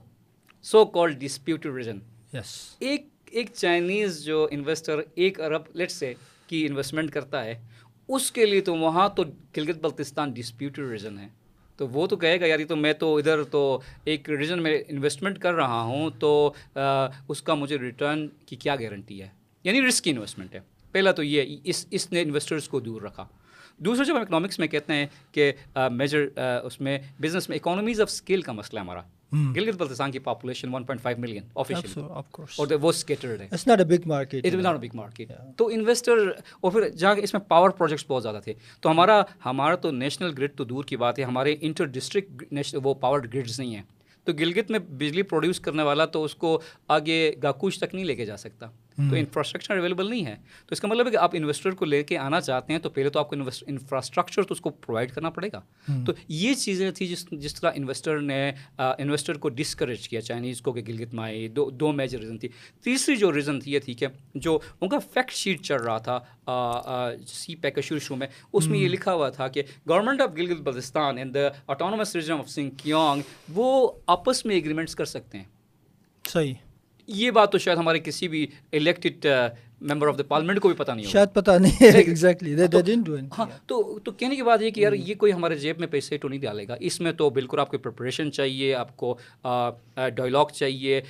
so 0.63 0.85
called 0.85 1.21
disputed 1.21 1.67
region 1.67 1.99
yes 2.33 2.77
ایک 2.79 3.07
ایک 3.31 3.51
چائنیز 3.55 4.25
جو 4.25 4.49
انویسٹر 4.51 5.01
ایک 5.15 5.41
ارب 5.41 5.63
لیٹ 5.75 5.91
سے 5.91 6.15
کی 6.47 6.67
انویسٹمنٹ 6.67 7.11
کرتا 7.11 7.45
ہے 7.45 7.55
اس 8.09 8.33
کے 8.33 8.47
لیے 8.47 8.61
تو 8.61 8.75
وہاں 8.77 9.09
تو 9.09 9.23
گلگت 9.57 9.79
بلتستان 9.83 10.31
ڈسپیوٹڈ 10.31 10.79
ریجن 10.79 11.19
ہے۔ 11.19 11.40
تو 11.81 11.89
وہ 11.89 12.07
تو 12.07 12.17
کہے 12.17 12.41
گا 12.41 12.47
یار 12.47 12.59
یہ 12.59 12.65
تو 12.65 12.77
میں 12.77 12.93
تو 12.93 13.17
ادھر 13.17 13.43
تو 13.43 13.81
ایک 14.05 14.31
ریجن 14.31 14.63
میں 14.63 14.83
انویسٹمنٹ 14.89 15.39
کر 15.39 15.55
رہا 15.55 15.83
ہوں، 15.83 16.11
تو 16.11 16.53
اس 17.29 17.43
کا 17.43 17.55
مجھے 17.55 17.79
ریٹرن 17.79 18.29
کی 18.47 18.57
کیا 18.57 18.77
گارنٹی 18.77 19.23
ہے؟ 19.23 19.29
یعنی 19.65 19.89
رسک 19.89 20.05
کی 20.05 20.11
انویسٹمنٹ 20.11 20.55
ہے۔ 20.55 20.61
پہلا 20.93 21.13
تو 21.13 21.23
یہ، 21.23 21.57
اس 21.65 21.87
اس 21.91 22.13
نے 22.13 22.23
انویسٹرس 22.23 22.69
کو 22.69 22.81
دور 22.81 23.03
رکھا۔ 23.03 23.27
دوسرا، 23.79 24.05
جب 24.05 24.17
ہم 24.17 24.21
اکنامکس 24.21 24.59
میں 24.59 24.69
کہتے 24.69 24.93
ہیں 24.93 25.07
کہ 25.33 25.53
میجر 25.93 26.27
اس 26.63 26.81
میں 26.81 26.99
بزنس 27.23 27.49
میں 27.49 27.57
اکانومیز 27.57 28.01
آف 28.01 28.09
اسکیل 28.11 28.43
کا 28.43 28.53
مسئلہ 28.53 28.81
ہمارا۔ 28.81 29.01
گلگت 29.33 29.77
بلتستان 29.77 30.11
کی 30.11 30.19
پاپولیشن 30.21 30.75
1.5 30.75 31.19
ملین 31.19 31.43
آفیشیل 31.57 32.03
اور 32.03 32.73
وہ 32.73 32.89
اسکیٹرڈ 32.89 33.41
ہے 33.41 33.47
it's 33.47 33.67
not 33.67 33.79
a 33.79 33.85
big 33.87 34.09
market 34.09 34.47
it 34.47 34.55
not 34.55 34.75
a 34.75 34.89
big 34.89 34.97
market 34.97 35.33
تو 35.57 35.69
انویسٹر 35.69 36.27
اور 36.61 36.73
پھر 36.73 36.89
جہاں 36.91 37.15
اس 37.19 37.35
میں 37.35 37.41
پاور 37.49 37.71
پروجیکٹس 37.73 38.05
بہت 38.09 38.23
زیادہ 38.23 38.41
تھے 38.45 38.55
تو 38.81 38.91
ہمارا 38.91 39.23
ہمارا 39.47 39.77
تو 39.77 39.91
نیشنل 39.93 40.33
گرڈ 40.39 40.57
تو 40.57 40.65
دور 40.65 40.85
کی 40.85 40.97
بات 40.97 41.19
ہے 41.19 41.25
ہمارے 41.25 41.57
انٹر 41.61 41.87
ڈسٹرکٹ 41.89 42.77
وہ 42.83 42.95
پاور 42.97 43.21
گرڈز 43.35 43.59
نہیں 43.61 43.75
ہیں 43.75 43.83
تو 44.27 44.33
گلگت 44.33 44.71
میں 44.71 44.79
بجلی 44.79 45.23
پروڈیوس 45.25 45.61
کرنے 45.61 45.83
والا 45.83 46.05
تو 46.07 46.25
اس 46.25 46.35
کو 46.35 46.59
آگے 46.89 47.33
گاکوش 47.43 47.79
تک 47.79 47.95
نہیں 47.95 48.05
لے 48.05 48.15
کے 48.15 48.25
جا 48.25 48.37
سکتا 48.37 48.67
تو 48.97 49.15
انفراسٹرکچر 49.17 49.77
اویلیبل 49.77 50.11
نہیں 50.11 50.27
ہے۔ 50.27 50.35
تو 50.35 50.73
اس 50.73 50.81
کا 50.81 50.89
مطلب 50.89 51.07
ہے 51.07 51.11
کہ 51.11 51.17
آپ 51.17 51.31
انویسٹر 51.33 51.71
کو 51.71 51.85
لے 51.85 52.03
کے 52.03 52.19
آنا 52.19 52.41
چاہتے 52.41 52.73
ہیں 52.73 52.81
تو 52.81 52.91
پہلے 52.91 53.11
تو 53.11 53.19
آپ 53.19 53.31
کو 53.31 53.37
انفراسٹرکچر 53.67 54.43
تو 54.43 54.53
اس 54.53 54.61
کو 54.61 54.71
پرووائڈ 54.71 55.13
کرنا 55.13 55.31
پڑے 55.31 55.49
گا۔ 55.53 55.61
تو 56.07 56.13
یہ 56.29 56.55
چیزیں 56.55 56.91
تھیں 56.91 57.09
جس 57.09 57.27
جس 57.31 57.55
طرح 57.55 57.71
انویسٹر 57.75 58.19
نے 58.19 58.53
انویسٹر 58.79 59.39
کو 59.39 59.49
ڈسکریج 59.49 60.09
کیا 60.09 60.21
چائنیز 60.21 60.61
کو 60.63 60.73
کہ 60.73 60.83
گلگت 60.89 61.15
آئے 61.19 61.49
دو 61.49 61.71
دو 61.71 61.93
میجر 61.93 62.19
ریزن 62.19 62.39
تھی۔ 62.39 62.49
تیسری 62.85 63.17
جو 63.17 63.33
ریزن 63.33 63.61
تھی 63.61 63.73
یہ 63.73 63.79
تھی 63.79 63.95
کہ 63.95 64.07
جو 64.35 64.59
ان 64.81 64.89
کا 64.89 64.99
فیکٹ 64.99 65.31
شیٹ 65.31 65.63
چل 65.63 65.77
رہا 65.77 65.99
تھا 65.99 66.21
سی 67.27 67.55
پیک 67.55 67.75
کے 67.75 67.83
شروع 67.83 67.99
شروع 67.99 68.17
میں 68.17 68.27
اس 68.53 68.67
میں 68.67 68.79
یہ 68.79 68.89
لکھا 68.89 69.15
ہوا 69.15 69.31
تھا 69.31 69.49
کہ 69.49 69.63
government 69.89 70.21
of 70.21 70.31
Gilgit 70.37 70.61
Baltistan 70.61 71.19
and 71.19 71.35
the 71.35 71.49
autonomous 71.67 72.17
region 72.17 72.33
of 72.33 72.51
Sinkiang 72.71 73.23
وہ 73.49 73.93
آپس 74.07 74.45
میں 74.45 74.55
ایگریمنٹس 74.55 74.95
کر 74.95 75.05
سکتے 75.05 75.39
ہیں۔ 75.39 75.45
صحیح۔ 76.29 76.55
یہ 77.13 77.31
بات 77.31 77.53
تو 77.53 77.59
شاید 77.59 77.79
ہمارے 77.79 77.99
کسی 77.99 78.29
بھی 78.29 78.47
elected 78.73 79.27
member 79.81 80.09
of 80.09 80.19
the 80.19 80.23
parliament 80.23 80.61
کو 80.61 80.69
بھی 80.69 80.77
پتہ 80.77 80.93
نہیں 80.93 81.07
شاید 81.07 81.29
پتہ 81.33 81.51
نہیں 81.51 81.85
ایگزیکٹلی 81.85 82.55
ہاں 83.39 83.47
تو 83.67 83.99
تو 83.99 84.13
کہنے 84.13 84.37
کی 84.37 84.43
بات 84.43 84.63
یہ 84.63 84.71
کہ 84.71 84.81
یار 84.81 84.93
یہ 84.93 85.15
کوئی 85.15 85.33
ہمارے 85.33 85.55
جیب 85.55 85.79
میں 85.79 85.89
پیسے 85.89 86.19
تو 86.19 86.29
نہیں 86.29 86.41
ڈالے 86.41 86.69
گا۔ 86.69 86.77
اس 86.81 87.01
میں 87.01 87.13
تو 87.13 87.31
بالکل 87.31 87.59
آپ 87.59 87.71
کو 87.71 87.79
پریپریشن 87.79 88.33
چاہیے 88.33 88.75
آپ 88.75 88.97
کو 88.97 89.19
ڈائلاگ 89.95 90.45
چاہیے۔ 90.55 91.01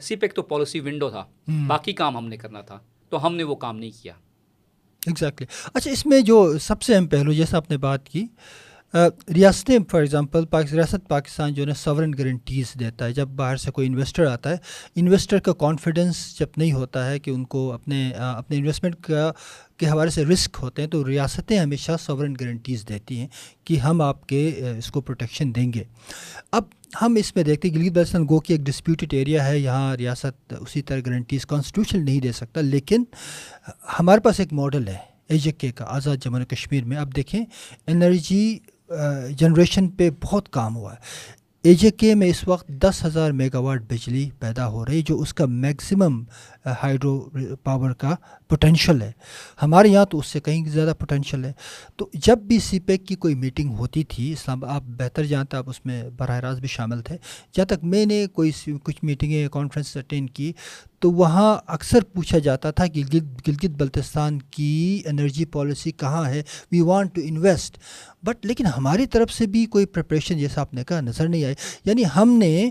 سی 0.00 0.16
پیک 0.16 0.34
تو 0.34 0.42
پالیسی 0.42 0.80
ونڈو 0.80 1.10
تھا۔ 1.10 1.24
باقی 1.66 1.92
کام 1.92 2.16
ہم 2.16 2.26
نے 2.28 2.36
کرنا 2.36 2.60
تھا۔ 2.60 2.78
تو 3.08 3.26
ہم 3.26 3.36
نے 3.36 3.42
وہ 3.42 3.54
کام 3.54 3.78
نہیں 3.78 3.90
کیا۔ 4.02 4.12
ایگزیکٹلی 5.06 5.46
اچھا 5.74 5.90
اس 5.90 6.06
میں 6.06 6.20
جو 6.20 6.58
سب 6.58 6.82
سے 6.82 6.94
اہم 6.94 7.06
پہلو 7.06 7.32
جیسا 7.32 7.56
آپ 7.56 7.70
نے 7.70 7.76
بات 7.76 8.08
کی 8.08 8.26
ریاستیں 9.34 9.78
فار 9.90 10.00
ایگزامپل 10.00 10.44
ریاست 10.72 11.08
پاکستان 11.08 11.54
جو 11.54 11.62
ہے 11.62 11.66
نا 11.66 11.74
سورن 11.74 12.10
گارنٹیز 12.18 12.72
دیتا 12.80 13.04
ہے۔ 13.04 13.12
جب 13.12 13.28
باہر 13.36 13.56
سے 13.56 13.70
کوئی 13.70 13.86
انویسٹر 13.88 14.26
آتا 14.26 14.50
ہے 14.50 14.56
انویسٹر 14.96 15.38
کا 15.38 15.52
کانفیڈنس 15.52 16.16
جب 16.38 16.46
نہیں 16.56 16.72
ہوتا 16.72 17.08
ہے 17.10 17.18
کہ 17.18 17.30
ان 17.30 17.44
کو 17.44 17.72
اپنے 17.72 18.08
اپنے 18.16 18.56
انویسٹمنٹ 18.56 18.96
کا، 19.04 19.30
کے 19.76 19.86
حوالے 19.86 20.10
سے 20.10 20.24
رسک 20.24 20.58
ہوتے 20.62 20.82
ہیں، 20.82 20.88
تو 20.88 21.06
ریاستیں 21.06 21.58
ہمیشہ 21.58 21.92
سورن 22.00 22.34
گارنٹیز 22.40 22.84
دیتی 22.88 23.18
ہیں 23.18 23.26
کہ 23.64 23.78
ہم 23.78 24.00
آپ 24.00 24.26
کے 24.26 24.48
اس 24.78 24.90
کو 24.90 25.00
پروٹیکشن 25.00 25.54
دیں 25.54 25.72
گے۔ 25.72 25.84
اب 26.52 26.62
ہم 27.02 27.14
اس 27.14 27.34
میں 27.36 27.44
دیکھتے 27.44 27.68
ہیں 27.68 27.74
گلگت 27.76 27.92
بلتستان 27.92 28.24
گو 28.28 28.38
کہ 28.40 28.52
ایک 28.52 28.60
ڈسپیوٹیڈ 28.60 29.14
ایریا 29.14 29.46
ہے۔ 29.48 29.58
یہاں 29.58 29.96
ریاست 29.96 30.54
اسی 30.60 30.82
طرح 30.82 31.00
گارنٹیز 31.06 31.46
کانسٹیٹیوشن 31.46 32.04
نہیں 32.04 32.20
دے 32.20 32.32
سکتا، 32.32 32.60
لیکن 32.60 33.04
ہمارے 34.00 34.20
پاس 34.20 34.40
ایک 34.40 34.52
ماڈل 34.52 34.88
ہے 34.88 34.98
ایجک 35.28 35.58
کے 35.60 35.72
کا، 35.72 35.84
آزاد 35.88 36.16
جموں 36.24 36.44
کشمیر 36.44 36.84
میں۔ 36.84 36.96
اب 36.96 37.14
دیکھیں 37.16 37.44
انرجی 37.86 38.58
جنریشن 39.36 39.88
پہ 39.88 40.10
بہت 40.22 40.48
کام 40.48 40.76
ہوا 40.76 40.92
ہے۔ 40.92 40.98
اے 41.62 41.74
جے 41.74 41.90
کے 41.90 42.14
میں 42.14 42.26
اس 42.26 42.48
وقت 42.48 42.68
دس 42.68 43.04
ہزار 43.04 43.30
میگا 43.30 43.58
واٹ 43.58 43.82
بجلی 43.82 44.30
پیدا 44.38 44.68
ہو 44.68 44.86
رہی 44.86 45.02
جو 45.02 45.20
اس 45.20 45.34
کا 45.34 45.46
میکسیمم 45.46 46.24
ہائیڈرو 46.66 47.28
پاور 47.62 47.90
کا 47.90 48.14
پوٹینشیل 48.48 49.02
ہے۔ 49.02 49.12
ہمارے 49.62 49.88
یہاں 49.88 50.04
تو 50.04 50.18
اس 50.18 50.26
سے 50.26 50.40
کہیں 50.40 50.68
زیادہ 50.68 50.92
پوٹینشیل 50.98 51.44
ہے۔ 51.44 51.52
تو 51.96 52.08
جب 52.14 52.38
بھی 52.38 52.58
سی 52.58 52.80
پیک 52.80 53.06
کی 53.06 53.14
کوئی 53.14 53.34
میٹنگ 53.34 53.74
ہوتی 53.74 54.04
تھی، 54.04 54.32
اسلام، 54.32 54.64
آپ 54.64 54.82
بہتر 54.86 55.24
جانتے 55.24 55.56
آپ 55.56 55.68
اس 55.68 55.86
میں 55.86 56.04
براہ 56.16 56.40
راست 56.40 56.60
بھی 56.60 56.68
شامل 56.68 57.02
تھے۔ 57.02 57.16
جہاں 57.52 57.66
تک 57.66 57.84
میں 57.84 58.06
نے 58.06 58.26
کوئی 58.26 58.50
کچھ 58.82 58.96
میٹنگیں 59.02 59.48
کانفرنس 59.48 59.96
اٹینڈ 59.96 60.30
کی، 60.30 60.52
تو 60.98 61.10
وہاں 61.10 61.56
اکثر 61.66 62.04
پوچھا 62.04 62.38
جاتا 62.38 62.70
تھا 62.70 62.86
کہ 62.86 63.02
گلگت 63.14 63.66
بلتستان 63.66 64.38
کی 64.42 65.02
انرجی 65.06 65.44
پالیسی 65.44 65.92
کہاں 65.92 66.28
ہے؟ 66.28 66.42
We 66.72 66.80
want 66.80 67.14
to 67.14 67.20
invest 67.24 67.78
but 68.22 68.46
لیکن 68.46 68.66
ہماری 68.66 69.06
طرف 69.06 69.32
سے 69.32 69.46
بھی 69.46 69.66
کوئی 69.66 69.86
پریپریشن 69.86 70.38
جیسا 70.38 70.60
آپ 70.60 70.74
نے 70.74 70.84
کہا، 70.84 71.00
نظر 71.00 71.28
نہیں 71.28 71.44
آئی۔ 71.44 71.54
یعنی 71.84 72.02
ہم 72.16 72.30
نے 72.30 72.70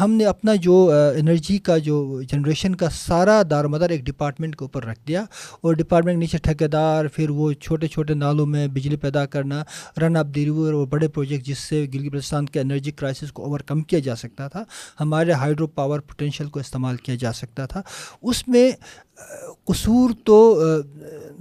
ہم 0.00 0.10
نے 0.10 0.24
اپنا 0.24 0.54
جو 0.54 0.92
انرجی 1.16 1.58
کا 1.58 1.78
جو 1.78 2.22
جنریشن 2.22 2.74
کا 2.74 2.90
سارا 2.90 3.27
دار 3.50 3.64
مدار 3.64 3.90
ایک 3.90 4.04
ڈپارٹمنٹ 4.06 4.56
کے 4.56 4.64
اوپر 4.64 4.84
رکھ 4.84 5.00
دیا 5.08 5.24
اور 5.60 5.74
ڈپارٹمنٹ 5.74 6.18
نیچے 6.18 6.38
ٹھیکے 6.38 6.68
دار 6.68 7.06
پھر 7.06 7.30
وہ 7.30 7.52
چھوٹے 7.52 7.86
چھوٹے 7.86 8.14
نالوں 8.14 8.46
میں 8.46 8.66
بجلی 8.68 8.96
پیدا 8.96 9.24
کرنا، 9.26 9.62
رن 10.00 10.16
اپ 10.16 10.26
دی 10.34 10.44
ریور 10.44 10.72
اور 10.72 10.86
بڑے 10.86 11.08
پروجیکٹ 11.08 11.46
جس 11.46 11.58
سے 11.58 11.86
گلگت 11.94 12.12
بلتستان 12.12 12.46
کے 12.46 12.60
انرجی 12.60 12.90
کرائسس 12.90 13.32
کو 13.32 13.44
اوور 13.44 13.60
کم 13.60 13.82
کیا 13.82 13.98
جا 13.98 14.16
سکتا 14.16 14.48
تھا، 14.48 14.62
ہمارے 15.00 15.32
ہائیڈرو 15.32 15.66
پاور 15.66 16.00
پوٹینشیل 16.00 16.48
کو 16.48 16.60
استعمال 16.60 16.96
کیا 16.96 17.14
جا 17.20 17.32
سکتا 17.32 17.66
تھا۔ 17.66 17.82
اس 18.22 18.46
میں، 18.48 18.70
قصور 19.64 20.10
تو 20.24 20.36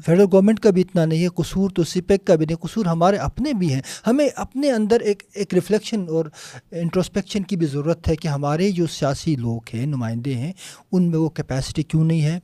فیڈرل 0.06 0.26
گورنمنٹ 0.32 0.60
کا 0.60 0.69
بھی 0.69 0.82
اتنا 0.82 1.04
نہیں 1.06 1.23
ہے، 1.23 1.28
قصور 1.36 1.69
تو 1.69 1.84
سی 1.84 2.02
پیک 2.02 2.26
کا 2.26 2.36
بھی 2.36 2.45
نہیں، 2.45 2.58
قصور 2.58 2.86
ہمارے 2.86 3.17
اپنے 3.17 3.54
بھی 3.54 3.73
ہیں۔ 3.73 3.82
ہمیں 4.08 4.28
اپنے 4.36 4.71
اندر 4.71 5.00
ایک 5.00 5.23
ایک 5.34 5.54
ریفلیکشن 5.54 6.06
اور 6.10 6.26
انٹروسپیکشن 6.71 7.43
کی 7.43 7.56
بھی 7.56 7.67
ضرورت 7.67 8.08
ہے 8.08 8.15
کہ 8.15 8.28
ہمارے 8.28 8.71
جو 8.71 8.88
سیاسی 8.88 9.36
لوگ 9.36 9.69
ہیں، 9.73 9.86
نمائندے 9.86 10.36
ہیں، 10.36 10.52
ان 10.91 11.10
میں 11.12 11.19
وہ 11.19 11.30
کیپیسٹی 11.30 11.76
کیوں 11.83 12.03
نہیں 12.05 12.21
ہے؟ 12.21 12.39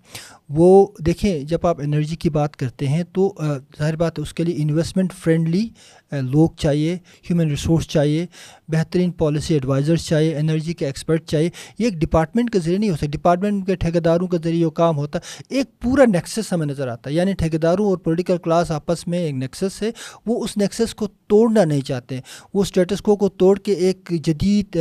وہ 0.49 0.87
دیکھیں، 0.99 1.39
جب 1.39 1.67
آپ 1.67 1.79
انرجی 1.81 2.15
کی 2.15 2.29
بات 2.29 2.55
کرتے 2.55 2.87
ہیں 2.87 3.03
تو 3.03 3.33
ظاہر 3.77 3.95
بات 3.95 4.19
ہے 4.19 4.23
اس 4.23 4.33
کے 4.33 4.43
لیے 4.43 4.55
انویسٹمنٹ 4.57 5.13
فرینڈلی 5.13 5.67
لوگ 6.11 6.49
چاہیے، 6.57 6.93
ہیومن 7.29 7.49
ریسورس 7.49 7.87
چاہیے، 7.87 8.25
بہترین 8.67 9.11
پالیسی 9.11 9.53
ایڈوائزرس 9.53 10.05
چاہیے، 10.05 10.35
انرجی 10.37 10.73
کے 10.73 10.85
ایکسپرٹ 10.85 11.25
چاہیے۔ 11.25 11.49
یہ 11.79 11.85
ایک 11.85 11.93
ڈپارٹمنٹ 11.93 12.51
کے 12.51 12.59
ذریعے 12.59 12.77
نہیں 12.77 12.89
ہو 12.89 12.95
سکتا، 12.95 13.07
ڈپارٹمنٹ 13.07 13.65
کے 13.65 13.75
ٹھیکیداروں 13.75 14.27
کے 14.27 14.37
ذریعے 14.43 14.65
وہ 14.65 14.71
کام 14.71 14.97
ہوتا 14.97 15.19
ہے 15.19 15.55
ایک 15.57 15.79
پورا 15.81 16.05
نیکسس 16.05 16.53
ہمیں 16.53 16.65
نظر 16.65 16.87
آتا۔ 16.87 17.09
ہے 17.09 17.15
یعنی 17.15 17.33
ٹھیکیداروں 17.33 17.85
اور 17.85 17.97
پولیٹیکل 17.97 18.37
کلاس 18.37 18.71
آپس 18.71 19.07
میں 19.07 19.19
ایک 19.19 19.35
نیکسس 19.35 19.81
ہے، 19.81 19.91
وہ 20.25 20.43
اس 20.43 20.57
نیکسس 20.57 20.95
کو 20.95 21.07
توڑنا 21.27 21.63
نہیں 21.65 21.81
چاہتے۔ 21.81 22.19
وہ 22.53 22.61
اسٹیٹس 22.61 23.01
کو 23.01 23.15
کو 23.15 23.29
توڑ 23.29 23.57
کے 23.59 23.73
ایک 23.73 24.09
جدید 24.25 24.77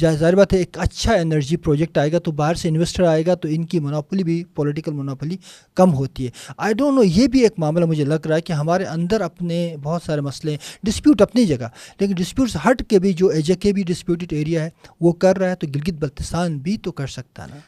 ظاہر 0.00 0.34
بات 0.36 0.52
ہے 0.52 0.58
ایک 0.58 0.78
اچھا 0.80 1.12
انرجی 1.12 1.56
پروجیکٹ 1.56 1.98
آئے 1.98 2.12
گا 2.12 2.18
تو 2.18 2.32
باہر 2.32 2.54
سے 2.54 2.68
انویسٹر 2.68 3.02
آئے 3.02 3.26
گا 3.26 3.34
تو 3.34 3.48
ان 3.48 3.64
کی 3.64 3.80
مناپلی 3.96 4.22
بھی 4.22 4.44
پولیٹیکل 4.54 4.92
مناپلی 4.92 5.36
کم 5.76 5.94
ہوتی 5.94 6.26
ہے۔ 6.26 6.30
آئی 6.56 6.74
ڈونٹ 6.74 6.96
نو 6.96 7.02
یہ 7.04 7.26
بھی 7.26 7.42
ایک 7.42 7.52
معاملہ 7.58 7.84
مجھے 7.84 8.04
لگ 8.04 8.26
رہا 8.26 8.36
ہے 8.36 8.40
کہ 8.40 8.52
ہمارے 8.52 8.84
اندر 8.84 9.20
اپنے 9.20 9.76
بہت 9.82 10.02
سارے 10.02 10.20
مسئلے 10.20 10.56
ڈسپیوٹ 10.82 11.22
اپنی 11.22 11.44
جگہ 11.46 11.68
لیکن 12.00 12.14
ڈسپیوٹس 12.14 12.56
ہٹ 12.66 12.82
کے 12.88 12.98
بھی 12.98 13.12
جو 13.12 13.28
ایجے 13.28 13.54
کے 13.54 13.72
بھی 13.72 13.82
ڈسپیوٹڈ 13.82 14.32
ایریا 14.32 14.64
ہے 14.64 14.70
وہ 15.00 15.12
کر 15.12 15.38
رہا 15.38 15.50
ہے 15.50 15.54
تو 15.54 15.66
گلگت 15.66 15.94
بلتستان 16.00 16.58
بھی 16.58 16.76
تو 16.76 16.92
کر 16.92 17.06
سکتا 17.06 17.44
ہے 17.44 17.48
نا۔ 17.50 17.60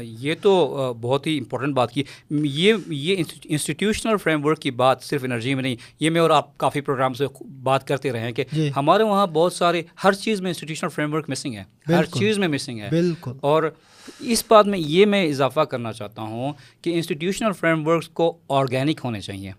یہ 0.00 0.34
تو 0.42 0.52
بہت 1.00 1.26
ہی 1.26 1.38
امپورٹنٹ 1.38 1.74
بات 1.74 1.92
کی۔ 1.92 2.02
یہ 2.30 2.74
یہ 2.88 3.22
انسٹیٹیوشنل 3.44 4.16
فریم 4.16 4.44
ورک 4.46 4.58
کی 4.58 4.70
بات 4.70 5.02
صرف 5.02 5.24
انرجی 5.24 5.54
میں 5.54 5.62
نہیں 5.62 5.76
یہ 6.00 6.10
میں 6.10 6.20
اور 6.20 6.30
آپ 6.30 6.58
کافی 6.58 6.80
پروگرام 6.80 7.14
سے 7.14 7.26
بات 7.62 7.86
کرتے 7.86 8.12
رہے 8.12 8.20
ہیں 8.20 8.32
کہ 8.32 8.44
جی۔ 8.52 8.70
ہمارے 8.76 9.02
وہاں 9.02 9.26
بہت 9.26 9.52
سارے 9.52 9.82
ہر 10.04 10.12
چیز 10.12 10.40
میں 10.40 10.50
انسٹیٹیوشنل 10.50 10.90
فریم 10.90 11.14
ورک 11.14 11.30
مسنگ 11.30 11.54
ہے۔ 11.54 11.64
ہر 11.88 12.04
چیز 12.04 12.38
میں 12.38 12.48
مسنگ 12.48 12.80
ہے۔ 12.80 12.88
بالکل۔ 12.90 13.32
اور 13.40 13.62
اس 14.20 14.44
بات 14.48 14.66
میں 14.66 14.78
یہ 14.78 15.06
میں 15.06 15.24
اضافہ 15.28 15.60
کرنا 15.60 15.92
چاہتا 15.92 16.22
ہوں 16.22 16.52
کہ 16.82 16.94
انسٹیٹیوشنل 16.94 17.52
فریم 17.52 17.86
ورکس 17.86 18.08
کو 18.08 18.36
آرگینک 18.48 19.00
ہونے 19.04 19.20
چاہیے۔ 19.20 19.52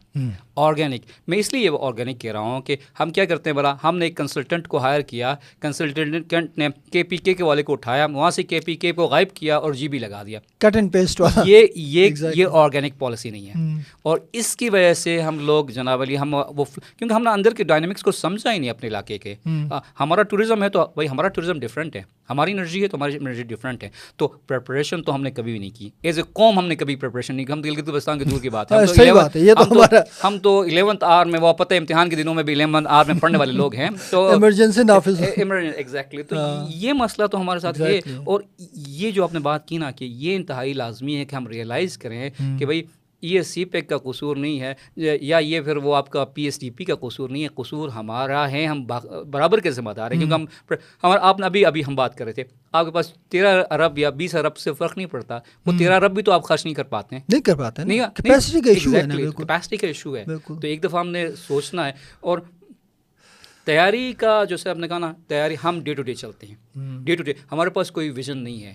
آرگینک 0.58 1.02
میں 1.28 1.38
اس 1.38 1.54
لیے 1.54 1.66
یہ 1.66 1.70
آرگینک 1.82 2.22
کہہ 2.22 2.32
رہا 2.32 2.40
ہوں 2.40 2.62
کہ 2.62 2.76
ہم 3.00 3.10
کیا 3.10 3.26
کرتے 3.26 3.50
ہیں 3.50 3.58
بلا؟ 3.58 3.76
ہم 3.84 3.98
نے 3.98 4.06
ایک 4.06 4.18
کنسلٹنٹ 4.18 4.68
کو 4.68 4.78
ہائر 4.78 5.02
کیا 5.02 5.36
کنسلٹنٹ 5.60 6.58
نے 6.58 6.68
کے 6.92 7.04
پی 7.04 7.18
کے 7.18 7.44
والے 7.44 7.64
کو 7.64 7.74
اٹھایا 7.74 8.06
وہاں 8.06 8.32
سے 8.32 8.44
کے 8.44 8.60
پی 8.60 8.76
کے 8.76 8.92
کو 8.92 9.06
غائب 9.06 9.28
کیا 9.34 9.58
اور 9.58 9.74
جی 9.74 9.88
بی 9.88 10.00
لگا 10.00 10.24
دیا۔ 10.26 10.40
کٹ 10.58 10.76
اینڈ 10.76 10.94
پیسٹ 10.94 11.22
یہ 11.46 11.68
یہ 11.76 12.10
یہ 12.36 12.46
آرگینک 12.52 13.00
پالیسی 13.00 13.30
نہیں 13.30 13.48
ہے۔ 13.48 13.82
اور 14.02 14.18
اس 14.34 14.56
کی 14.56 14.70
وجہ 14.70 14.94
سے 14.94 15.22
ہم 15.22 15.40
لوگ 15.40 15.66
جناب 15.66 16.02
علی 16.02 16.18
ہم 16.18 16.34
وہ 16.34 16.66
کیونکہ 16.98 17.14
ہم 17.14 17.24
نے 17.24 17.30
اندر 17.30 17.54
کے 17.54 17.64
ڈائنمکس 17.64 18.04
کو 18.04 18.12
سمجھا 18.12 18.54
ہی 18.54 18.60
نہیں 18.60 18.70
اپنے 18.70 18.90
علاقے 18.90 19.18
کے۔ 19.18 19.36
ہمارا 20.00 20.24
ٹوریزم 20.24 20.64
ہے 20.64 20.70
تو 20.70 20.82
بھائی 20.82 21.10
ہمارا 21.10 21.28
ٹوریزم 21.28 21.60
ڈفرینٹ 21.60 21.96
ہے۔ 21.96 22.02
ہماری 22.30 22.52
انرجی 22.52 22.84
ہے 22.84 22.88
تو 22.88 22.98
ہماری 22.98 23.16
انرجی 23.16 23.44
ڈفرینٹ 23.44 23.84
ہے۔ 23.84 23.90
تو 24.16 24.28
پریپریشن 24.28 25.04
تو 25.04 25.16
ہم 25.16 25.24
نے 25.24 25.32
کبھی 25.32 25.52
بھی 25.52 25.60
نہیں 25.60 25.78
کی۔ 25.78 25.90
ایز 26.04 26.18
اے 26.18 26.24
قوم 26.34 26.60
ہم 26.60 26.66
نے 26.68 26.76
کبھی 26.76 26.96
پریپریشن 26.96 27.36
نہیں 27.36 27.46
کی۔ 27.46 27.54
ہم 27.54 27.62
گلگت 27.62 27.90
بلتستان 27.90 28.20
کے 28.20 28.26
دور 28.26 28.40
کی 28.40 28.50
بات 28.50 28.72
ہے۔ 28.72 28.78
ہم 30.24 30.40
تو 30.40 30.47
الیونتھ 30.50 31.04
آر 31.04 31.26
میں 31.26 31.40
وہ 31.40 31.54
پتہ 31.54 31.74
امتحان 31.74 32.10
کے 32.10 32.16
دنوں 32.16 32.34
میں 32.34 32.44
بھی 32.44 32.54
الیونتھ 32.54 32.88
آر 32.90 33.06
میں 33.06 33.16
پڑھنے 33.20 33.38
والے 33.38 33.52
لوگ 33.52 33.76
ہیں۔ 33.76 33.90
تو 34.12 34.28
ایمرجنسی 34.32 34.84
نافذ 34.84 35.22
ایگزیکٹلی 35.22 36.24
تو 36.30 36.36
یہ 36.70 36.94
مسئلہ 36.94 37.28
تو 37.28 37.42
ہمارے 37.42 37.60
ساتھ 37.60 37.82
ہے 37.82 38.00
اور 38.24 38.42
یہ 38.88 39.12
جو 39.12 39.24
آپ 39.24 39.34
نے 39.34 39.40
بات 39.40 39.68
کی 39.68 39.78
نا 39.78 39.92
کہ 39.92 40.06
یہ 40.06 40.36
انتہائی 40.36 40.74
لازمی 40.74 41.16
ہے 41.16 41.26
کہ 41.26 41.36
ہم 41.36 41.48
ریئلائز 41.48 41.98
کریں 41.98 42.30
کہ 42.60 42.66
بھائی 42.66 42.84
ای 43.22 43.30
ایس 43.30 43.48
سی 43.48 43.66
پیک 43.66 43.90
کا 43.90 43.98
قصور 43.98 44.36
نہیں 44.36 44.62
ہے 44.62 44.74
یا 44.96 45.38
یہ 45.38 45.62
پھر 45.62 45.78
وہ 45.78 45.96
آپ 45.96 46.10
کا 46.10 46.26
پی 46.26 46.44
ایس 46.44 46.60
ڈی 46.60 46.70
پی 46.70 46.86
کا 46.86 46.96
قصور 46.96 47.30
نہیں 47.30 47.44
ہے 47.44 47.48
قصور 47.56 47.90
ہمارا 47.90 48.52
ہے 48.52 48.66
ہم 48.66 48.86
برابر 49.32 49.60
کے 49.60 49.72
ذمہ 49.72 49.92
دار 49.92 50.12
ہیں 50.12 50.18
کیونکہ 50.18 50.34
ہم 50.34 50.46
ہمارا 51.04 51.20
آپ 51.22 51.40
نے 51.40 51.46
ابھی 51.46 51.66
ابھی 51.66 51.82
ہم 51.88 51.96
بات 51.96 52.18
کر 52.18 52.26
رہے 52.26 52.34
تھے 52.34 52.44
آپ 52.72 52.86
کے 52.86 52.92
پاس 52.92 53.14
تیرہ 53.30 53.64
ارب 53.70 53.98
یا 53.98 54.10
بیس 54.10 54.36
ارب 54.36 54.58
سے 54.58 54.74
فرق 54.74 54.98
نہیں 54.98 55.08
پڑتا 55.08 55.40
وہ 55.66 55.72
تیرہ 55.80 55.94
ارب 55.94 56.14
بھی 56.16 56.24
تو 56.24 56.32
آپ 56.32 56.44
خرچ 56.44 56.66
نہیں 56.66 56.76
کر 56.76 56.84
پاتے 56.84 57.16
ہیں۔ 57.16 57.24
نہیں 57.30 57.42
کر 57.42 57.56
پاتے 57.56 57.84
نہیں 57.84 58.00
کیپیسٹی 58.16 59.78
کا 59.78 59.88
ایشو 59.88 60.16
ہے 60.18 60.26
تو 60.48 60.68
ایک 60.68 60.84
دفعہ 60.84 61.00
ہم 61.00 61.10
نے 61.10 61.32
سوچنا 61.36 61.88
ہے 61.88 61.92
اور 62.20 62.40
تیاری 63.66 64.14
کا 64.14 64.44
جو 64.44 64.58
سے 64.58 64.70
آپ 64.70 64.78
نے 64.78 64.88
کہا 64.88 64.98
نا 64.98 65.14
تیاری 65.28 65.56
ہم 65.64 65.80
ڈے 65.84 65.94
ٹو 65.94 66.04
ڈے 66.04 66.14
چلتے 66.14 66.48
ہیں۔ 66.48 66.56
ڈے 67.00 67.16
ٹو 67.16 67.24
ڈے 67.24 67.34
ہمارے 67.52 67.70
پاس 67.70 67.92
کوئی 67.92 68.10
ویژن 68.10 68.38
نہیں 68.38 68.64
ہے۔ 68.64 68.74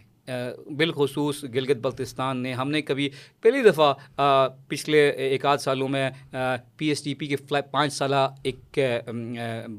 بالخصوص 0.77 1.45
گلگت 1.55 1.77
بلتستان 1.77 2.37
نے 2.37 2.53
ہم 2.53 2.71
نے 2.71 2.83
کبھی 2.83 3.11
پہلی 3.41 3.63
دفعہ 3.63 3.93
پچھلے 4.69 5.11
ایک 5.11 5.47
آدھ 5.47 5.61
سالوں 5.61 5.89
میں 5.89 6.11
پی 6.77 6.89
ایس 6.89 7.03
ٹی 7.03 7.15
پی 7.15 7.27
کے 7.27 7.37
پانچ 7.71 7.93
سالہ 7.93 8.29
ایک 8.43 8.79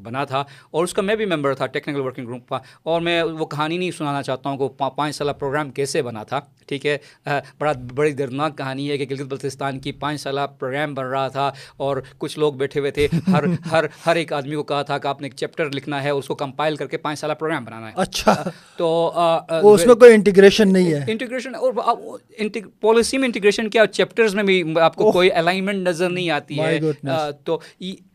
بنا 0.03 0.23
تھا 0.23 0.43
اور 0.71 0.83
اس 0.83 0.93
کا 0.93 1.01
میں 1.01 1.15
بھی 1.15 1.25
ممبر 1.25 1.53
تھا 1.53 1.65
ٹیکنیکل 1.65 2.01
ورکنگ 2.01 2.27
گروپ 2.27 2.49
کا 2.49 2.59
اور 2.83 3.01
میں 3.01 3.23
وہ 3.23 3.45
کہانی 3.45 3.77
نہیں 3.77 3.91
سنانا 3.91 4.21
چاہتا 4.21 4.49
ہوں 4.49 4.57
کہ 4.57 4.89
پانچ 4.95 5.15
سالہ 5.15 5.31
پروگرام 5.31 5.71
کیسے 5.71 6.01
بنا 6.01 6.23
تھا 6.23 6.39
ٹھیک 6.67 6.85
ہے؟ 6.85 6.97
بڑا 7.59 7.71
بڑی 7.95 8.11
دردناک 8.11 8.57
کہانی 8.57 8.89
ہے 8.91 8.97
کہ 8.97 9.05
گلگت 9.09 9.27
بلتستان 9.27 9.79
کی 9.79 9.91
پانچ 9.91 10.21
سالہ 10.21 10.39
پروگرام 10.59 10.93
بن 10.93 11.05
رہا 11.05 11.27
تھا 11.27 11.51
اور 11.77 11.97
کچھ 12.17 12.39
لوگ 12.39 12.53
بیٹھے 12.53 12.79
ہوئے 12.79 12.91
تھے 12.91 13.07
ہر 13.27 13.43
ہر 13.71 13.85
ہر 14.05 14.15
ایک 14.15 14.33
آدمی 14.33 14.55
کو 14.55 14.63
کہا 14.63 14.81
تھا 14.81 14.97
کہ 14.97 15.07
آپ 15.07 15.21
نے 15.21 15.27
ایک 15.27 15.35
چیپٹر 15.35 15.71
لکھنا 15.71 16.03
ہے 16.03 16.09
اس 16.09 16.27
کو 16.27 16.35
کمپائل 16.35 16.75
کر 16.75 16.87
کے 16.87 16.97
پانچ 16.97 17.19
سالہ 17.19 17.33
پروگرام 17.33 17.63
بنانا 17.63 17.87
ہے۔ 17.87 17.93
اچھا۔ 17.95 18.43
تو 18.77 19.11
اس 19.73 19.85
میں 19.85 19.95
کوئی 19.95 20.13
انٹیگریشن 20.33 20.73
نہیں 20.73 20.93
ہے۔ 20.93 21.03
انٹیگریشن 21.07 21.55
اور 21.55 21.73
پالیسی 22.79 23.17
میں 23.17 23.25
انٹیگریشن 23.25 23.69
کیا 23.69 23.85
چیپٹرز 23.87 24.35
میں 24.35 24.43
بھی 24.43 24.63
آپ 24.81 24.95
کو 24.95 25.11
کوئی 25.11 25.31
الائنمنٹ 25.31 25.87
نظر 25.87 26.09
نہیں 26.09 26.29
آتی 26.29 26.59
ہے۔ 26.59 26.79
تو 27.43 27.59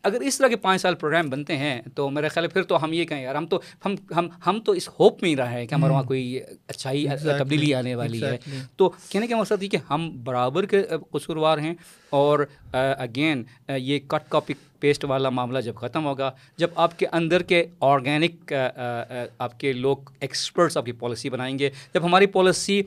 اگر 0.08 0.20
اس 0.20 0.38
طرح 0.38 0.48
کے 0.48 0.56
پانچ 0.56 0.80
سال 0.80 0.94
پروگرام 0.94 1.30
بنتے 1.30 1.56
ہیں 1.56 1.82
تو 1.94 2.10
میرے 2.10 2.28
خیال 2.28 2.46
پھر 2.48 2.62
تو 2.62 2.84
ہم 2.84 2.92
یہ 2.92 3.04
کہیں 3.04 3.22
یار 3.22 3.34
ہم 3.34 3.46
تو 3.46 3.60
ہم 3.86 3.94
ہم 4.16 4.28
ہم 4.46 4.60
تو 4.60 4.72
اس 4.72 4.88
ہوپ 5.00 5.22
میں 5.22 5.30
ہی 5.30 5.36
رہے 5.36 5.60
ہیں 5.60 5.66
کہ 5.66 5.74
ہمارے 5.74 5.92
وہاں 5.92 6.02
کوئی 6.02 6.40
اچھائی 6.68 7.06
تبدیلی 7.38 7.74
آنے 7.74 7.94
والی 7.94 8.24
ہے۔ 8.24 8.38
تو 8.76 8.92
کہنے 9.08 9.26
کا 9.26 9.36
مقصد 9.36 9.62
یہ 9.62 9.68
کہ 9.68 9.78
ہم 9.90 10.10
برابر 10.24 10.66
کے 10.66 10.82
قصوروار 11.10 11.58
ہیں 11.58 11.74
اور 12.10 12.38
اگین 12.98 13.42
یہ 13.68 13.98
کٹ 14.06 14.30
کاپی 14.30 14.54
پیسٹ 14.80 15.04
والا 15.04 15.28
معاملہ 15.28 15.58
جب 15.58 15.74
ختم 15.74 16.04
ہوگا 16.04 16.30
جب 16.56 16.68
آپ 16.74 16.98
کے 16.98 17.06
اندر 17.12 17.42
کے 17.42 17.64
آرگینک 17.80 18.52
آپ 19.38 19.60
کے 19.60 19.72
لوگ 19.72 19.96
ایکسپرٹس 20.20 20.76
آپ 20.76 20.86
کی 20.86 20.92
پالیسی 20.92 21.30
بنائیں 21.30 21.58
گے 21.58 21.70
جب 21.94 22.04
ہماری 22.04 22.26
پالیسی 22.26 22.82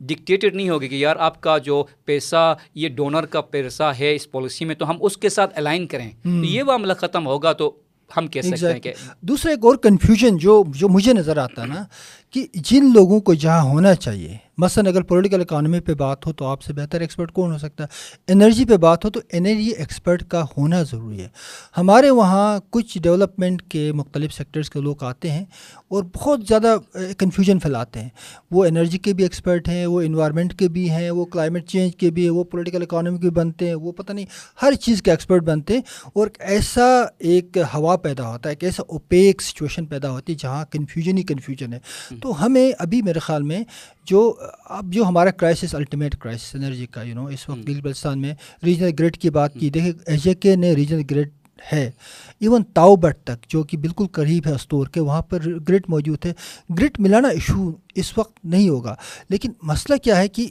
ڈکٹیٹڈ 0.00 0.54
نہیں 0.54 0.68
ہوگی 0.68 0.88
کہ 0.88 0.94
یار 0.94 1.16
آپ 1.16 1.40
کا 1.40 1.58
جو 1.58 1.84
پیسہ 2.04 2.56
یہ 2.74 2.88
ڈونر 2.88 3.26
کا 3.26 3.40
پیسہ 3.40 3.82
ہے 3.82 4.14
اس 4.14 4.30
پالیسی 4.30 4.64
میں 4.64 4.74
تو 4.74 4.90
ہم 4.90 4.96
اس 5.00 5.16
کے 5.16 5.28
ساتھ 5.28 5.58
الائن 5.58 5.86
کریں۔ 5.86 6.10
یہ 6.24 6.57
معاملہ 6.62 6.92
ختم 6.92 7.26
ہوگا 7.26 7.52
تو 7.52 7.76
ہم 8.16 8.26
کہہ 8.26 8.40
سکتے 8.40 8.72
ہیں 8.72 8.80
کہ 8.80 8.92
دوسرا 9.20 9.50
ایک 9.50 9.64
اور 9.64 9.76
کنفیوژن 9.76 10.36
جو 10.36 10.64
جو 10.74 10.88
مجھے 10.88 11.12
نظر 11.12 11.36
آتا 11.36 11.64
نا 11.64 11.84
کہ 12.30 12.46
جن 12.54 12.90
لوگوں 12.94 13.20
کو 13.20 13.34
جہاں 13.34 13.62
ہونا 13.62 13.94
چاہیے 13.94 14.36
مثلاً 14.58 14.86
اگر 14.86 15.02
پولیٹیکل 15.02 15.40
اکانومی 15.40 15.80
پہ 15.80 15.94
بات 15.94 16.26
ہو 16.26 16.32
تو 16.32 16.44
آپ 16.44 16.62
سے 16.62 16.72
بہتر 16.72 17.00
ایکسپرٹ 17.00 17.32
کون 17.32 17.52
ہو 17.52 17.58
سکتا 17.58 17.84
ہے؟ 17.84 17.88
انرجی 18.32 18.64
پہ 18.64 18.76
بات 18.76 19.04
ہو 19.04 19.10
تو 19.10 19.20
انرجی 19.32 19.68
ایکسپرٹ 19.68 20.24
کا 20.24 20.44
ہونا 20.56 20.82
ضروری 20.82 21.20
ہے۔ 21.20 21.28
ہمارے 21.76 22.10
وہاں 22.10 22.58
کچھ 22.70 22.98
ڈیولپمنٹ 22.98 23.62
کے 23.62 23.92
مختلف 23.92 24.32
سیکٹرز 24.32 24.70
کے 24.70 24.80
لوگ 24.80 25.04
آتے 25.04 25.30
ہیں 25.30 25.44
اور 25.88 26.04
بہت 26.16 26.40
زیادہ 26.48 26.76
کنفیوژن 27.18 27.58
پھیلاتے 27.58 28.00
ہیں۔ 28.00 28.08
وہ 28.50 28.64
انرجی 28.64 28.98
کے 28.98 29.12
بھی 29.12 29.24
ایکسپرٹ 29.24 29.68
ہیں 29.68 29.86
وہ 29.86 30.00
انوائرمنٹ 30.00 30.58
کے 30.58 30.68
بھی 30.68 30.90
ہیں 30.90 31.10
وہ 31.10 31.24
کلائمیٹ 31.24 31.68
چینج 31.68 31.96
کے 31.96 32.10
بھی 32.10 32.22
ہیں 32.22 32.30
وہ 32.30 32.44
پولیٹیکل 32.44 32.82
اکانومی 32.82 33.18
کے 33.18 33.30
بنتے 33.30 33.66
ہیں 33.66 33.74
وہ 33.74 33.92
پتہ 33.92 34.12
نہیں 34.12 34.26
ہر 34.62 34.74
چیز 34.74 35.02
کے 35.02 35.10
ایکسپرٹ 35.10 35.42
بنتے 35.42 35.74
ہیں 35.74 35.80
اور 36.12 36.28
ایسا 36.38 37.04
ایک 37.18 37.58
ہوا 37.74 37.96
پیدا 37.96 38.28
ہوتا 38.28 38.48
ہے 38.48 38.52
ایک 38.52 38.64
ایسا 38.64 38.82
اوپیک 38.88 39.42
سچویشن 39.42 39.86
پیدا 39.86 40.10
ہوتی 40.10 40.32
ہے 40.32 40.38
جہاں 40.40 40.64
کنفیوژن 40.70 41.18
ہی 41.18 41.22
کنفیوژن 41.22 41.72
ہے۔ 41.72 41.78
تو 42.22 42.44
ہمیں 42.44 42.72
ابھی 42.78 43.02
میرے 43.02 43.18
خیال 43.18 43.42
میں 43.42 43.64
جو 44.08 44.20
اب 44.66 44.92
جو 44.92 45.04
ہمارا 45.04 45.30
کرائسس 45.30 45.74
الٹیمیٹ 45.74 46.16
کرائسس 46.16 46.54
انرجی 46.54 46.86
کا 46.86 47.02
یو 47.02 47.14
نو 47.14 47.26
اس 47.26 47.48
وقت 47.48 47.68
گل 47.68 47.80
بلستان 47.80 48.20
میں 48.20 48.34
ریجنل 48.64 48.90
گریڈ 48.98 49.16
کی 49.16 49.30
بات 49.30 49.54
کی 49.54 49.70
دیکھیں 49.70 49.92
ایچ 50.06 50.26
اے 50.26 50.34
کے 50.34 50.56
نے 50.56 50.72
ریجنل 50.74 51.02
گریڈ 51.10 51.32
ہے۔ 51.72 51.90
ایون 52.40 52.62
تاؤ 52.62 52.96
بٹ 52.96 53.16
تک، 53.24 53.48
جو 53.48 53.62
کہ 53.62 53.76
بالکل 53.76 54.06
قریب 54.12 54.46
ہے 54.46 54.52
استور 54.52 54.86
کے، 54.86 55.00
وہاں 55.00 55.22
پر 55.22 55.38
گرٹ 55.68 55.90
موجود 55.90 56.26
ہے۔ 56.26 56.32
گرٹ 56.70 57.00
ملانا 57.00 57.28
ایشو 57.28 57.70
اس 57.94 58.18
وقت 58.18 58.44
نہیں 58.44 58.68
ہوگا۔ 58.68 58.94
لیکن 59.28 59.52
مسئلہ 59.62 59.96
کیا 59.96 60.16
ہے 60.16 60.28
کہ 60.28 60.50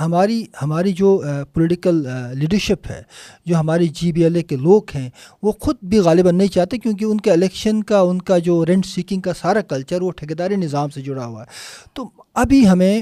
ہماری 0.00 0.44
ہماری 0.62 0.92
جو 0.92 1.22
پولیٹیکل 1.54 2.08
لیڈرشپ 2.34 2.90
ہے، 2.90 3.02
جو 3.46 3.56
ہماری 3.56 3.88
جی 3.88 4.12
بی 4.12 4.22
ایل 4.22 4.36
اے 4.36 4.42
کے 4.42 4.56
لوگ 4.56 4.82
ہیں، 4.94 5.10
وہ 5.42 5.52
خود 5.52 5.76
بھی 5.82 5.98
غالباً 5.98 6.36
نہیں 6.36 6.48
چاہتے 6.48 6.78
کیونکہ 6.78 7.04
ان 7.04 7.20
کے 7.20 7.32
الیکشن 7.32 7.82
کا، 7.82 8.00
ان 8.00 8.22
کا 8.22 8.38
جو 8.38 8.66
رینٹ 8.66 8.86
سیکنگ 8.86 9.20
کا 9.20 9.34
سارا 9.34 9.60
کلچر 9.60 10.02
وہ 10.02 10.10
ٹھیکیداری 10.10 10.56
نظام 10.56 10.90
سے 10.90 11.00
جڑا 11.00 11.26
ہوا 11.26 11.40
ہے۔ 11.40 11.46
تو 11.92 12.10
ابھی 12.34 12.68
ہمیں 12.68 13.00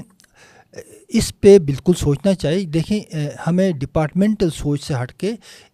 اس 1.09 1.33
پہ 1.40 1.59
بالکل 1.59 1.92
سوچنا 1.98 2.35
چاہیے۔ 2.35 2.64
دیکھیں 2.64 3.00
ہمیں 3.46 3.70
ڈپارٹمنٹل 3.72 4.50
سوچ 4.50 4.83
سے 4.83 4.94
ہٹ 5.02 5.12
کے 5.12 5.33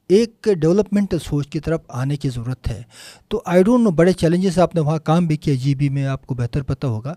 ایک 0.08 0.48
ڈیولپمنٹل 0.60 1.18
سوچ 1.18 1.46
کی 1.48 1.60
طرف 1.60 1.80
آنے 1.88 2.16
کی 2.16 2.28
ضرورت 2.28 2.68
ہے۔ 2.68 2.82
تو 3.28 3.40
آئی 3.44 3.62
ڈونٹ 3.62 3.84
نو 3.84 3.90
بڑے 3.90 4.12
چیلنجز 4.12 4.58
آپ 4.58 4.74
نے 4.74 4.80
وہاں 4.80 4.98
کام 4.98 5.26
بھی 5.26 5.36
کیا 5.36 5.54
جی 5.54 5.74
بی 5.74 5.88
میں 5.88 6.06
آپ 6.06 6.26
کو 6.26 6.34
بہتر 6.34 6.62
پتہ 6.62 6.86
ہوگا 6.86 7.14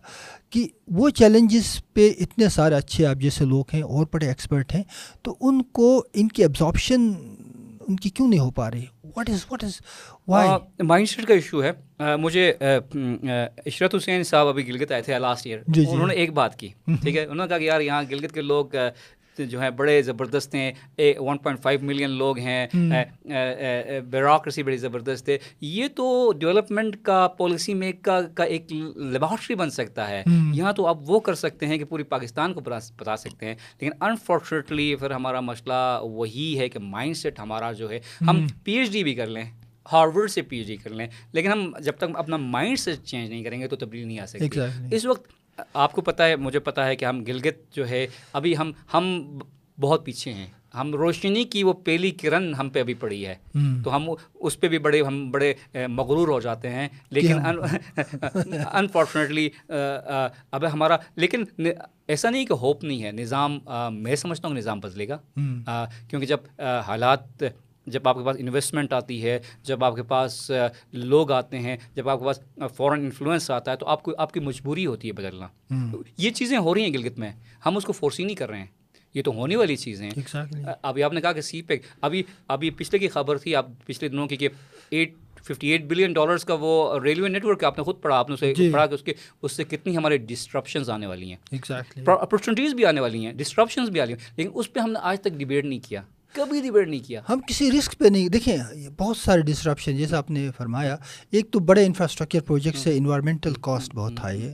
کہ 0.50 0.68
وہ 0.88 1.10
چیلنجز 1.10 1.76
پہ 1.94 2.10
اتنے 2.20 2.50
سارے 2.50 2.76
اچھے 2.76 3.06
آپ 3.06 3.16
جیسے 3.16 3.46
لوگ 3.46 3.64
ہیں 3.74 3.82
اور 3.82 4.06
بڑے 4.14 4.28
ایکسپرٹ 4.28 4.76
ہیں، 4.76 4.84
تو 5.22 5.36
ان 5.42 5.62
کو، 5.64 6.04
ان 6.14 6.28
کی 6.28 6.42
ایبزارپشن 6.42 7.12
ان 7.88 7.96
کی 7.96 8.10
کیوں 8.10 8.28
نہیں 8.28 8.40
ہو 8.40 8.52
پا 8.52 8.72
رہی؟ 8.72 8.86
What 9.16 9.30
is 9.30 9.46
what 9.52 9.64
is 9.64 9.80
why 10.28 10.84
mindset 11.10 11.26
کا 11.28 11.34
ایشو 11.34 11.64
ہے۔ 11.64 11.72
مجھے 12.20 12.54
عشرت 13.66 13.96
حسین 13.96 14.24
صاحب 14.24 14.48
ابھی 14.48 14.68
گلگت 14.68 14.92
آئے 14.92 15.02
تھے 15.02 15.20
لاسٹ 15.20 15.46
ایئر 15.46 15.60
جی، 15.68 15.86
جی۔ 15.86 15.92
انہوں 15.92 16.08
نے 16.08 16.14
ایک 16.14 16.34
بات 16.34 16.60
کی 16.60 16.70
ٹھیک 17.02 17.16
ہے؟ 17.18 17.24
انہوں 17.24 17.46
نے 17.46 17.50
کہا 17.50 17.58
کہ 17.58 17.64
یار 17.64 17.82
یہاں 17.82 18.04
گلگت 18.12 18.32
کے 18.32 18.42
لوگ 18.42 18.76
جو 19.46 19.62
ہیں 19.62 19.70
بڑے 19.70 20.02
زبردست 20.02 20.56
ہیں۔ 20.56 20.72
ون 21.00 21.38
پوائنٹ 21.38 21.62
فائیو 21.62 21.80
ملین 21.82 22.10
لوگ 22.10 22.38
ہیں۔ 22.40 22.68
بیوروکریسی 24.10 24.64
بڑی 24.64 24.78
زبردست 24.78 25.30
ہے۔ 25.30 25.38
یہ 25.62 25.88
تو 25.96 26.32
ڈیولپمنٹ 26.32 26.96
کا 27.02 27.28
پالیسی 27.28 27.74
میک 27.74 28.02
کا 28.02 28.22
کا 28.36 28.44
ایک 28.44 28.72
لیبارٹری 28.96 29.56
بن 29.56 29.70
سکتا 29.70 30.10
ہے۔ 30.10 30.24
یہاں 30.54 30.74
تو 30.74 30.88
آپ 30.88 30.98
وہ 31.02 31.20
کر 31.20 31.36
سکتے 31.36 31.68
ہیں 31.68 31.78
کہ 31.78 31.86
پوری 31.86 32.04
پاکستان 32.04 32.54
کو 32.54 32.62
بتا 32.98 33.18
سکتے 33.18 33.46
ہیں۔ 33.46 33.56
لیکن 33.82 34.04
انفارچونیٹلی 34.04 34.96
پھر 34.96 35.12
ہمارا 35.12 35.40
مسئلہ 35.40 36.00
وہی 36.02 36.60
ہے 36.60 36.70
کہ 36.70 36.80
مائنڈ 36.80 37.18
سیٹ 37.18 37.40
ہمارا 37.40 37.72
جو 37.72 37.90
ہے 37.90 38.00
ہم۔ 38.22 38.48
پی 38.64 38.72
ایچ 38.72 38.92
ڈی 38.92 39.04
بھی 39.04 39.16
کر 39.16 39.28
لیں۔ 39.28 39.44
ہارورڈ 39.92 40.30
سے 40.30 40.42
پی 40.42 40.58
ایچ 40.58 40.68
ڈی 40.68 40.76
کر 40.76 40.90
لیں۔ 40.90 41.08
لیکن 41.32 41.52
ہم 41.52 41.74
جب 41.80 41.94
تک 41.98 42.06
اپنا 42.16 42.38
مائنڈ 42.38 42.80
سیٹ 42.80 43.04
چینج 43.04 43.30
نہیں 43.30 43.44
کریں 43.44 43.62
گے 43.62 43.68
تو 43.68 43.76
تبدیلی 43.76 44.04
نہیں 44.04 44.20
آ 44.20 44.26
سکتی۔ 44.26 44.46
اس 44.92 45.06
وقت 45.06 45.30
آپ 45.74 45.92
کو 45.92 46.02
پتہ 46.02 46.24
ہے 46.24 46.36
مجھے 46.36 46.60
پتہ 46.60 46.82
ہے 46.82 46.96
کہ 46.96 47.06
ہم 47.06 47.24
گلگت 47.24 47.76
جو 47.76 47.90
ہے 47.90 48.08
ابھی 48.34 48.58
ہم 48.58 48.72
ہم 48.94 49.38
بہت 49.80 50.06
پیچھے 50.06 50.34
ہیں۔ 50.34 50.48
ہم 50.76 50.96
روشنی 50.96 51.44
کی 51.44 51.64
وہ 51.64 51.74
پہلی 51.74 52.12
کرن 52.12 52.54
ہم 52.56 52.70
پہ 52.70 52.80
ابھی 52.80 52.94
پڑی 52.94 53.26
ہے۔ 53.28 53.36
تو 53.84 53.96
ہم 53.96 54.10
اس 54.34 54.60
پہ 54.60 54.68
بھی 54.68 54.80
بڑے 54.80 55.02
ہم 55.02 55.32
بڑے 55.32 55.54
مغرور 55.88 56.28
ہو 56.28 56.40
جاتے 56.40 56.70
ہیں۔ 56.70 56.88
لیکن 57.10 57.38
انفارچونیٹلی 58.74 59.50
اب 60.52 60.74
ہمارا 60.74 60.98
لیکن 61.16 61.44
ایسا 62.08 62.30
نہیں 62.30 62.46
کہ 62.46 62.54
ہوپ 62.54 62.84
نہیں 62.84 63.04
ہے۔ 63.04 63.12
نظام 63.12 63.60
میں 63.92 64.16
سمجھتا 64.16 64.48
ہوں 64.48 64.56
کہ 64.56 64.60
نظام 64.60 64.80
بدلے 64.80 65.08
گا۔ 65.08 65.18
کیونکہ 66.10 66.28
جب 66.28 66.38
حالات 66.86 67.44
جب 67.88 68.08
آپ 68.08 68.18
کے 68.18 68.24
پاس 68.26 68.36
انویسٹمنٹ 68.40 68.94
آتی 68.94 69.24
ہے 69.24 69.40
جب 69.64 69.84
آپ 69.84 69.96
کے 69.96 70.04
پاس 70.04 70.52
لوگ 70.92 71.32
آتے 71.32 71.60
ہیں 71.60 71.78
جب 71.96 72.10
آپ 72.10 72.20
کے 72.20 72.26
پاس 72.26 72.40
فورن 72.76 73.00
انفلوئنس 73.00 73.52
آتا 73.52 73.72
ہے 73.72 73.76
تو 73.76 73.86
آپ 73.86 74.04
کو 74.04 74.12
آپ 74.18 74.32
کی 74.34 74.40
مجبوری 74.40 74.86
ہوتی 74.86 75.08
ہے 75.08 75.14
بدلنا۔ 75.14 75.48
یہ 76.18 76.30
چیزیں 76.30 76.58
ہو 76.58 76.74
رہی 76.74 76.82
ہیں 76.82 76.94
گلگت 76.94 77.20
میں۔ 77.20 77.32
ہم 77.66 77.78
اس 77.78 77.86
کو 77.86 77.94
فورسی 77.94 78.24
نہیں 78.24 78.36
کر 78.36 78.50
رہے 78.50 78.60
ہیں۔ 78.60 78.66
یہ 79.14 79.24
تو 79.24 79.32
ہونے 79.32 79.56
والی 79.56 79.76
چیزیں 79.76 80.06
ہیں۔ 80.06 80.22
ابھی 80.82 81.04
آپ 81.04 81.14
نے 81.14 81.22
کہا 81.22 81.32
کہ 81.32 81.42
سی 81.42 81.62
پیک 81.62 81.82
ابھی 82.02 82.24
ابھی 82.48 82.70
پچھلے 82.70 83.00
کی 83.00 83.08
خبر 83.08 83.38
تھی 83.38 83.56
آپ 83.56 83.66
پچھلے 83.86 84.10
دنوں 84.10 84.28
کی 84.28 84.36
کہ 84.36 84.50
eight 84.90 85.14
fifty 85.44 85.68
eight 85.68 85.84
billion 85.84 86.14
dollars 86.14 86.44
کا 86.46 86.56
وہ 86.60 87.00
ریلوے 87.00 87.30
نیٹ 87.30 87.46
ورک 87.46 87.64
آپ 87.64 87.78
نے 87.78 87.84
خود 87.84 88.02
پڑھا 88.02 88.18
آپ 88.18 88.30
نے 88.30 88.34
اسے 88.34 88.54
جی۔ 88.54 88.72
پڑھا 88.72 88.86
کہ 88.86 88.94
اس 88.94 89.04
کے 89.04 89.14
اس 89.42 89.52
سے 89.52 89.64
کتنی 89.64 89.98
ہمارے 89.98 90.18
ڈسٹرپشنز 90.18 90.90
آنے 90.90 91.08
والی 91.08 91.30
ہیں۔ 91.30 91.38
اپرچونیٹیز 92.08 92.74
بھی 92.74 92.86
آنے 92.86 93.02
والی 93.02 93.26
ہیں 93.26 93.34
ڈسٹرپشنز 93.34 93.90
بھی 93.90 94.02
آ 94.02 94.06
رہی 94.06 94.14
ہیں 94.14 94.34
لیکن 94.38 94.50
اس 94.54 94.74
پہ 94.74 94.80
ہم 94.80 94.92
نے 94.92 95.00
آج 95.02 95.22
تک 95.22 95.30
ڈبیٹ 95.30 95.66
نہیں 95.66 95.80
کیا۔ 95.80 96.02
کبھی 96.34 96.62
ڈبیٹ 96.62 96.88
نہیں 96.88 97.00
کیا۔ 97.00 97.22
ہم 97.30 97.40
کسی 97.48 97.72
رسک 97.72 97.98
پہ 97.98 98.08
نہیں 98.08 98.30
دیکھیں 98.30 98.58
بہت 98.98 99.18
سارے 99.18 99.42
ڈسٹرپشن 99.42 99.98
جیسے 99.98 100.16
آپ 100.16 100.32
نے 100.32 100.50
فرمایا 100.58 100.98
ایک 101.32 101.52
تو 101.52 101.60
بڑے 101.60 101.86
انفراسٹرکچر 101.86 102.40
پروجیکٹ 102.42 102.78
سے 102.78 102.98
انوائرمنٹل 102.98 103.54
کاسٹ 103.62 103.96
بہت 103.96 104.20
ہائی 104.20 104.42
ہے۔ 104.42 104.54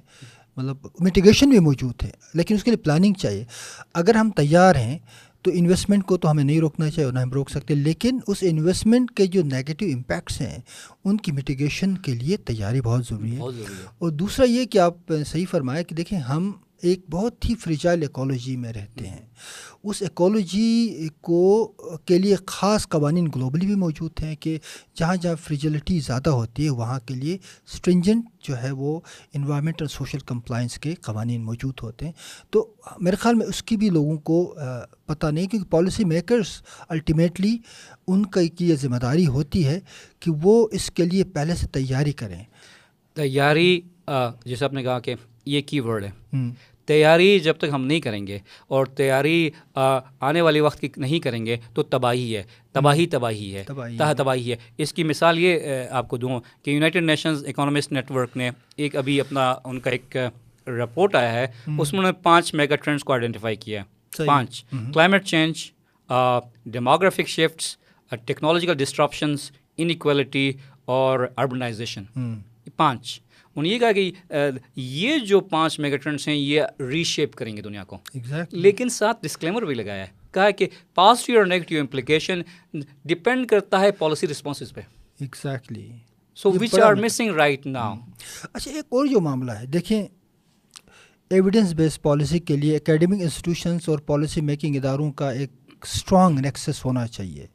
مطلب 0.57 0.77
میٹیگیشن 0.99 1.49
بھی 1.49 1.59
موجود 1.59 2.03
ہے 2.03 2.09
لیکن 2.33 2.55
اس 2.55 2.63
کے 2.63 2.71
لیے 2.71 2.77
پلاننگ 2.77 3.13
چاہیے۔ 3.13 3.45
اگر 3.93 4.15
ہم 4.15 4.29
تیار 4.29 4.75
ہیں 4.75 4.99
تو 5.41 5.51
انویسٹمنٹ 5.53 6.03
کو 6.03 6.17
تو 6.17 6.31
ہمیں 6.31 6.43
نہیں 6.43 6.59
روکنا 6.59 6.89
چاہیے 6.89 7.05
اور 7.05 7.13
نہ 7.13 7.19
ہم 7.19 7.31
روک 7.31 7.49
سکتے 7.49 7.75
لیکن 7.75 8.19
اس 8.27 8.37
انویسٹمنٹ 8.41 9.11
کے 9.11 9.27
جو 9.27 9.43
نیگیٹو 9.43 9.85
امپیکٹس 9.85 10.41
ہیں 10.41 10.57
ان 11.03 11.17
کی 11.17 11.31
میٹیگیشن 11.31 11.97
کے 11.97 12.13
لیے 12.13 12.37
تیاری 12.37 12.81
بہت 12.81 13.05
ضروری 13.05 13.35
ہے۔ 13.35 13.41
اور 13.99 14.09
دوسرا 14.09 14.45
یہ 14.45 14.65
کہ 14.65 14.77
آپ 14.77 15.13
صحیح 15.27 15.45
فرمایا 15.51 15.81
کہ 15.81 15.95
دیکھیں 15.95 16.19
ہم 16.19 16.51
ایک 16.83 17.01
بہت 17.09 17.45
ہی 17.45 17.55
فریجائل 17.55 18.01
ایکولوجی 18.01 18.55
میں 18.57 18.73
رہتے 18.73 19.07
ہیں۔ 19.07 19.25
اس 19.83 20.01
ایکولوجی 20.01 21.07
کو 21.21 21.39
کے 22.05 22.17
لیے 22.19 22.35
خاص 22.47 22.87
قوانین 22.87 23.27
گلوبلی 23.35 23.65
بھی 23.65 23.75
موجود 23.75 24.19
ہیں 24.23 24.35
کہ 24.35 24.57
جہاں 24.95 25.15
جہاں 25.15 25.35
فریجلٹی 25.43 25.99
زیادہ 25.99 26.29
ہوتی 26.29 26.65
ہے 26.65 26.69
وہاں 26.69 26.99
کے 26.99 27.13
لیے 27.13 27.37
اسٹرنجنٹ 27.73 28.25
جو 28.41 28.61
ہے 28.61 28.71
وہ 28.71 28.99
انوائرمنٹ 29.33 29.81
اور 29.81 29.89
سوشل 29.89 30.19
کمپلائنس 30.25 30.77
کے 30.79 30.93
قوانین 30.95 31.43
موجود 31.43 31.73
ہوتے 31.83 32.05
ہیں۔ 32.05 32.13
تو 32.49 32.67
میرے 32.99 33.15
خیال 33.15 33.35
میں 33.35 33.45
اس 33.45 33.63
کی 33.63 33.77
بھی 33.77 33.89
لوگوں 33.89 34.17
کو 34.17 34.55
پتہ 35.05 35.27
نہیں 35.27 35.47
کیونکہ 35.47 35.71
پالیسی 35.71 36.05
میکرس 36.05 36.61
الٹیمیٹلی 36.89 37.57
ان 38.07 38.25
کا 38.25 38.41
کی 38.57 38.69
یہ 38.69 38.75
ذمہ 38.75 38.97
داری 38.97 39.27
ہوتی 39.27 39.65
ہے 39.67 39.79
کہ 40.19 40.31
وہ 40.43 40.67
اس 40.71 40.89
کے 40.91 41.05
لیے 41.05 41.23
پہلے 41.23 41.55
سے 41.55 41.67
تیاری 41.67 42.11
کریں۔ 42.11 42.43
تیاری 43.15 43.81
جیسے 44.45 44.65
آپ 44.65 44.73
نے 44.73 44.83
کہا 44.83 44.99
کہ 44.99 45.15
یہ 45.45 45.61
کی 45.61 45.79
ورڈ 45.79 46.03
ہے 46.03 46.11
تیاری 46.85 47.39
جب 47.39 47.57
تک 47.57 47.65
ہم 47.73 47.85
نہیں 47.85 47.99
کریں 47.99 48.27
گے 48.27 48.39
اور 48.67 48.85
تیاری 48.85 49.49
آنے 49.75 50.41
والے 50.41 50.61
وقت 50.61 50.79
کی 50.79 50.89
نہیں 50.97 51.19
کریں 51.19 51.45
گے 51.45 51.57
تو 51.73 51.83
تباہی 51.83 52.35
ہے 52.35 52.43
تباہی 52.71 53.05
تباہی 53.07 53.55
ہے 53.55 53.63
تہ 53.97 54.13
تباہی 54.17 54.51
ہے۔ 54.51 54.55
اس 54.77 54.93
کی 54.93 55.03
مثال 55.03 55.39
یہ 55.39 55.59
آپ 55.89 56.07
کو 56.07 56.17
دوں 56.17 56.39
کہ 56.63 56.71
United 56.71 57.03
Nations 57.03 57.43
economist 57.47 57.91
net 57.91 58.11
work 58.11 58.37
نے 58.37 58.49
ایک 58.75 58.95
ابھی 58.95 59.19
اپنا 59.21 59.53
ان 59.63 59.79
کا 59.79 59.89
ایک 59.89 60.17
رپورٹ 60.67 61.15
آیا 61.15 61.31
ہے 61.33 61.47
اس 61.77 61.93
میں 61.93 61.99
انہوں 61.99 62.11
نے 62.11 62.21
پانچ 62.23 62.53
میگا 62.53 62.75
ٹرینڈس 62.75 63.03
کو 63.03 63.13
آئیڈینٹیفائی 63.13 63.55
کیا 63.55 63.81
ہے۔ 63.81 64.25
پانچ۔ 64.25 64.63
Climate 64.93 65.25
change 65.25 65.71
demographic 66.65 67.27
shifts 67.27 67.77
technological 68.25 68.73
disruptions 68.73 69.51
inequality 69.77 70.51
اور 70.85 71.27
اربنائزیشن 71.37 72.03
پانچ۔ 72.75 73.19
انہوں 73.55 73.63
نے 73.63 73.69
یہ 73.69 73.79
کہا 73.79 73.91
کہ 73.91 74.11
یہ 74.75 75.17
جو 75.17 75.39
پانچ 75.39 75.79
میگا 75.79 75.95
ٹرینڈس 75.95 76.27
ہیں 76.27 76.35
یہ 76.35 76.61
ری 76.79 77.03
شیپ 77.03 77.35
کریں 77.35 77.57
گے 77.57 77.61
دنیا 77.61 77.83
کو۔ 77.83 77.97
لیکن 78.51 78.89
ساتھ 78.89 79.23
ڈسکلیمر 79.23 79.61
بھی 79.61 79.75
لگایا 79.75 80.03
ہے۔ 80.03 80.23
کہا 80.31 80.49
کہ 80.49 80.67
پازیٹیو 80.95 81.37
اور 81.37 81.45
نیگیٹیو 81.45 81.79
امپلیکیشن 81.79 82.41
ڈپینڈ 83.05 83.47
کرتا 83.47 83.79
ہے 83.79 83.91
پالیسی 83.91 84.27
رسپانسز 84.27 84.73
پہ۔ 84.73 84.81
Exactly 85.19 85.91
so 86.35 86.51
which 86.51 86.79
are 86.79 86.93
missing 86.93 87.29
right 87.29 87.65
now 87.65 87.95
اچھا 88.53 88.71
ایک 88.71 88.85
اور 88.89 89.05
جو 89.05 89.19
معاملہ 89.19 89.51
ہے 89.51 89.65
دیکھیں 89.65 90.01
ایویڈنس 91.29 91.73
بیس 91.73 92.01
پالیسی 92.01 92.39
کے 92.39 92.57
لیے 92.57 92.75
اکیڈمک 92.75 93.21
انسٹیٹیوشنس 93.21 93.89
اور 93.89 93.99
پالیسی 93.99 94.41
میکنگ 94.41 94.75
اداروں 94.75 95.11
کا 95.11 95.31
ایک 95.31 95.51
اسٹرانگ 95.83 96.39
نیکسس 96.39 96.85
ہونا 96.85 97.07
چاہیے۔ 97.07 97.47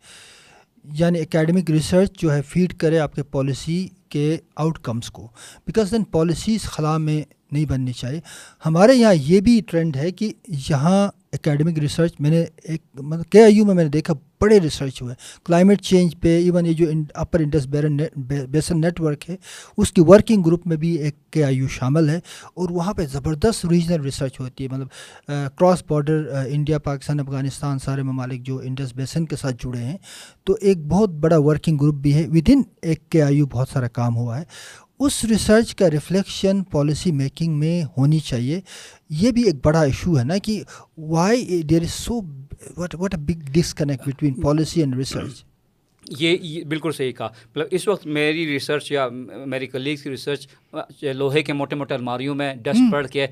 یعنی 0.85 1.21
اکیڈمک 1.21 1.71
ریسرچ 1.71 2.19
جو 2.19 2.35
ہے 2.35 2.43
فیڈ 2.43 2.75
کرے 2.75 2.99
آپ 2.99 3.15
کے 3.15 3.23
پالیسی 3.23 3.89
کے 4.09 4.39
آؤٹ 4.57 4.79
کمس 4.79 5.11
کو. 5.11 5.29
بیکاز 5.67 5.91
دین 5.91 6.05
پالیسیز 6.05 6.63
خلا 6.63 6.97
میں 6.97 7.23
نہیں 7.53 7.65
بننی 7.65 7.93
چاہیے۔ 7.93 8.21
ہمارے 8.67 8.95
یہاں 8.95 9.15
یہ 9.15 9.41
بھی 9.41 9.61
ٹرینڈ 9.67 9.97
ہے 9.97 10.11
کہ 10.11 10.33
یہاں 10.71 11.09
اکیڈمک 11.33 11.79
ریسرچ 11.79 12.13
میں 12.19 12.31
نے 12.31 12.45
ایک 12.65 12.83
مطلب 12.95 13.25
کے 13.25 13.43
آئی 13.43 13.55
یو 13.55 13.65
میں 13.65 13.75
میں 13.75 13.85
نے 13.85 13.91
دیکھا 13.91 14.15
بڑے 14.41 14.59
ریسرچ 14.61 15.01
ہوئے۔ 15.03 15.15
کلائمیٹ 15.45 15.81
چینج 15.83 16.15
پہ 16.21 16.37
ایون 16.39 16.67
یہ 16.67 16.73
جو 16.73 16.87
upper 17.15 17.41
Indus 17.41 17.67
basin 18.51 18.81
net 18.81 19.01
work 19.01 19.29
ہے، 19.31 19.37
اس 19.77 19.93
کی 19.93 20.01
ورکنگ 20.07 20.43
گروپ 20.43 20.67
میں 20.67 20.77
بھی 20.77 20.95
ایک 20.95 21.17
کے 21.31 21.45
آئی 21.45 21.57
یو 21.57 21.69
شامل 21.69 22.09
ہے 22.09 22.17
اور 22.55 22.71
وہاں 22.71 22.95
پہ 22.95 23.07
زبردست 23.07 23.67
ریجنل 23.67 24.01
ریسرچ 24.01 24.41
ہوتی 24.41 24.65
ہے۔ 24.65 24.69
مطلب 24.69 24.89
cross 25.59 25.83
border 25.89 26.23
India 26.47 26.79
Pakistan 26.79 27.21
Afghanistan 27.21 27.79
سارے 27.79 28.03
ممالک 28.03 28.43
جو 28.43 28.59
انڈس 28.65 28.95
بیسن 28.95 29.27
کے 29.27 29.37
ساتھ 29.37 29.57
جڑے 29.59 29.83
ہیں۔ 29.85 29.97
تو 30.45 30.57
ایک 30.61 30.87
بہت 30.87 31.11
بڑا 31.11 31.37
ورکنگ 31.39 31.77
گروپ 31.77 31.95
بھی 31.95 32.15
ہے۔ 32.15 32.27
ود 32.29 32.51
ان 32.53 32.63
ایک 32.83 33.09
کے 33.09 33.23
آئی 33.23 33.37
یو 33.37 33.47
بہت 33.47 33.69
سارا 33.69 33.89
کام 33.89 34.17
ہوا 34.17 34.39
ہے۔ 34.39 34.45
اس 34.99 35.25
ریسرچ 35.25 35.75
کا 35.75 35.91
ریفلیکشن 35.91 36.63
پالیسی 36.63 37.13
میکنگ 37.13 37.59
میں 37.59 37.83
ہونی 37.97 38.19
چاہیے۔ 38.19 38.61
یہ 39.11 39.31
بھی 39.31 39.43
ایک 39.43 39.55
بڑا 39.65 39.81
ایشو 39.81 40.19
ہے 40.19 40.25
نا 40.25 40.39
کہ 40.39 40.63
why 40.99 41.63
there 41.63 41.83
is 41.83 41.91
so 41.91 42.21
what 42.77 42.95
what 42.95 43.15
a 43.15 43.21
big 43.21 43.53
disconnect 43.53 44.09
between 44.09 44.35
policy 44.35 44.81
and 44.81 44.97
research 44.97 45.45
یہ 46.19 46.65
بالکل 46.65 46.93
صحیح 46.93 47.13
کہا۔ 47.13 47.27
مطلب 47.27 47.67
اس 47.71 47.87
وقت 47.89 48.07
میری 48.07 48.47
ریسرچ 48.47 48.91
یا 48.93 49.09
میری 49.47 49.67
کلیگس 49.67 50.03
کی 50.03 50.11
ریسرچ 50.11 50.47
لوہے 51.03 51.43
کے 51.43 51.53
موٹے 51.53 51.77
موٹے 51.77 51.95
الماریوں 51.95 52.35
میں 52.35 52.55
ڈسٹ 52.55 52.93
پڑھ 52.93 53.07
کے 53.09 53.27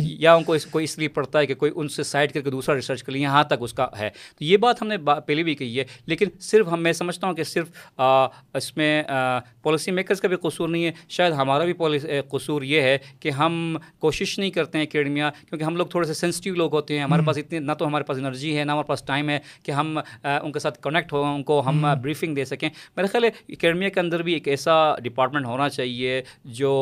یا 0.00 0.34
ان 0.34 0.44
کو 0.44 0.52
اس 0.52 0.66
کوئی 0.66 0.84
اس 0.84 0.96
لیے 0.98 1.08
پڑھتا 1.08 1.38
ہے 1.38 1.46
کہ 1.46 1.54
کوئی 1.54 1.72
ان 1.74 1.88
سے 1.88 2.02
سائڈ 2.02 2.32
کر 2.32 2.40
کے 2.40 2.50
دوسرا 2.50 2.74
ریسرچ 2.74 3.02
کر 3.02 3.12
لیں 3.12 3.22
یہاں 3.22 3.42
تک 3.44 3.54
اس 3.60 3.72
کا 3.72 3.86
ہے۔ 3.98 4.10
تو 4.38 4.44
یہ 4.44 4.56
بات 4.56 4.82
ہم 4.82 4.88
نے 4.88 4.96
پہلے 5.26 5.42
بھی 5.42 5.54
کہی 5.54 5.78
ہے 5.78 5.84
لیکن 6.06 6.26
صرف 6.40 6.68
ہم 6.72 6.82
میں 6.82 6.92
سمجھتا 6.92 7.26
ہوں 7.26 7.34
کہ 7.34 7.44
صرف 7.44 8.00
اس 8.54 8.76
میں 8.76 9.02
پالیسی 9.62 9.90
میکرز 9.90 10.20
کا 10.20 10.28
بھی 10.28 10.36
قصور 10.42 10.68
نہیں 10.68 10.84
ہے۔ 10.84 10.92
شاید 11.08 11.32
ہمارا 11.32 11.64
بھی 11.64 11.98
قصور 12.30 12.62
یہ 12.62 12.80
ہے 12.80 12.96
کہ 13.20 13.30
ہم 13.30 13.76
کوشش 13.98 14.38
نہیں 14.38 14.50
کرتے 14.50 14.78
ہیں 14.78 14.84
اکیڈمیا 14.84 15.30
کیونکہ 15.48 15.64
ہم 15.64 15.76
لوگ 15.76 15.86
تھوڑے 15.86 16.06
سے 16.06 16.14
سینسٹیو 16.14 16.54
لوگ 16.54 16.74
ہوتے 16.74 16.96
ہیں۔ 16.96 17.04
ہمارے 17.04 17.22
پاس 17.26 17.38
اتنی 17.38 17.58
نہ 17.58 17.72
تو 17.72 17.86
ہمارے 17.86 18.04
پاس 18.04 18.18
انرجی 18.18 18.56
ہے 18.58 18.64
نہ 18.64 18.72
ہمارے 18.72 18.88
پاس 18.88 19.02
ٹائم 19.02 19.28
ہے 19.30 19.38
کہ 19.62 19.70
ہم 19.72 19.98
ان 20.24 20.52
کے 20.52 20.58
ساتھ 20.58 20.80
کنیکٹ 20.82 21.12
ہو 21.12 21.22
ان 21.24 21.42
کو 21.42 21.62
ہم۔ 21.66 21.86
بریفنگ 22.04 22.34
دے 22.34 22.44
سکیں۔ 22.44 22.68
میرا 22.96 23.06
خیال 23.06 23.24
ہے 23.24 23.30
اکیڈمیا 23.48 23.88
کے 23.88 24.00
اندر 24.00 24.22
بھی 24.22 24.32
ایک 24.32 24.48
ایسا 24.48 24.72
ڈپارٹمنٹ 25.02 25.46
ہونا 25.46 25.68
چاہیے 25.68 26.20
جو 26.52 26.72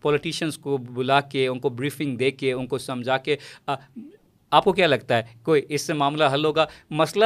پولیٹیشینس 0.00 0.58
کو 0.58 0.76
بلا 0.76 1.20
کے 1.30 1.46
ان 1.46 1.58
کو 1.58 1.68
بریفنگ 1.70 2.16
دے 2.16 2.30
کے 2.30 2.52
ان 2.52 2.66
کو 2.66 2.78
سمجھا 2.78 3.16
کے 3.18 3.36
آپ 4.52 4.64
کو 4.64 4.72
کیا 4.72 4.86
لگتا 4.86 5.16
ہے؟ 5.16 5.22
کوئی 5.42 5.62
اس 5.68 5.82
سے 5.82 5.92
معاملہ 5.92 6.24
حل 6.32 6.44
ہوگا؟ 6.44 6.64
مسئلہ 6.90 7.24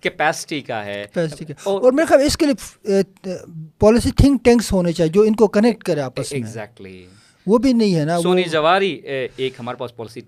کیپیسٹی 0.00 0.60
کا 0.68 0.84
ہے۔ 0.84 1.04
اور 1.64 1.92
میرے 1.92 2.06
خیال 2.06 2.22
اس 2.22 2.36
کے 2.36 2.46
لیے 2.46 2.92
پالیسی 3.78 4.10
تھنک 4.16 4.44
ٹینکس 4.44 4.72
ہونے 4.72 4.92
چاہیے 4.92 5.12
جو 5.12 5.22
ان 5.22 5.36
کو 5.36 5.48
کنیکٹ 5.48 5.84
کرے 5.84 6.00
آپس 6.00 6.32
میں۔ 6.32 6.40
ایگزیکٹلی 6.40 7.06
وہ 7.46 7.58
بھی 7.58 7.72
نہیں 7.72 7.96
ہے 7.96 8.04
نا 8.04 8.20
سونی 8.20 8.42
جواری 8.42 9.00
ایک 9.36 9.54
ہمارے 9.58 9.76
پاس 9.76 9.96
پالیسی 9.96 10.20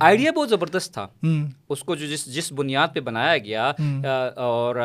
آئیڈیا 0.00 0.32
بہت 0.32 0.48
زبردست 0.50 0.94
تھا۔ 0.94 1.06
اس 1.68 1.80
کو 1.80 1.94
جو 1.94 2.06
جس 2.06 2.34
جس 2.34 2.52
بنیاد 2.52 2.88
پہ 2.94 3.00
بنایا 3.00 3.38
گیا 3.38 3.72
اور 4.36 4.76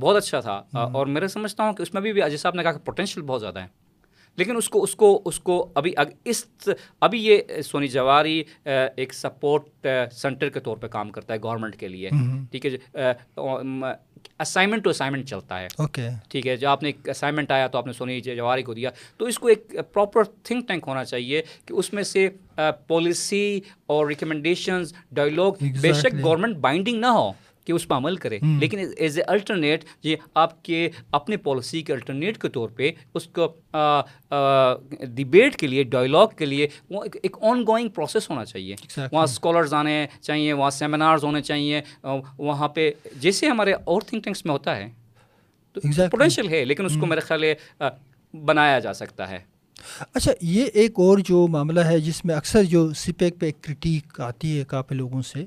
بہت 0.00 0.16
اچھا 0.16 0.40
تھا۔ 0.40 0.62
اور 0.72 1.06
میرا 1.06 1.28
سمجھتا 1.28 1.64
ہوں 1.64 1.72
کہ 1.72 1.82
اس 1.82 1.94
میں 1.94 2.02
بھی 2.02 2.12
جیسا 2.30 2.48
آپ 2.48 2.54
نے 2.54 2.62
کہا 2.62 2.72
کہ 2.72 2.78
پوٹینشیل 2.78 3.22
بہت 3.22 3.40
زیادہ 3.40 3.58
ہے۔ 3.58 3.66
لیکن 4.36 4.56
اس 4.56 4.68
کو 4.68 4.82
اس 4.82 4.94
کو 4.94 5.22
اس 5.24 5.40
کو 5.40 5.72
ابھی 5.74 5.92
اس 6.24 6.44
ابھی 7.00 7.26
یہ 7.26 7.38
سونی 7.64 7.88
جواری 7.88 8.44
ایک 8.96 9.14
سپورٹ 9.14 9.86
سینٹر 10.12 10.48
کے 10.48 10.60
طور 10.60 10.76
پہ 10.76 10.86
کام 10.86 11.10
کرتا 11.10 11.34
ہے 11.34 11.38
گورنمنٹ 11.42 11.76
کے 11.76 11.88
لیے۔ 11.88 12.10
ٹھیک 12.50 12.66
ہے 12.66 12.70
اسائنمنٹ 14.38 14.84
ٹو 14.84 14.90
اسائنمنٹ 14.90 15.28
چلتا 15.28 15.60
ہے۔ 15.60 15.68
اوکے 15.78 16.08
ٹھیک 16.28 16.46
ہے 16.46 16.56
جب 16.56 16.68
آپ 16.68 16.82
نے 16.82 16.88
ایک 16.88 17.08
اسائنمنٹ 17.08 17.50
آیا 17.50 17.66
تو 17.66 17.78
آپ 17.78 17.86
نے 17.86 17.92
سونی 17.92 18.20
جواری 18.20 18.62
کو 18.62 18.74
دیا۔ 18.74 18.90
تو 19.16 19.24
اس 19.24 19.38
کو 19.38 19.48
ایک 19.48 19.74
پراپر 19.92 20.24
تھنک 20.24 20.68
ٹینک 20.68 20.84
ہونا 20.86 21.04
چاہیے 21.04 21.42
کہ 21.66 21.72
اس 21.72 21.92
میں 21.92 22.02
سے 22.02 22.28
پالیسی 22.86 23.60
اور 23.86 24.06
ریکمنڈیشنز 24.06 24.92
ڈائلاگ 25.12 25.64
بے 25.80 25.92
شک 25.92 26.14
گورنمنٹ 26.22 26.56
بائنڈنگ 26.56 27.00
نہ 27.00 27.06
ہو۔ 27.06 27.30
کہ 27.64 27.72
اس 27.72 27.86
پہ 27.88 27.94
عمل 27.94 28.16
کرے۔ 28.16 28.38
لیکن 28.58 28.78
ایز 28.96 29.18
اے 29.18 29.24
الٹرنیٹ 29.24 29.84
یہ 30.02 30.16
آپ 30.34 30.62
کے 30.64 30.88
اپنے 31.12 31.36
پالیسی 31.36 31.82
کے 31.82 31.92
الٹرنیٹ 31.92 32.38
کے 32.38 32.48
طور 32.48 32.68
پہ 32.68 32.90
اس 33.14 33.26
کو 33.26 33.46
ڈبیٹ 35.14 35.56
کے 35.56 35.66
لیے 35.66 35.82
ڈائلاگ 35.82 36.26
کے 36.36 36.46
لیے 36.46 36.68
وہ 36.90 37.04
ایک 37.22 37.36
آن 37.40 37.62
گوئنگ 37.68 37.88
پروسیس 37.88 38.30
ہونا 38.30 38.44
چاہیے۔ 38.44 38.74
وہاں 39.12 39.24
اسکالرز 39.24 39.74
آنے 39.74 40.06
چاہیے 40.20 40.52
وہاں 40.52 40.70
سیمینارز 40.70 41.24
ہونے 41.24 41.42
چاہیے 41.42 41.80
وہاں 42.38 42.68
پہ 42.68 42.90
جیسے 43.16 43.46
ہمارے 43.46 43.72
اور 43.72 44.02
تھنک 44.02 44.24
ٹینکس 44.24 44.44
میں 44.44 44.52
ہوتا 44.52 44.76
ہے 44.76 44.88
تو 45.72 45.80
پوٹینشیل 46.10 46.48
ہے 46.48 46.64
لیکن 46.64 46.84
اس 46.84 46.96
کو 47.00 47.06
میرے 47.06 47.20
خیال 47.20 47.44
ہے 47.44 47.54
بنایا 48.34 48.78
جا 48.78 48.92
سکتا 48.92 49.30
ہے۔ 49.30 49.38
اچھا 50.14 50.32
یہ 50.40 50.66
ایک 50.74 50.98
اور 50.98 51.18
جو 51.18 51.46
معاملہ 51.48 51.80
ہے 51.80 51.98
جس 52.00 52.24
میں 52.24 52.34
اکثر 52.34 52.64
جو 52.64 52.92
سی 52.92 53.12
پیک 53.12 53.38
پہ 53.38 53.50
کرٹیک 53.60 54.20
آتی 54.20 54.58
ہے 54.58 54.64
کافی 54.64 54.94
لوگوں 54.94 55.22
سے 55.22 55.44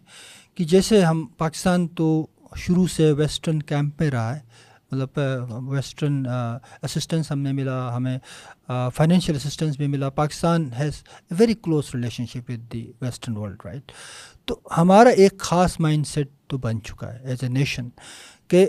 کہ 0.57 0.63
جیسے 0.63 1.03
ہم 1.05 1.25
پاکستان 1.37 1.87
تو 1.97 2.05
شروع 2.57 2.85
سے 2.87 3.11
ویسٹرن 3.11 3.61
کیمپ 3.61 4.01
میں 4.01 4.09
رہا 4.11 4.35
ہے 4.35 4.39
مطلب 4.91 5.19
ویسٹرن 5.69 6.25
اسسٹنس 6.27 7.31
ہم 7.31 7.39
نے 7.39 7.51
ملا، 7.51 7.95
ہمیں 7.95 8.17
فائنینشیل 8.95 9.35
اسسٹنس 9.35 9.77
بھی 9.77 9.87
ملا۔ 9.87 10.09
Pakistan 10.09 10.71
has 10.79 11.01
a 11.07 11.35
very 11.39 11.53
close 11.63 11.89
relationship 12.25 12.49
with 12.49 12.71
the 12.73 12.85
western 13.01 13.37
world 13.37 13.65
right 13.65 13.91
تو 14.45 14.59
ہمارا 14.77 15.09
ایک 15.09 15.39
خاص 15.39 15.79
مائنڈ 15.79 16.07
سیٹ 16.07 16.29
تو 16.47 16.57
بن 16.57 16.81
چکا 16.83 17.13
ہے 17.13 17.19
ایز 17.29 17.43
اے 17.43 17.49
نیشن 17.49 17.89
کہ 18.47 18.67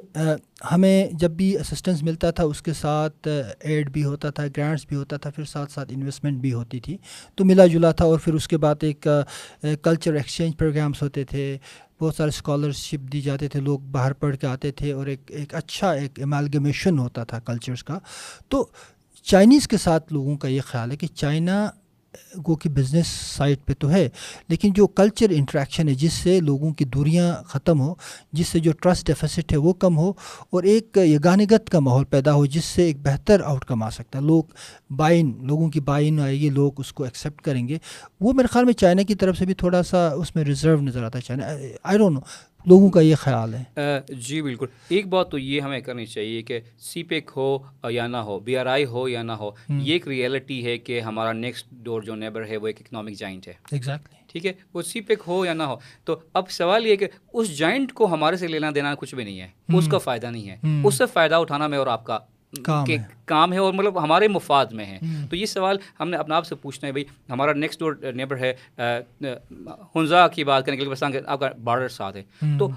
ہمیں 0.70 1.08
جب 1.12 1.30
بھی 1.30 1.56
اسسٹنس 1.58 2.02
ملتا 2.02 2.30
تھا، 2.30 2.44
اس 2.44 2.62
کے 2.62 2.72
ساتھ 2.72 3.28
ایڈ 3.60 3.90
بھی 3.90 4.04
ہوتا 4.04 4.30
تھا 4.30 4.44
گرانٹس 4.56 4.86
بھی 4.86 4.96
ہوتا 4.96 5.16
تھا، 5.16 5.30
پھر 5.30 5.44
ساتھ 5.44 5.72
ساتھ 5.72 5.92
انویسٹمنٹ 5.96 6.40
بھی 6.40 6.52
ہوتی 6.52 6.80
تھی۔ 6.80 6.96
تو 7.34 7.44
ملا 7.44 7.66
جلا 7.66 7.90
تھا 7.90 8.04
اور 8.04 8.18
پھر 8.18 8.34
اس 8.34 8.48
کے 8.48 8.56
بعد 8.56 8.74
ایک 8.80 9.08
کلچر 9.82 10.14
ایکسچینج 10.14 10.56
پروگرامس 10.58 11.02
ہوتے 11.02 11.24
تھے۔ 11.24 11.56
بہت 12.00 12.14
سارے 12.14 12.28
اسکالرشپ 12.28 13.12
دی 13.12 13.20
جاتے 13.20 13.48
تھے، 13.48 13.60
لوگ 13.60 13.80
باہر 13.92 14.12
پڑھ 14.12 14.36
کے 14.36 14.46
آتے 14.46 14.70
تھے 14.70 14.92
اور 14.92 15.06
ایک 15.06 15.30
ایک 15.34 15.54
اچھا 15.54 15.92
ایک 15.92 16.18
ایمالگمیشن 16.18 16.98
ہوتا 16.98 17.24
تھا 17.24 17.38
کلچرس 17.38 17.84
کا۔ 17.84 17.98
تو 18.48 18.66
چائنیز 19.24 19.68
کے 19.68 19.76
ساتھ 19.76 20.12
لوگوں 20.12 20.36
کا 20.36 20.48
یہ 20.48 20.60
خیال 20.66 20.90
ہے 20.90 20.96
کہ 20.96 21.06
چائنا 21.06 21.66
گو 22.46 22.54
کہ 22.54 22.68
بزنس 22.68 23.06
سائٹ 23.06 23.64
پہ 23.66 23.72
تو 23.78 23.90
ہے، 23.90 24.08
لیکن 24.48 24.72
جو 24.72 24.86
کلچر 24.86 25.30
انٹریکشن 25.30 25.88
ہے، 25.88 25.94
جس 25.94 26.12
سے 26.12 26.38
لوگوں 26.40 26.72
کی 26.72 26.84
دوریاں 26.84 27.32
ختم 27.42 27.80
ہو 27.80 27.94
جس 28.32 28.48
سے 28.48 28.58
جو 28.58 28.72
ٹرسٹ 28.72 29.06
ڈیفیسٹ 29.06 29.52
ہے 29.52 29.56
وہ 29.56 29.72
کم 29.72 29.96
ہو، 29.98 30.12
اور 30.50 30.62
ایک 30.62 30.98
یگانگت 31.04 31.70
کا 31.70 31.78
ماحول 31.78 32.04
پیدا 32.04 32.32
ہو، 32.32 32.46
جس 32.46 32.64
سے 32.64 32.84
ایک 32.84 32.96
بہتر 33.02 33.40
آؤٹ 33.44 33.64
کم 33.64 33.82
آ 33.82 33.90
سکتا 33.90 34.18
ہے۔ 34.18 34.24
لوگ 34.24 34.44
بائن 34.92 35.32
لوگوں 35.42 35.68
کی 35.70 35.80
بائن 35.80 36.20
آئے 36.20 36.38
گی، 36.40 36.50
لوگ 36.50 36.80
اس 36.80 36.92
کو 36.92 37.04
ایکسیپٹ 37.04 37.40
کریں 37.40 37.66
گے۔ 37.68 37.78
وہ 38.20 38.32
میرے 38.32 38.46
خیال 38.46 38.64
میں 38.64 38.72
چائنا 38.72 39.02
کی 39.02 39.14
طرف 39.14 39.38
سے 39.38 39.46
بھی 39.46 39.54
تھوڑا 39.54 39.82
سا 39.82 40.08
اس 40.08 40.34
میں 40.36 40.44
ریزرو 40.44 40.80
نظر 40.80 41.04
آتا 41.04 41.18
ہے۔ 41.18 41.22
چائنا 41.22 41.46
آئی 41.82 41.98
ڈونٹ 41.98 42.14
نو 42.14 42.20
لوگوں 42.66 42.90
کا 42.90 43.00
یہ 43.00 43.14
خیال 43.14 43.54
ہے۔ 43.54 43.80
جی 44.08 44.42
بالکل۔ 44.42 44.66
ایک 44.88 45.06
بات 45.06 45.30
تو 45.30 45.38
یہ 45.38 45.60
ہمیں 45.60 45.80
کرنی 45.80 46.06
چاہیے 46.06 46.42
کہ 46.42 46.60
سی 46.78 47.02
پیک 47.02 47.30
ہو 47.36 47.58
یا 47.90 48.06
نہ 48.06 48.16
ہو 48.16 48.38
بی 48.38 48.56
آر 48.56 48.66
آئی 48.66 48.84
ہو 48.84 49.08
یا 49.08 49.22
نہ 49.22 49.32
ہو 49.32 49.50
یہ 49.68 49.92
ایک 49.92 50.08
ریئلٹی 50.08 50.64
ہے 50.64 50.78
کہ 50.78 51.00
ہمارا 51.00 51.32
نیکسٹ 51.32 51.66
ڈور 51.70 52.02
جو 52.02 52.14
نیبر 52.14 52.46
ہے 52.46 52.56
وہ 52.56 52.66
ایک 52.66 52.76
اکنامک 52.80 53.12
جائنٹ 53.12 53.48
ہے۔ 53.48 53.52
ایگزیکٹلی 53.72 54.16
ٹھیک 54.32 54.46
ہے؟ 54.46 54.52
وہ 54.74 54.82
سی 54.82 55.00
پیک 55.00 55.18
ہو 55.26 55.44
یا 55.44 55.52
نہ 55.52 55.62
ہو۔ 55.62 55.76
تو 56.04 56.16
اب 56.32 56.50
سوال 56.50 56.86
یہ 56.86 56.96
کہ 56.96 57.06
اس 57.32 57.58
جائنٹ 57.58 57.92
کو 57.92 58.06
ہمارے 58.06 58.36
سے 58.36 58.46
لینا 58.46 58.70
دینا 58.74 58.94
کچھ 58.94 59.14
بھی 59.14 59.24
نہیں 59.24 59.40
ہے۔ 59.40 59.48
اس 59.76 59.88
کا 59.88 59.98
فائدہ 59.98 60.26
نہیں 60.26 60.50
ہے۔ 60.50 60.56
اس 60.84 60.94
سے 60.94 61.04
فائدہ 61.12 61.34
اٹھانا 61.34 61.66
میں 61.66 61.78
اور 61.78 61.86
آپ 61.86 62.04
کا 62.04 62.18
کام 63.24 63.52
ہے۔ 63.52 63.58
اور 63.58 63.72
مطلب 63.72 64.02
ہمارے 64.02 64.28
مفاد 64.28 64.66
میں 64.66 64.86
ہے۔ 64.86 64.98
تو 65.30 65.36
یہ 65.36 65.46
سوال 65.46 65.76
ہم 66.00 66.10
نے 66.10 66.16
اپنے 66.16 66.34
آپ 66.34 66.46
سے 66.46 66.54
پوچھنا 66.54 66.86
ہے 66.86 66.92
بھائی 66.92 67.04
ہمارا 67.30 67.52
نیکسٹ 67.52 67.80
ڈور 67.80 67.94
نیبر 68.14 68.36
ہے 68.36 68.54
ہنزا 69.94 70.28
کی 70.28 70.44
بات 70.44 70.66
کریں 70.66 70.80
گے 70.80 70.84
آپ 71.26 71.40
کا 71.40 71.50
بارڈر 71.64 71.88
ساتھ 71.88 72.16
ہے۔ 72.16 72.22
تو 72.58 72.68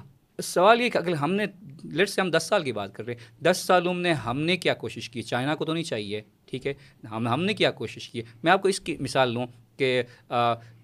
سوال 0.43 0.81
یہ 0.81 0.89
کہ 0.89 0.97
اگر 0.97 1.13
ہم 1.13 1.31
نے 1.31 1.45
لیٹ 1.83 2.09
سے 2.09 2.21
ہم 2.21 2.31
دس 2.31 2.43
سال 2.43 2.63
کی 2.63 2.71
بات 2.71 2.95
کر 2.95 3.05
رہے 3.05 3.13
ہیں 3.13 3.43
دس 3.43 3.57
سالوں 3.57 3.93
میں 3.93 4.13
ہم 4.13 4.39
نے 4.39 4.57
کیا 4.57 4.73
کوشش 4.73 5.09
کی؟ 5.09 5.21
چائنا 5.21 5.55
کو 5.55 5.65
تو 5.65 5.73
نہیں 5.73 5.83
چاہیے 5.83 6.21
ٹھیک 6.45 6.67
ہے؟ 6.67 6.73
ہم 7.11 7.27
ہم 7.27 7.43
نے 7.43 7.53
کیا 7.53 7.71
کوشش 7.71 8.09
کی؟ 8.09 8.21
میں 8.43 8.51
آپ 8.51 8.61
کو 8.61 8.67
اس 8.67 8.79
کی 8.79 8.97
مثال 8.99 9.33
لوں 9.33 9.47
کہ 9.77 10.03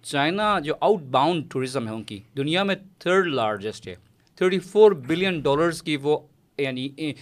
چائنا 0.03 0.59
جو 0.59 0.73
آؤٹ 0.81 1.01
باؤنڈ 1.01 1.51
ٹوریزم 1.51 1.87
ہے 1.87 1.93
ان 1.93 2.03
کی 2.03 2.19
دنیا 2.37 2.63
میں 2.63 2.75
تھرڈ 2.99 3.27
لارجسٹ 3.27 3.87
ہے۔ 3.87 3.95
تھرٹی 4.35 4.59
فور 4.59 4.91
بلین 4.91 5.39
ڈالرس 5.39 5.81
کی 5.81 5.95
وہ 5.95 6.19
یعنی 6.57 7.13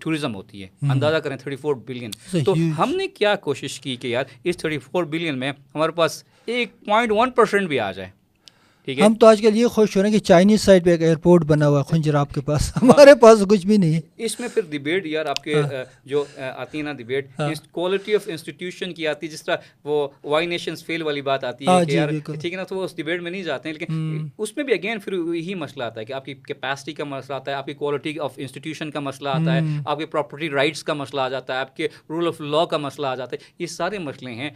ٹوریزم 0.00 0.34
ہوتی 0.34 0.62
ہے 0.62 0.68
اندازہ 0.90 1.16
کریں 1.16 1.36
تھرٹی 1.36 1.56
فور 1.56 1.74
بلین 1.86 2.10
تو 2.44 2.54
ہم 2.78 2.94
نے 2.96 3.06
کیا 3.08 3.34
کوشش 3.36 3.80
کی 3.80 3.96
کہ 3.96 4.06
یار 4.08 4.24
اس 4.44 4.56
تھرٹی 4.56 4.78
فور 4.78 5.04
بلین 5.04 5.38
میں 5.38 5.52
ہمارے 5.74 5.92
پاس 5.92 6.22
ایک 6.46 6.72
پوائنٹ 6.86 7.12
ون 7.12 7.30
پرسینٹ 7.30 7.68
بھی 7.68 7.80
آ 7.80 7.90
جائے۔ 7.92 8.10
ہم 8.88 9.14
تو 9.14 9.26
آج 9.26 9.40
کل 9.40 9.56
یہ 9.56 9.66
خوش 9.66 9.96
ہو 9.96 10.02
رہے 10.02 10.08
ہیں 10.08 10.18
کہ 10.18 10.24
چائنیز 10.24 10.60
سائڈ 10.60 10.84
پہ 10.84 10.90
ایک 10.90 11.02
ایئرپورٹ 11.02 11.44
بنا 11.44 11.68
ہوا 11.68 11.78
ہے 11.78 11.90
خنجر 11.90 12.14
آپ 12.14 12.34
کے 12.34 12.40
پاس۔ 12.40 12.70
ہمارے 12.82 13.14
پاس 13.14 13.42
کچھ 13.50 13.66
بھی 13.66 13.76
نہیں۔ 13.76 13.94
ہے 13.94 14.00
اس 14.16 14.40
میں 14.40 14.48
پھر 14.48 14.62
ڈبیٹ 14.70 15.06
یار 15.06 15.26
آپ 15.26 15.42
کے 15.44 15.54
ہاں۔ 15.54 15.84
جو 16.04 16.24
آتی 16.56 16.78
ہے 16.78 16.82
نا 16.82 16.92
ڈبیٹ 16.92 17.28
کوالٹی 17.72 18.14
آف 18.14 18.20
انسٹیٹیوشن 18.26 18.92
کی 18.92 19.06
آتی 19.06 19.26
ہے 19.26 19.32
جس 19.32 19.44
طرح 19.44 19.56
وہ 19.84 20.08
وائی 20.24 20.46
نیشنز 20.46 20.84
فیل 20.84 21.02
والی 21.02 21.20
بات 21.20 21.44
آتی 21.44 21.66
ہے 21.66 21.70
ہاں، 21.70 21.84
جی، 21.84 21.98
ٹھیک 22.40 22.52
ہے 22.52 22.56
نا 22.56 22.64
تو 22.64 22.76
وہ 22.76 22.84
اس 22.84 22.96
ڈبیٹ 22.96 23.22
میں 23.22 23.30
نہیں 23.30 23.42
جاتے 23.42 23.68
ہیں 23.68 23.76
لیکن 23.78 24.26
اس 24.38 24.56
میں 24.56 24.64
بھی 24.64 24.72
اگین 24.74 24.98
پھر 24.98 25.12
یہی 25.12 25.54
مسئلہ 25.54 25.84
آتا 25.84 26.00
ہے 26.00 26.04
کہ 26.04 26.12
آپ 26.12 26.24
کی 26.24 26.34
کیپیسٹی 26.34 26.92
کا 26.92 27.04
مسئلہ 27.04 27.36
آتا 27.36 27.50
ہے 27.50 27.56
آپ 27.56 27.66
کی 27.66 27.74
کوالٹی 27.74 28.18
آف 28.18 28.32
انسٹیٹیوشن 28.36 28.90
کا 28.90 29.00
مسئلہ 29.00 29.28
آتا 29.28 29.54
ہے 29.54 29.60
آپ 29.86 29.98
کے 29.98 30.06
پراپرٹی 30.06 30.50
رائٹس 30.50 30.82
کا 30.84 30.94
مسئلہ 30.94 31.20
آ 31.20 31.28
جاتا 31.28 31.54
ہے 31.54 31.58
آپ 31.58 31.76
کے 31.76 31.88
رول 32.10 32.26
آف 32.26 32.40
لا 32.40 32.64
کا 32.64 32.76
مسئلہ 32.76 33.06
آ 33.06 33.14
جاتا 33.14 33.36
ہے۔ 33.36 33.52
یہ 33.58 33.66
سارے 33.66 33.98
مسئلے 33.98 34.32
ہیں۔ 34.32 34.50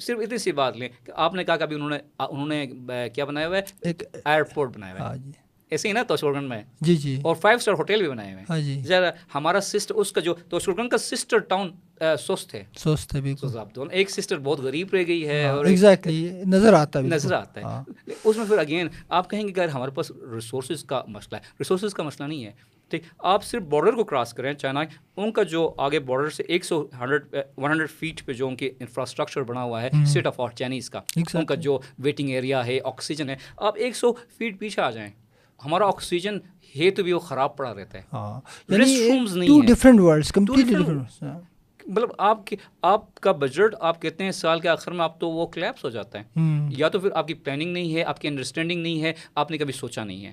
صرف 0.00 0.18
اتنی 0.18 0.38
سی 0.38 0.52
بات 0.52 0.76
لیں 0.76 0.88
کہ 1.04 1.12
آپ 1.16 1.34
نے 1.34 1.44
کہا 1.44 1.56
کہ 1.56 1.62
ابھی 1.62 1.76
انہوں 1.76 1.90
نے 1.90 1.98
انہوں 2.18 2.46
نے 2.46 2.66
کیا 3.14 3.24
بنایا 3.24 3.48
ہوا 3.48 3.55
ہے 3.56 3.62
ایک 3.82 4.02
ایئرپورٹ 4.24 4.76
ہوئے 4.92 5.02
ہاں 5.02 5.14
جی۔ 5.16 5.32
ایسے 5.70 5.88
ہی 5.88 5.92
نا 5.92 6.02
توشورگن 6.02 6.44
میں۔ 6.44 6.62
جی 6.80 6.96
جی۔ 6.96 7.20
اور 7.24 7.36
فائیو 7.36 7.56
اسٹار 7.56 7.74
ہوٹل 7.74 8.00
بھی 8.00 8.08
بنائے 8.08 8.32
ہوئے۔ 8.32 8.44
ہیں 8.50 8.60
جی۔ 8.60 8.82
ذرا 8.82 9.10
ہمارا 9.34 9.60
سسٹر 9.60 9.94
اس 9.94 10.12
کا 10.12 10.20
جو 10.20 10.34
توشورگن 10.34 10.88
کا 10.88 10.98
سسٹر 10.98 11.38
ٹاؤن 11.38 11.70
سست 12.18 12.54
ہے۔ 12.54 12.64
سست 12.76 13.14
ہے 13.14 13.20
بالکل۔ 13.20 13.88
ایک 13.90 14.10
سسٹر 14.10 14.38
بہت 14.38 14.60
غریب 14.60 14.94
رہ 14.94 15.02
گئی 15.06 15.28
ہے 15.28 15.48
اور 15.48 15.64
ایگزیکٹلی 15.64 16.30
نظر 16.46 16.72
آتا 16.72 16.98
ہے 16.98 17.04
نظر 17.04 17.32
آتا 17.32 17.60
ہے۔ 17.60 17.64
ہاں۔ 17.66 17.84
اس 18.24 18.36
میں 18.36 18.46
پھر 18.46 18.58
اگین 18.58 18.88
آپ 19.08 19.30
کہیں 19.30 19.48
گے 19.48 19.52
کہ 19.52 19.60
ہمارے 19.60 19.90
پاس 19.90 20.10
ریسورسز 20.34 20.84
کا 20.84 21.02
مسئلہ 21.08 21.36
ہے۔ 21.36 21.42
ریسورسز 21.60 21.94
کا 21.94 22.02
مسئلہ 22.02 22.28
نہیں 22.28 22.44
ہے۔ 22.44 22.52
ٹھیک 22.90 23.02
آپ 23.18 23.44
صرف 23.44 23.62
بارڈر 23.62 23.92
کو 23.92 24.04
کراس 24.04 24.34
کریں 24.34 24.52
چائنا 24.52 24.80
ان 25.16 25.32
کا 25.32 25.42
جو 25.42 25.74
آگے 25.78 25.98
بارڈر 25.98 26.30
سے 26.30 26.42
ایک 26.42 26.64
سو 26.64 26.86
ہنڈریڈ 27.00 27.22
ون 27.56 27.70
ہنڈریڈ 27.70 27.90
فیٹ 27.90 28.24
پہ 28.24 28.32
جو 28.32 28.48
ان 28.48 28.56
کی 28.56 28.70
انفراسٹرکچر 28.80 29.42
بنا 29.42 29.62
ہوا 29.62 29.82
ہے 29.82 29.88
اسٹیٹ 30.02 30.26
آف 30.26 30.40
آرٹ 30.40 30.54
چائنیز 30.54 30.90
کا۔ 30.90 31.00
ان 31.34 31.46
کا 31.46 31.54
جو 31.54 31.78
ویٹنگ 31.98 32.28
ایریا 32.28 32.66
ہے 32.66 32.78
آکسیجن 32.84 33.30
ہے 33.30 33.36
آپ 33.56 33.74
ایک 33.76 33.96
سو 33.96 34.12
فیٹ 34.12 34.58
پیچھے 34.58 34.82
آ 34.82 34.90
جائیں۔ 34.90 35.10
ہمارا 35.64 35.86
آکسیجن 35.86 36.38
ہے 36.78 36.90
تو 36.90 37.02
بھی 37.02 37.12
وہ 37.12 37.18
خراب 37.18 37.56
پڑا 37.56 37.74
رہتا 37.74 37.98
ہے۔ 37.98 38.02
مطلب 41.86 42.08
آپ 42.18 42.46
کی 42.46 42.56
آپ 42.82 43.14
کا 43.14 43.32
بجٹ 43.32 43.74
آپ 43.80 44.02
کہتے 44.02 44.24
ہیں 44.24 44.30
سال 44.30 44.60
کے 44.60 44.68
آخر 44.68 44.92
میں 44.92 45.04
آپ 45.04 45.20
تو 45.20 45.30
وہ 45.30 45.46
کلیپس 45.46 45.84
ہو 45.84 45.90
جاتا 45.90 46.18
ہے۔ 46.18 46.24
یا 46.70 46.88
تو 46.88 47.00
پھر 47.00 47.10
آپ 47.14 47.28
کی 47.28 47.34
پلاننگ 47.34 47.72
نہیں 47.72 47.94
ہے 47.94 48.04
آپ 48.04 48.20
کی 48.20 48.28
انڈرسٹینڈنگ 48.28 48.82
نہیں 48.82 49.02
ہے 49.02 49.12
آپ 49.34 49.50
نے 49.50 49.58
کبھی 49.58 49.72
سوچا 49.72 50.04
نہیں 50.04 50.26
ہے۔ 50.26 50.32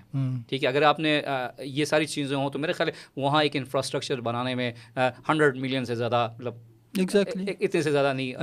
ٹھیک 0.49 0.63
ہے 0.63 0.69
اگر 0.69 0.81
آپ 0.81 0.99
نے 0.99 1.21
یہ 1.59 1.85
ساری 1.85 2.05
چیزیں 2.05 2.37
ہوں 2.37 2.49
تو 2.49 2.59
میرے 2.59 2.73
خیال 2.73 2.89
ہے 2.89 3.21
وہاں 3.21 3.43
ایک 3.43 3.55
انفراسٹرکچر 3.55 4.21
بنانے 4.21 4.55
میں 4.55 4.71
ہنڈریڈ 5.29 5.57
ملین 5.57 5.85
سے 5.85 5.95
زیادہ 5.95 6.29
مطلب 6.37 6.53
اتنے 6.97 7.81
سے 7.81 7.91
زیادہ 7.91 8.13
نہیں 8.13 8.33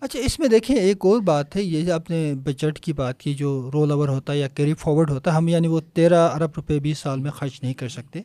اچھا 0.00 0.18
اس 0.18 0.38
میں 0.38 0.48
دیکھیں 0.48 0.76
ایک 0.76 0.96
اور 1.00 1.20
بات 1.20 1.56
ہے 1.56 1.62
یہ 1.62 1.92
آپ 1.92 2.10
نے 2.10 2.34
بجٹ 2.34 2.80
کی 2.80 2.92
بات 2.92 3.20
کی 3.20 3.34
جو 3.34 3.70
رول 3.72 3.90
اوور 3.90 4.08
ہوتا 4.08 4.32
ہے 4.32 4.38
یا 4.38 4.48
کیری 4.48 4.74
فارورڈ 4.74 5.10
ہوتا 5.10 5.30
ہے 5.30 5.36
ہم 5.36 5.48
یعنی 5.48 5.68
وہ 5.68 5.80
تیرہ 5.94 6.28
ارب 6.34 6.50
روپے 6.56 6.78
بیس 6.78 6.98
سال 6.98 7.20
میں 7.20 7.30
خرچ 7.30 7.62
نہیں 7.62 7.74
کر 7.74 7.88
سکتے۔ 7.88 8.22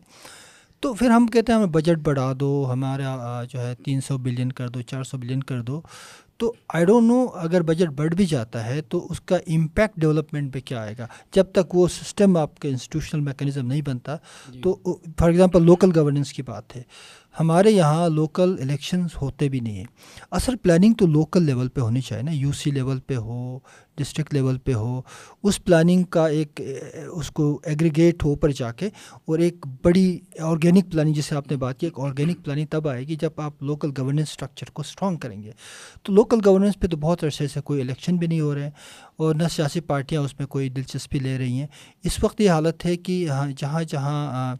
تو 0.79 0.93
پھر 0.93 1.09
ہم 1.09 1.27
کہتے 1.27 1.51
ہیں 1.51 1.59
ہمیں 1.59 1.71
بجٹ 1.71 1.97
بڑھا 1.97 2.33
دو 2.39 2.69
ہمارا 2.73 3.43
جو 3.49 3.59
ہے 3.59 3.75
تین 3.85 4.01
سو 4.01 4.17
بلین 4.17 4.51
کر 4.51 4.67
دو 4.67 4.81
چار 4.81 5.03
سو 5.03 5.17
بلین 5.17 5.43
کر 5.43 5.61
دو۔ 5.61 5.81
تو 6.37 6.53
آئی 6.73 6.85
ڈونٹ 6.85 7.07
نو 7.07 7.25
اگر 7.33 7.61
بجٹ 7.61 7.89
بڑھ 7.89 8.15
بھی 8.15 8.25
جاتا 8.25 8.65
ہے 8.65 8.81
تو 8.81 9.07
اس 9.09 9.21
کا 9.21 9.35
امپیکٹ 9.35 9.99
ڈیولپمنٹ 9.99 10.53
پہ 10.53 10.59
کیا 10.65 10.81
آئے 10.81 10.95
گا؟ 10.97 11.07
جب 11.33 11.45
تک 11.51 11.75
وہ 11.75 11.87
سسٹم 11.87 12.37
آپ 12.37 12.59
کا 12.59 12.69
انسٹیٹیوشنل 12.69 13.21
میکینزم 13.21 13.67
نہیں 13.67 13.81
بنتا 13.81 14.17
جی۔ 14.49 14.61
تو 14.61 14.77
فار 15.19 15.29
ایگزامپل 15.29 15.63
لوکل 15.63 15.99
گورننس 15.99 16.33
کی 16.33 16.41
بات 16.41 16.75
ہے۔ 16.75 16.83
ہمارے 17.39 17.71
یہاں 17.71 18.09
لوکل 18.09 18.55
الیکشنز 18.61 19.09
ہوتے 19.21 19.49
بھی 19.49 19.59
نہیں 19.59 19.77
ہیں۔ 19.77 19.85
اصل 20.31 20.55
پلاننگ 20.55 20.93
تو 20.93 21.07
لوکل 21.07 21.43
لیول 21.43 21.67
پہ 21.67 21.81
ہونی 21.81 22.01
چاہیے 22.01 22.23
نا۔ 22.23 22.31
یو 22.31 22.51
سی 22.51 22.71
لیول 22.71 22.99
پہ 22.99 23.15
ہو 23.15 23.59
ڈسٹرکٹ 23.97 24.33
لیول 24.33 24.57
پہ 24.57 24.73
ہو، 24.73 25.01
اس 25.43 25.63
پلاننگ 25.63 26.03
کا 26.03 26.27
ایک، 26.27 26.61
اس 27.11 27.31
کو 27.31 27.59
ایگریگیٹ 27.63 28.23
ہو 28.23 28.35
پر 28.35 28.51
جا 28.51 28.71
کے 28.71 28.89
اور 29.25 29.39
ایک 29.39 29.65
بڑی 29.83 30.19
آرگینک 30.39 30.91
پلاننگ 30.91 31.13
جسے 31.13 31.35
آپ 31.35 31.51
نے 31.51 31.57
بات 31.57 31.79
کی، 31.79 31.85
ایک 31.85 31.99
آرگینک 31.99 32.43
پلاننگ 32.45 32.65
تب 32.65 32.87
آئے 32.87 33.07
گی 33.07 33.15
جب 33.15 33.29
آپ 33.37 33.63
لوکل 33.63 33.91
گورننس 33.97 34.29
اسٹرکچر 34.29 34.69
کو 34.73 34.81
اسٹرانگ 34.81 35.15
کریں 35.15 35.43
گے۔ 35.43 35.51
تو 36.03 36.13
لوکل 36.13 36.37
گورننس 36.45 36.79
پہ 36.79 36.87
تو 36.87 36.97
بہت 36.97 37.23
عرصے 37.23 37.47
سے 37.47 37.61
کوئی 37.61 37.81
الیکشن 37.81 38.15
بھی 38.15 38.27
نہیں 38.27 38.41
ہو 38.41 38.53
رہے 38.55 38.63
ہیں 38.63 38.71
اور 39.15 39.35
نہ 39.35 39.47
سیاسی 39.51 39.79
پارٹیاں 39.79 40.21
اس 40.21 40.39
میں 40.39 40.47
کوئی 40.47 40.69
دلچسپی 40.69 41.19
لے 41.19 41.37
رہی 41.37 41.59
ہیں۔ 41.59 41.67
اس 42.03 42.23
وقت 42.23 42.41
یہ 42.41 42.49
حالت 42.49 42.85
ہے 42.85 42.97
کہ 42.97 43.27
جہاں 43.57 43.83
جہاں 43.83 44.55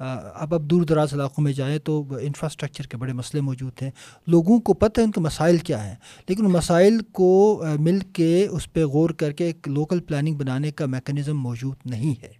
اب 0.00 0.54
اب 0.54 0.62
دور 0.62 0.82
دراز 0.82 1.14
علاقوں 1.14 1.44
میں 1.44 1.52
جائیں 1.52 1.78
تو 1.78 2.04
انفراسٹرکچر 2.20 2.86
کے 2.86 2.96
بڑے 2.96 3.12
مسئلے 3.12 3.40
موجود 3.40 3.82
ہیں۔ 3.82 3.90
لوگوں 4.26 4.60
کو 4.60 4.74
پتہ 4.74 5.00
ہے 5.00 5.04
ان 5.04 5.10
کے 5.10 5.20
مسائل 5.20 5.56
کیا 5.58 5.88
ہیں 5.88 5.94
لیکن 6.28 6.44
مسائل 6.44 6.98
کو 7.12 7.62
مل 7.78 7.98
کے 7.98 8.46
اس 8.50 8.72
پہ 8.72 8.84
غور 8.84 9.10
کر 9.10 9.32
کے 9.32 9.44
ایک 9.44 9.68
لوکل 9.68 10.00
پلاننگ 10.00 10.34
بنانے 10.36 10.70
کا 10.70 10.86
میکانزم 10.86 11.38
موجود 11.38 11.76
نہیں 11.84 12.22
ہے۔ 12.22 12.32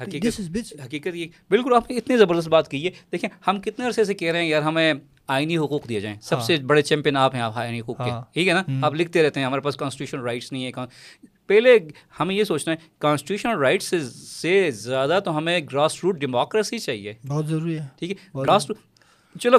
حقیقت 0.00 0.40
حقیقت 0.84 1.14
یہ 1.14 1.26
بالکل 1.50 1.74
آپ 1.74 1.90
نے 1.90 1.96
اتنی 1.96 2.16
زبردست 2.16 2.48
بات 2.48 2.68
کی 2.68 2.84
ہے۔ 2.84 2.90
دیکھیں 3.12 3.30
ہم 3.46 3.60
کتنے 3.60 3.86
عرصے 3.86 4.04
سے 4.04 4.14
کہہ 4.14 4.32
رہے 4.32 4.40
ہیں 4.40 4.48
یار 4.48 4.62
ہمیں 4.62 4.94
آئینی 5.28 5.58
حقوق 5.58 5.88
دیے 5.88 6.00
جائیں۔ 6.00 6.16
سب 6.22 6.36
ہاں۔ 6.36 6.44
سے 6.44 6.56
بڑے 6.56 6.82
چیمپئن 6.82 7.16
آپ 7.16 7.34
ہیں 7.34 7.42
آپ 7.42 7.52
آئینی 7.54 7.80
حقوق 7.80 7.96
کے۔ 7.96 8.10
ہاں۔ 8.10 8.22
ٹھیک 8.32 8.48
ہے 8.48 8.52
نا؟ 8.52 8.86
آپ 8.86 8.94
لکھتے 8.94 9.22
رہتے 9.22 9.40
ہیں 9.40 9.46
ہمارے 9.46 9.60
پاس 9.60 9.76
کانسٹیٹیوشن 9.76 10.24
رائٹس 10.24 10.52
نہیں 10.52 10.66
ہے 10.66 10.72
پہلے 11.46 11.78
ہمیں 12.20 12.34
یہ 12.34 12.44
سوچنا 12.44 12.74
ہے 12.74 12.86
کانسٹیٹیوشن 12.98 13.58
رائٹس 13.58 13.94
سے 14.42 14.70
زیادہ 14.70 15.18
تو 15.24 15.38
ہمیں 15.38 15.60
گراس 15.72 16.04
روٹ 16.04 16.16
ڈیموکریسی 16.16 16.78
چاہیے۔ 16.78 17.14
بہت 17.26 17.46
ضروری 17.46 17.78
ہے۔ 17.78 17.86
ٹھیک 17.98 18.10
ہے؟ 18.10 18.14
گراس 18.34 18.70
روٹ 18.70 18.76
چلو 19.40 19.58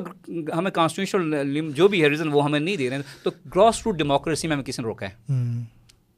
ہمیں 0.58 0.72
کانسٹیٹیوشن 0.72 1.72
جو 1.72 1.88
بھی 1.88 2.04
ہے 2.04 2.08
ریزن 2.08 2.28
وہ 2.28 2.44
ہمیں 2.46 2.60
نہیں 2.60 2.78
دے 2.78 2.90
رہے 2.90 2.96
ہیں۔ 2.96 3.04
تو 3.24 3.32
گراس 3.56 3.82
روٹ 3.86 3.96
ڈیموکریسی 3.98 4.48
میں 4.48 4.56
ہمیں 4.56 4.66
کسی 4.66 4.82
نے 4.82 4.88
روکا 4.88 5.06
ہے؟ 5.06 5.34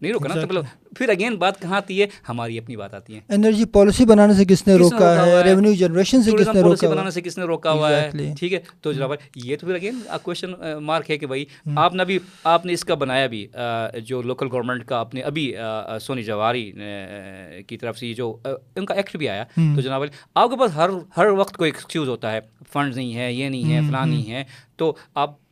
نہیں 0.01 0.13
روکا 0.13 0.27
نا؟ 0.27 0.41
مطلب 0.41 0.63
پھر 0.97 1.09
اگین 1.09 1.35
بات 1.35 1.61
کہاں 1.61 1.77
آتی 1.77 2.01
ہے؟ 2.01 2.07
ہماری 2.29 2.57
اپنی 2.57 2.75
بات 2.75 2.93
آتی 2.93 3.15
ہے۔ 3.15 3.19
انرجی 3.29 3.65
پالیسی 3.65 4.05
بنانے 4.05 4.33
سے 4.33 4.45
کس 4.45 4.67
نے 4.67 4.75
روکا 4.75 5.25
ہے؟ 5.25 5.43
ریونیو 5.43 5.73
جنریشن 5.73 6.23
سے 6.23 6.31
کس 6.31 6.47
نے 6.53 6.61
روکا 6.61 6.89
بنانے 6.89 7.11
سے 7.11 7.21
کس 7.21 7.37
نے 7.37 7.43
روکا 7.43 7.71
ہوا 7.71 8.01
ہے؟ 8.01 8.11
ٹھیک 8.39 8.53
ہے؟ 8.53 8.59
تو 8.81 8.91
جناب 8.93 9.11
یہ 9.35 9.55
تو 9.55 9.67
پھر 9.67 9.75
اگین 9.75 9.99
کوشچن 10.23 10.53
مارک 10.79 11.11
ہے 11.11 11.17
کہ 11.17 11.27
بھائی 11.27 11.45
آپ 11.75 11.93
نے 11.93 12.03
ابھی 12.03 12.19
آپ 12.43 12.65
نے 12.65 12.73
اس 12.73 12.85
کا 12.85 12.95
بنایا 12.95 13.27
بھی 13.27 13.47
جو 14.03 14.21
لوکل 14.21 14.47
گورنمنٹ 14.51 14.85
کا 14.85 14.97
آپ 14.97 15.13
نے 15.13 15.21
ابھی 15.21 15.53
سونی 16.01 16.23
جواری 16.23 16.71
کی 17.67 17.77
طرف 17.77 17.97
سے 17.97 18.13
جو 18.13 18.37
ان 18.75 18.85
کا 18.85 18.93
ایکٹ 18.93 19.17
بھی 19.17 19.29
آیا۔ 19.29 19.43
تو 19.57 19.81
جناب 19.81 20.03
آپ 20.35 20.49
کے 20.49 20.59
پاس 20.59 20.71
ہر 20.75 20.89
ہر 21.17 21.25
وقت 21.25 21.57
کوئی 21.57 21.71
ایکسکیوز 21.71 22.09
ہوتا 22.09 22.31
ہے۔ 22.31 22.39
فنڈ 22.73 22.95
نہیں 22.95 23.15
ہے 23.15 23.33
یہ 23.33 23.49
نہیں 23.49 23.73
ہے 23.73 23.81
فلاں 23.89 24.05
نہیں 24.05 24.31
ہے۔ 24.31 24.43
تو 24.75 24.95
آپ 25.15 25.44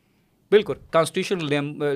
بالکل 0.54 0.74
کانسٹیٹیوشن 0.90 1.46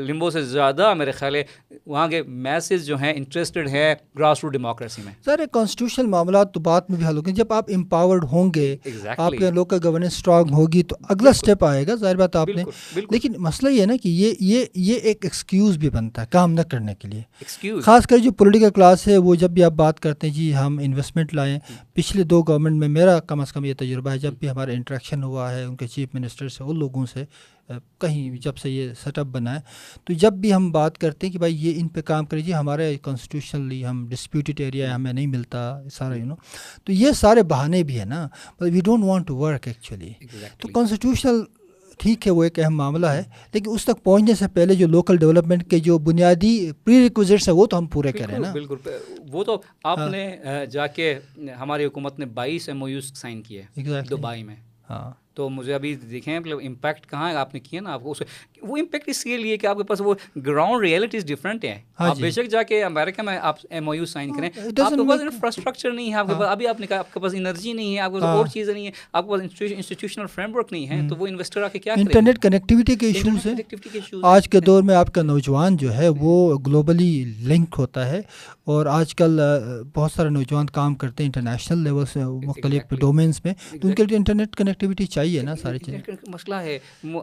لمبو 0.07 0.31
سے 0.31 0.43
زیادہ 0.43 0.93
میرے 0.95 1.13
خیال 1.13 1.35
ہے 1.35 1.43
وہاں 1.87 2.07
کے 2.09 2.23
میسز 2.47 2.87
جو 2.87 2.97
ہیں 2.97 3.13
انٹرسٹڈ 3.17 3.69
ہیں 3.69 3.95
گراس 4.19 4.43
روٹ 4.43 4.53
ڈیموکریسی 4.53 5.03
میں۔ 5.05 5.13
سر 5.25 5.41
کانسٹیٹیوشنل 5.53 6.07
معاملات 6.07 6.53
تو 6.55 6.61
بات 6.61 6.91
میں 6.91 6.99
بھی 6.99 7.07
حل 7.07 7.17
ہو 7.17 7.25
گئے۔ 7.27 7.35
جب 7.35 7.53
آپ 7.53 7.71
امپاورڈ 7.75 8.25
ہوں 8.33 8.51
گے 8.55 8.77
آپ 9.19 9.33
کے 9.33 9.51
لوکل 9.51 9.79
گورننس 9.85 10.13
اسٹرانگ 10.13 10.51
ہوگی 10.51 10.83
تو 10.83 10.97
اگلا 11.09 11.31
اسٹیپ 11.31 11.65
آئے 11.65 11.87
گا۔ 11.87 11.95
ظاہر 11.95 12.17
بات 12.17 12.37
آپ 12.37 12.49
نے 12.57 12.65
لیکن 13.11 13.33
مسئلہ 13.39 13.71
یہ 13.71 13.81
ہے 13.81 13.87
نا 13.87 13.97
کہ 14.03 14.09
یہ 14.09 14.35
یہ 14.41 14.65
یہ 14.75 14.95
ایک 14.95 15.25
ایکسکیوز 15.25 15.77
بھی 15.79 15.91
بنتا 15.91 16.23
ہے 16.23 16.27
کام 16.31 16.53
نہ 16.53 16.61
کرنے 16.71 16.95
کے 16.95 17.09
لیے۔ 17.09 17.81
خاص 17.81 18.07
کر 18.07 18.19
جو 18.19 18.33
پولیٹیکل 18.33 18.71
کلاس 18.71 19.07
ہے 19.09 19.17
وہ 19.19 19.35
جب 19.35 19.51
بھی 19.51 19.65
آپ 19.65 19.73
بات 19.73 20.01
کرتے 20.01 20.27
ہیں 20.27 20.35
جی 20.35 20.55
ہم 20.57 20.79
انویسٹمنٹ 20.83 21.35
لائیں 21.35 21.59
پچھلے 21.99 22.23
دو 22.23 22.41
گورنمنٹ 22.43 22.77
میں 22.77 22.89
میرا 22.89 23.19
کم 23.21 23.41
از 23.41 23.53
کم 23.53 23.65
یہ 23.65 23.75
تجربہ 23.79 24.11
ہے 24.11 24.19
جب 24.19 24.35
بھی 24.35 24.49
ہمارا 24.51 24.73
انٹریکشن 24.73 25.23
ہوا 25.23 25.51
ہے 25.53 25.63
ان 25.65 25.75
کے 25.77 25.87
چیف 25.87 26.09
منسٹر 26.15 26.49
سے 26.49 26.65
ان 26.65 26.79
لوگوں 26.79 27.05
سے 27.07 27.25
کہیں 28.01 28.37
جب 28.37 28.57
سے 28.57 28.71
یہ 28.71 28.93
سیٹ 29.05 29.19
اپ 29.19 29.27
بنا 29.27 29.55
ہے 29.55 29.61
تو 30.05 30.13
جب 30.13 30.33
بھی 30.33 30.53
ہم 30.55 30.71
بات 30.73 30.99
کرتے 30.99 31.27
ہیں 31.27 31.33
کہ 31.33 31.39
بھائی 31.39 31.57
یہ 31.67 31.81
ان 31.81 31.89
پہ 31.89 32.01
کام 32.01 32.27
کر 32.27 32.37
لیجیے 32.37 32.55
ہمارے 32.55 32.97
کانسٹیٹیوشنلی 33.03 33.85
ہم 33.87 34.07
ڈسپیوٹیڈ 34.09 34.61
ایریا 34.61 34.89
ہے 34.89 34.95
ہمیں 34.95 35.13
نہیں 35.13 35.27
ملتا 35.27 35.65
سارا 35.93 36.15
یو 36.15 36.27
نو 36.27 36.35
تو 36.85 36.93
یہ 36.93 37.13
سارے 37.13 37.43
بہانے 37.43 37.83
بھی 37.83 37.99
ہیں 37.99 38.05
نا 38.05 38.27
we 38.61 38.81
don't 38.81 39.05
want 39.05 39.27
to 39.27 39.37
work 39.37 39.67
actually 39.69 40.13
تو 40.59 40.69
کانسٹیٹیوشنل 40.69 41.43
ٹھیک 41.99 42.27
ہے 42.27 42.33
وہ 42.33 42.45
ایک 42.45 42.59
اہم 42.59 42.77
معاملہ 42.77 43.07
ہے۔ 43.07 43.23
لیکن 43.53 43.71
اس 43.71 43.85
تک 43.85 44.05
پہنچنے 44.05 44.35
سے 44.35 44.45
پہلے 44.49 44.75
جو 44.75 44.87
لوکل 44.87 45.17
ڈیولپمنٹ 45.17 45.71
کے 45.71 45.79
جو 45.79 45.99
بنیادی 45.99 46.71
پری 46.85 47.01
ریکوزٹس 47.03 47.49
ہیں 47.49 47.57
وہ 47.57 47.67
تو 47.67 47.79
ہم 47.79 47.87
پورے 47.87 48.13
کریں 48.13 48.39
نا۔ 48.39 48.53
بالکل۔ 48.53 48.77
وہ 49.33 49.45
تو 49.45 49.63
آپ 49.85 49.99
نے 50.11 50.37
جا 50.71 50.87
کے 50.87 51.19
ہماری 51.61 51.85
حکومت 51.85 52.19
نے 52.19 52.27
بائیس 52.27 52.69
ایم 52.69 52.83
او 52.83 52.89
یوز 52.89 53.13
سائن 53.15 53.43
کیے 53.43 53.63
دبئی 54.11 54.43
میں۔ 54.43 54.57
ہاں۔ 54.91 55.11
تو 55.39 55.49
مجھے 55.49 55.75
ابھی 55.75 55.95
دیکھیں 56.11 56.39
مطلب 56.41 56.59
امپیکٹ 56.65 57.07
کہاں 57.11 57.31
ہے 57.31 57.35
آپ 57.37 57.55
نے 57.55 57.61
کیا 57.61 57.81
نا 57.81 57.93
آپ 57.93 58.03
کو 58.03 58.15
وہ 58.63 58.77
امپیکٹ 58.77 59.09
اس 59.09 59.23
کے 59.25 59.37
لیے 59.37 59.57
کہ 59.57 59.67
آپ 59.67 59.77
کے 59.77 59.83
پاس 59.83 60.01
وہ 60.01 60.15
گراؤنڈ 60.47 60.83
ریئلٹیز 60.83 61.25
ڈفرینٹ 61.27 61.65
ہیں۔ 61.65 61.75
ہاں 62.01 62.09
آپ 62.09 62.17
جی۔ 62.17 62.23
بے 62.23 62.31
شک 62.31 62.49
جا 62.51 62.63
کے 62.63 62.83
امریکہ 62.85 63.23
میں 63.23 63.39
آپ 63.43 63.57
ایم 63.71 63.89
او 63.89 63.95
یو 63.95 64.05
سائن 64.05 64.33
کریں۔ 64.33 64.49
آپ 64.57 64.91
کے 64.91 65.09
پاس 65.09 65.21
انفراسٹرکچر 65.21 65.91
نہیں 65.91 66.11
ہے 66.11 66.15
آپ 66.15 66.27
کے 66.29 66.35
پاس 66.35 66.49
ابھی 66.51 66.67
آپ 66.67 66.81
نے 66.81 66.87
کہا 66.87 66.99
آپ 66.99 67.15
کے 67.15 67.21
پاس 67.21 67.35
انرجی 67.35 67.73
نہیں 67.73 67.95
ہے 67.95 68.01
آپ 68.01 68.11
کے 68.11 68.21
پاس 68.21 68.29
اور 68.29 68.47
چیزیں 68.47 68.73
نہیں 68.75 68.87
ہے 68.87 68.91
آپ 69.13 69.25
کے 69.25 69.31
پاس 69.31 69.41
انسٹیٹیوشنل 69.73 70.27
فریم 70.27 70.57
ورک 70.57 70.73
نہیں 70.73 70.89
ہے 70.89 71.01
تو 71.09 71.17
وہ 71.17 71.27
انویسٹر 71.27 71.63
آ 71.63 71.69
کے 71.69 71.79
کیا 71.79 71.95
انٹرنیٹ 71.97 72.39
کنیکٹیوٹی 72.39 72.97
کے 72.97 73.07
ایشوز 73.07 73.47
ہیں۔ 73.47 73.55
آج 74.25 74.49
کے 74.49 74.61
دور 74.61 74.83
میں 74.83 74.95
آپ 74.95 75.13
کا 75.15 75.23
نوجوان 75.23 75.77
جو 75.77 75.95
ہے 75.95 76.09
وہ 76.19 76.59
گلوبلی 76.67 77.11
لنک 77.43 77.75
ہوتا 77.79 78.09
ہے 78.09 78.21
اور 78.65 78.87
آج 78.87 79.15
کل 79.15 79.41
بہت 79.95 80.13
سارے 80.13 80.29
نوجوان 80.29 80.67
کام 80.71 80.95
کرتے 80.95 81.23
ہیں 81.23 81.29
انٹرنیشنل 81.29 81.79
لیول 81.79 82.07
سے 82.07 82.25
مختلف 82.45 82.83
ڈومینس 83.01 83.45
میں۔ 83.45 83.55
تو 83.73 83.89
ان 83.89 83.95
کے 83.95 84.05
لیے 84.05 84.17
انٹرنیٹ 84.17 84.57
کنیکٹیوٹی 84.57 85.07
چاہیے۔ 85.07 85.28
نا 85.43 85.57
ساری 85.57 85.79
چیزیں؟ 85.79 86.01
مسئلہ 86.27 86.55
ہے۔ 86.55 86.79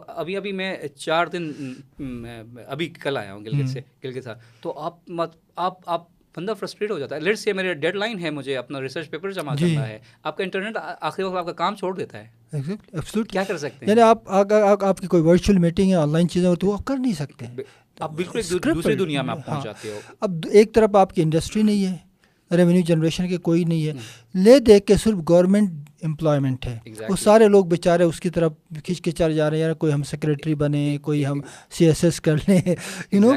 ابھی 0.06 0.36
ابھی 0.36 0.52
میں 0.52 0.76
چار 0.96 1.26
دن 1.26 1.52
ابھی 2.66 2.88
کل 2.88 3.16
آیا 3.16 3.34
ہوں 3.34 3.44
گلگت 3.44 3.68
سے 3.68 3.80
گلگت 4.04 4.24
سے 4.24 4.30
تو 4.60 4.78
آپ 4.78 4.94
آپ 5.56 5.74
آپ 5.86 6.04
بندہ 6.36 6.52
فرسٹریٹ 6.60 6.90
ہو 6.90 6.98
جاتا 6.98 7.14
ہے۔ 7.14 7.20
لیٹ 7.20 7.38
سے 7.38 7.52
میرے 7.52 7.74
ڈیڈ 7.74 7.96
لائن 7.96 8.18
ہے 8.18 8.30
مجھے 8.30 8.56
اپنا 8.56 8.80
ریسرچ 8.80 9.10
پیپر 9.10 9.30
جمع 9.30 9.54
جی۔ 9.54 9.74
کرنا 9.74 9.88
ہے۔ 9.88 9.98
آپ 10.22 10.36
کا 10.36 10.44
انٹرنیٹ 10.44 10.76
آخری 11.00 11.24
وقت 11.24 11.36
آپ 11.36 11.46
کا 11.46 11.52
کام 11.52 11.76
چھوڑ 11.76 11.96
دیتا 11.96 12.18
ہے۔ 12.18 12.36
کیا 13.30 13.44
کر 13.48 13.58
سکتے 13.58 13.86
ہیں؟ 13.86 13.90
یعنی 13.90 14.00
آپ 14.00 14.30
آپ 14.84 15.00
کی 15.00 15.06
کوئی 15.06 15.22
ورچوئل 15.22 15.58
میٹنگ 15.58 15.90
ہے 15.90 15.94
آن 15.94 16.12
لائن 16.12 16.28
چیزیں 16.28 16.48
ہوتی 16.48 16.66
ہیں 16.66 16.74
وہ 16.74 16.78
کر 16.78 16.96
نہیں 16.96 17.12
سکتے۔ 17.12 17.46
آپ 18.00 18.12
بالکل 18.12 18.40
دوسری 18.74 18.94
دنیا 18.94 19.22
میں 19.22 19.30
آپ 19.30 19.46
پہنچ 19.46 19.56
ہاں۔ 19.56 19.64
جاتے 19.64 19.88
ہو۔ 19.88 20.00
اب 20.20 20.30
ایک 20.50 20.74
طرف 20.74 20.94
آپ 20.96 21.12
کی 21.14 21.22
انڈسٹری 21.22 21.62
نہیں 21.62 21.86
ہے۔ 21.86 22.05
ریونیو 22.50 22.82
جنریشن 22.86 23.28
کی 23.28 23.36
کوئی 23.36 23.64
نہیں 23.64 23.86
ہے۔ 23.86 23.92
لے 24.34 24.58
دیکھ 24.58 24.86
کے 24.86 24.94
صرف 24.94 25.14
گورنمنٹ 25.28 25.70
امپلائمنٹ 26.02 26.66
ہے۔ 26.66 26.78
وہ 27.08 27.16
سارے 27.16 27.48
لوگ 27.48 27.64
بیچارے 27.64 28.02
اس 28.02 28.20
کی 28.20 28.30
طرف 28.30 28.52
کھینچ 28.84 29.00
کے 29.00 29.10
چل 29.10 29.36
جا 29.36 29.50
رہے 29.50 29.56
ہیں 29.56 29.64
یار 29.64 29.72
کوئی 29.72 29.92
ہم 29.92 30.02
سیکریٹری 30.02 30.54
بنے 30.54 30.98
کوئی 31.02 31.26
ہم 31.26 31.40
سی 31.70 31.86
ایس 31.86 32.04
ایس 32.04 32.20
کر 32.20 32.36
لیں۔ 32.48 32.74
یو 33.12 33.20
نو 33.20 33.30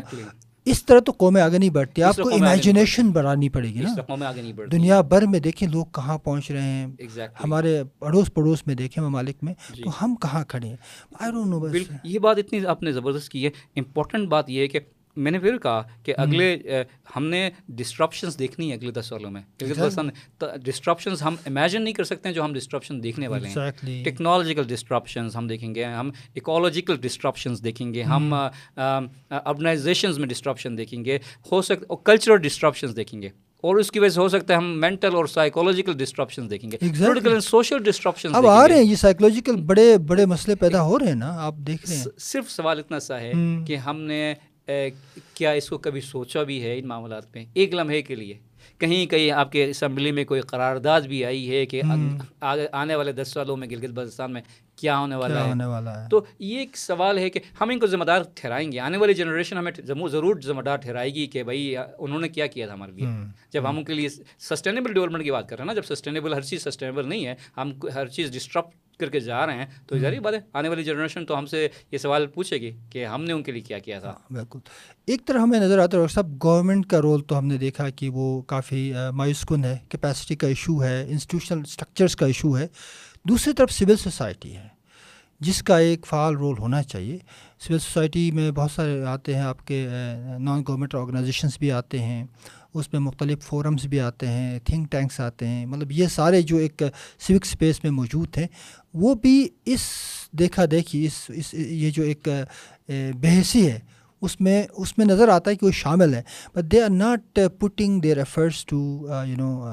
اس 0.66 0.86
طرح 0.86 0.99
تو 0.99 1.12
قومیں 1.12 1.41
آگے 1.41 1.57
نہیں 1.57 1.70
بڑھتی۔ 1.70 2.03
آپ 2.03 2.16
کو 2.16 2.30
امیجنیشن 2.30 3.12
بڑھانی 3.12 3.49
پڑے 3.49 3.68
گی 3.68 3.82
نا۔ 3.82 4.26
دنیا 4.72 5.01
بھر 5.01 5.26
میں 5.26 5.39
دیکھیں 5.39 5.68
لوگ 5.68 5.86
کہاں 5.86 6.18
پہنچ 6.18 6.51
رہے 6.51 6.62
ہیں۔ 6.62 6.88
ہمارے 7.43 7.84
اڑوس 8.01 8.34
پڑوس 8.34 8.68
میں 8.68 8.76
دیکھیں 8.76 9.03
ممالک 9.03 9.36
میں 9.41 9.53
جی۔ 9.76 9.84
تو 9.84 9.89
ہم 10.01 10.16
کہاں 10.16 10.43
کھڑے 10.43 10.68
ہیں؟ 10.68 10.76
یہ 12.03 12.20
بات 12.20 12.38
اتنی 12.38 12.66
آپ 12.66 12.84
نے 12.84 12.91
زبردست 12.91 13.30
کی 13.30 13.45
ہے۔ 13.45 13.49
امپورٹنٹ 13.76 14.28
بات 14.30 14.49
یہ 14.49 14.62
ہے 14.62 14.68
کہ 14.68 14.80
میں 15.16 15.32
نے 15.32 15.39
پھر 15.39 15.57
کہا 15.57 15.84
کہ 16.03 16.14
اگلے 16.18 16.57
ہم 17.16 17.26
نے 17.26 17.49
ڈسٹرپشنس 17.68 18.39
دیکھنی 18.39 18.70
ہے 18.70 18.76
اگلے 18.76 18.91
دس 18.91 19.05
سالوں 19.05 19.32
میں۔ 19.32 19.41
ڈسٹرپشنس 20.64 21.22
ہم 21.22 21.36
امیجن 21.45 21.82
نہیں 21.82 21.93
کر 21.93 22.03
سکتے 22.03 22.30
ہیں 22.30 22.36
جو 22.36 22.43
ہم 22.43 22.53
ڈسٹرپشن 22.53 23.03
دیکھنے 23.03 23.28
والے 23.28 23.47
ہیں۔ 23.47 24.03
ٹیکنالوجیکل 24.03 24.64
ڈسٹرپشنز 24.64 25.36
ہم 25.36 25.47
دیکھیں 25.47 25.76
گے 25.76 25.84
ہم 25.84 26.12
اکالوجیکل 26.36 26.97
ڈسٹرپشنز 26.97 27.64
دیکھیں 27.64 27.93
گے 27.93 28.03
ہم 28.03 28.34
ارگنائزیشنز 29.30 30.20
میں 30.20 30.28
ڈسٹرپشن 30.28 30.78
دیکھیں 30.78 31.05
گے 31.05 31.18
ہو 31.51 31.62
سکتے 31.62 31.95
کلچرل 32.03 32.38
ڈسٹرپشنز 32.38 32.95
دیکھیں 32.95 33.22
گے۔ 33.22 33.30
اور 33.64 33.76
اس 33.76 33.91
کی 33.91 33.99
وجہ 33.99 34.10
سے 34.10 34.22
ہو 34.22 34.28
سکتا 34.28 34.53
ہے 34.53 34.57
ہم 34.57 34.80
مینٹل 34.82 35.16
اور 35.16 35.26
سائیکولوجیکل 35.26 35.93
ڈسٹرپشن 35.93 36.49
دیکھیں 36.49 36.72
گے۔ 36.72 36.78
پولیٹیکل 36.78 37.39
سوشل 37.39 37.84
ڈسٹرپشن 37.84 38.36
اب 38.36 38.47
آ 38.47 38.68
رہے 38.68 38.76
ہیں 38.76 38.84
یہ 38.84 38.95
سائیکولوجیکل 38.95 39.55
بڑے 39.55 39.97
بڑے 39.97 40.26
مسئلے 40.26 40.55
پیدا 40.55 40.84
ہو 40.84 40.99
رہے 40.99 41.07
ہیں 41.07 41.16
نا 41.16 41.32
آپ 41.41 41.55
دیکھ 41.55 41.89
رہے 41.89 41.97
ہیں۔ 41.97 42.05
صرف 42.20 42.51
سوال 42.51 42.80
اتنا 42.80 42.99
سا 42.99 43.20
ہے 43.20 43.32
کہ 43.68 43.76
ہم 43.76 44.01
نے 44.01 44.34
کیا 45.34 45.51
اس 45.51 45.70
کو 45.70 45.78
کبھی 45.78 46.01
سوچا 46.01 46.43
بھی 46.43 46.63
ہے 46.63 46.80
ان 46.80 46.88
معاملات 46.88 47.36
میں؟ 47.36 47.45
ایک 47.53 47.74
لمحے 47.74 48.01
کے 48.01 48.15
لیے۔ 48.15 48.38
کہیں 48.78 49.05
کہیں 49.05 49.32
آپ 49.32 49.51
کے 49.51 49.65
اسمبلی 49.65 50.11
میں 50.11 50.26
کوئی 50.26 50.41
قرارداد 50.41 51.01
بھی 51.01 51.26
آئی 51.26 51.49
ہے 51.51 51.65
کہ 51.65 51.82
آنے 52.72 52.95
والے 52.95 53.11
دس 53.11 53.28
سالوں 53.28 53.57
میں 53.57 53.67
گلگت 53.70 53.89
بلتستان 53.89 54.34
میں 54.34 54.41
کیا 54.76 54.99
ہونے 54.99 55.15
والا 55.15 55.47
ہے؟ 55.47 55.65
والا 55.65 56.03
ہے؟ 56.03 56.09
تو 56.09 56.26
یہ 56.39 56.57
ایک 56.57 56.78
سوال 56.78 57.17
ہے 57.17 57.30
کہ 57.30 57.39
ہم 57.61 57.70
ان 57.70 57.80
کو 57.80 57.88
ذمہ 57.88 58.03
دار 58.03 58.22
ٹھہرائیں 58.36 58.72
گے۔ 58.72 58.80
آنے 58.80 58.97
والی 58.97 59.13
جنریشن 59.13 59.57
ہمیں 59.57 59.72
ضرور 60.11 60.41
ذمہ 60.41 60.61
دار 60.61 60.78
ٹھہرائے 60.78 61.13
گی 61.13 61.26
کہ 61.28 61.43
بھائی 61.43 61.76
انہوں 61.78 62.20
نے 62.20 62.30
کیا 62.30 62.47
کیا 62.47 62.65
تھا 62.65 62.74
ہمارے 62.74 62.91
لیے؟ 62.91 63.07
جب 63.53 63.70
ہم 63.70 63.78
ان 63.78 63.84
کے 63.84 63.93
لیے 63.93 64.09
سسٹینیبل 64.39 64.93
ڈیولپمنٹ 64.93 65.24
کی 65.24 65.32
بات 65.32 65.49
کر 65.49 65.55
رہے 65.57 65.63
ہیں 65.63 65.74
نا 65.74 65.74
جب 65.74 65.95
سسٹینیبل 65.95 66.34
ہر 66.34 66.41
چیز 66.41 66.63
سسٹینیبل 66.63 67.09
نہیں 67.09 67.26
ہے 67.26 67.36
ہم 67.57 67.72
ہر 67.95 68.07
چیز 68.07 68.34
ڈسٹرپ 68.34 68.65
کر 69.00 69.10
کے 69.10 69.20
جا 69.20 69.45
رہے 69.45 69.54
ہیں 69.54 69.66
تو 69.88 69.97
ظاہر 69.97 70.20
بات 70.20 70.34
ہے۔ 70.34 70.39
آنے 70.54 70.70
والی 70.70 70.84
جنریشن 70.84 71.26
تو 71.26 71.38
ہم 71.38 71.45
سے 71.45 71.68
یہ 71.91 71.97
سوال 71.97 72.28
پوچھے 72.28 72.58
گی 72.58 72.72
کہ 72.89 73.06
ہم 73.06 73.24
نے 73.24 73.34
ان 73.34 73.43
کے 73.43 73.52
لیے 73.52 73.62
کیا 73.62 73.80
کیا 73.80 74.00
تھا۔ 74.00 74.10
ہاں، 74.10 74.34
بالکل۔ 74.34 74.60
ایک 75.06 75.26
طرح 75.26 75.39
ہمیں 75.39 75.60
نظر 75.60 75.80
آتا 75.80 75.97
ہے 75.97 76.08
صاحب 76.08 76.43
گورنمنٹ 76.43 76.86
کا 76.86 77.02
رول 77.02 77.22
تو 77.22 77.38
ہم 77.38 77.45
نے 77.45 77.58
دیکھا 77.58 77.89
کہ 77.89 78.10
وہ 78.10 78.41
کافی 78.41 78.93
مایوس 79.12 79.41
کن 79.41 79.64
ہے 79.64 79.78
کیپیسٹی 79.89 80.36
کا 80.36 80.47
ایشو 80.47 80.84
ہے 80.84 81.06
انسٹیٹیوشنل 81.10 81.62
اسٹرکچرس 81.62 82.16
کا 82.16 82.26
ایشو 82.26 82.58
ہے۔ 82.58 82.68
دوسری 83.24 83.54
طرف 83.54 83.72
سول 83.72 83.95
سوسائٹی 83.95 84.56
ہے 84.56 84.68
جس 85.39 85.62
کا 85.64 85.78
ایک 85.78 86.06
فعال 86.06 86.36
رول 86.38 86.56
ہونا 86.60 86.84
چاہیے۔ 86.84 87.18
سول 87.60 87.80
سوسائٹی 87.80 88.32
میں 88.32 88.52
بہت 88.52 88.72
سارے 88.72 89.04
آتے 89.04 89.34
ہیں 89.34 89.41
آپ 89.41 89.68
کے 89.68 89.88
نان 90.39 90.64
گورنمنٹ 90.68 90.95
آرگنائزیشنس 90.95 91.58
بھی 91.60 91.72
آتے 91.72 92.00
ہیں۔ 92.00 92.26
اس 92.74 92.93
میں 92.93 93.01
مختلف 93.01 93.43
فورمز 93.43 93.86
بھی 93.86 93.99
آتے 93.99 94.28
ہیں 94.28 94.59
تھنک 94.59 94.91
ٹینکس 94.91 95.20
آتے 95.20 95.47
ہیں۔ 95.47 95.65
مطلب 95.65 95.91
یہ 95.91 96.07
سارے 96.07 96.41
جو 96.41 96.57
ایک 96.57 96.84
سوک 97.20 97.45
اسپیس 97.45 97.84
میں 97.84 97.91
موجود 97.91 98.38
ہیں 98.38 98.47
وہ 98.93 99.13
بھی 99.15 99.49
اس 99.65 99.82
دیکھا 100.32 100.65
دیکھی 100.72 101.05
اس 101.05 101.32
اس 101.36 101.53
یہ 101.53 101.91
جو 101.91 102.03
ایک 102.03 102.28
بحثی 103.20 103.72
ہے 103.72 103.80
اس 104.22 104.41
میں 104.41 104.63
اس 104.72 104.97
میں 104.97 105.05
نظر 105.05 105.30
آتا 105.30 105.51
ہے 105.51 105.55
کہ 105.55 105.65
وہ 105.65 105.72
شامل 105.72 106.13
ہے 106.13 106.22
but 106.55 106.72
they 106.72 106.84
are 106.84 106.89
not 106.89 107.39
putting 107.59 108.01
their 108.01 108.17
efforts 108.17 108.65
to 108.65 109.07
you 109.28 109.38
know 109.38 109.63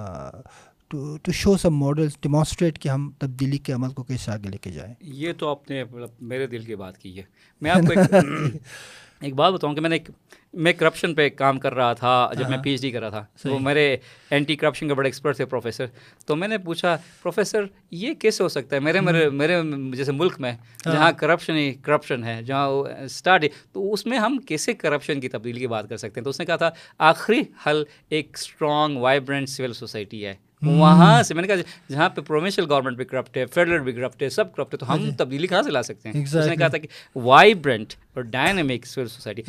to 0.88 1.16
to 1.16 1.32
show 1.32 1.56
some 1.56 1.76
models 1.76 2.12
demonstrate 2.20 2.78
کہ 2.78 2.88
ہم 2.88 3.10
تبدیلی 3.18 3.58
کے 3.58 3.72
عمل 3.72 3.88
کو 3.88 4.02
کیسے 4.02 4.30
آگے 4.30 4.48
لے 4.48 4.58
کے 4.58 4.70
جائیں۔ 4.70 4.94
یہ 5.00 5.32
تو 5.38 5.48
آپ 5.48 5.70
نے 5.70 5.84
میرے 6.20 6.46
دل 6.46 6.64
کی 6.64 6.74
بات 6.74 6.98
کی 6.98 7.16
ہے۔ 7.16 7.22
میں 7.60 7.70
آپ 7.70 7.86
کو 7.86 7.92
ایک 9.20 9.34
بات 9.34 9.52
بتاؤں 9.52 9.74
کہ 9.74 9.80
میں 9.80 9.90
نے 9.90 9.96
ایک 9.96 10.10
میں 10.54 10.72
کرپشن 10.72 11.14
پہ 11.14 11.28
کام 11.28 11.58
کر 11.58 11.74
رہا 11.74 11.92
تھا 11.92 12.30
جب 12.38 12.48
میں 12.50 12.58
پی 12.58 12.70
ایچ 12.70 12.80
ڈی 12.82 12.90
کر 12.90 13.00
رہا 13.00 13.08
تھا۔ 13.08 13.24
وہ 13.44 13.58
میرے 13.58 13.96
اینٹی 14.30 14.56
کرپشن 14.56 14.88
کے 14.88 14.94
بڑے 14.94 15.06
ایکسپرٹ 15.06 15.36
تھے 15.36 15.44
پروفیسر 15.44 15.86
تو 16.26 16.36
میں 16.36 16.48
نے 16.48 16.58
پوچھا 16.58 16.96
پروفیسر 17.22 17.64
یہ 17.90 18.14
کیسے 18.14 18.42
ہو 18.42 18.48
سکتا 18.48 18.76
ہے؟ 18.76 18.80
میرے 18.80 19.00
میرے 19.00 19.28
میرے 19.30 19.60
جیسے 19.96 20.12
ملک 20.12 20.40
میں 20.40 20.52
ہاں۔ 20.52 20.92
جہاں 20.92 21.12
کرپشن 21.12 21.56
ہی 21.56 21.72
کرپشن 21.72 22.24
ہے 22.24 22.42
جہاں 22.42 22.68
اسٹارٹ 23.04 23.44
تو 23.72 23.92
اس 23.92 24.06
میں 24.06 24.18
ہم 24.18 24.38
کیسے 24.38 24.72
کرپشن 24.74 25.20
کی 25.20 25.28
تبدیلی 25.28 25.60
کی 25.60 25.66
بات 25.66 25.88
کر 25.88 25.96
سکتے 25.96 26.20
ہیں؟ 26.20 26.24
تو 26.24 26.30
اس 26.30 26.40
نے 26.40 26.46
کہا 26.46 26.56
تھا 26.56 26.70
آخری 26.98 27.42
حل 27.66 27.84
ایک 28.08 28.30
اسٹرانگ 28.34 28.96
وائبرنٹ 28.96 29.48
سول 29.48 29.72
سوسائٹی 29.72 30.26
ہے۔ 30.26 30.34
وہاں 30.66 31.22
سے 31.22 31.34
میں 31.34 31.42
نے 31.42 31.48
کہا 31.48 31.56
جہاں 31.90 32.08
پہ 32.08 32.20
پروونشل 32.20 32.70
گورنمنٹ 32.70 32.96
بھی 32.96 33.04
کرپٹ 33.04 33.36
ہے 33.36 33.46
فیڈرل 33.46 33.80
بھی 33.80 33.92
کرپٹ 33.92 34.22
ہے 34.22 34.28
سب 34.28 34.54
کرپٹ 34.54 34.74
ہے 34.74 34.78
تو 34.78 34.92
ہم 34.92 34.98
ہاں 34.98 35.06
جی۔ 35.06 35.16
تبدیلی 35.18 35.46
کہاں 35.46 35.62
سے 35.62 35.70
لا 35.70 35.82
سکتے 35.82 36.08
ہیں؟ 36.08 36.22
اس 36.22 36.34
نے 36.34 36.56
کہا 36.56 36.68
تھا 36.68 36.78
کہ 36.78 36.88
وائبرنٹ 37.16 37.94
اور 38.14 38.22
ڈائنامک 38.22 38.86
سول 38.86 39.08
سوسائٹی 39.08 39.42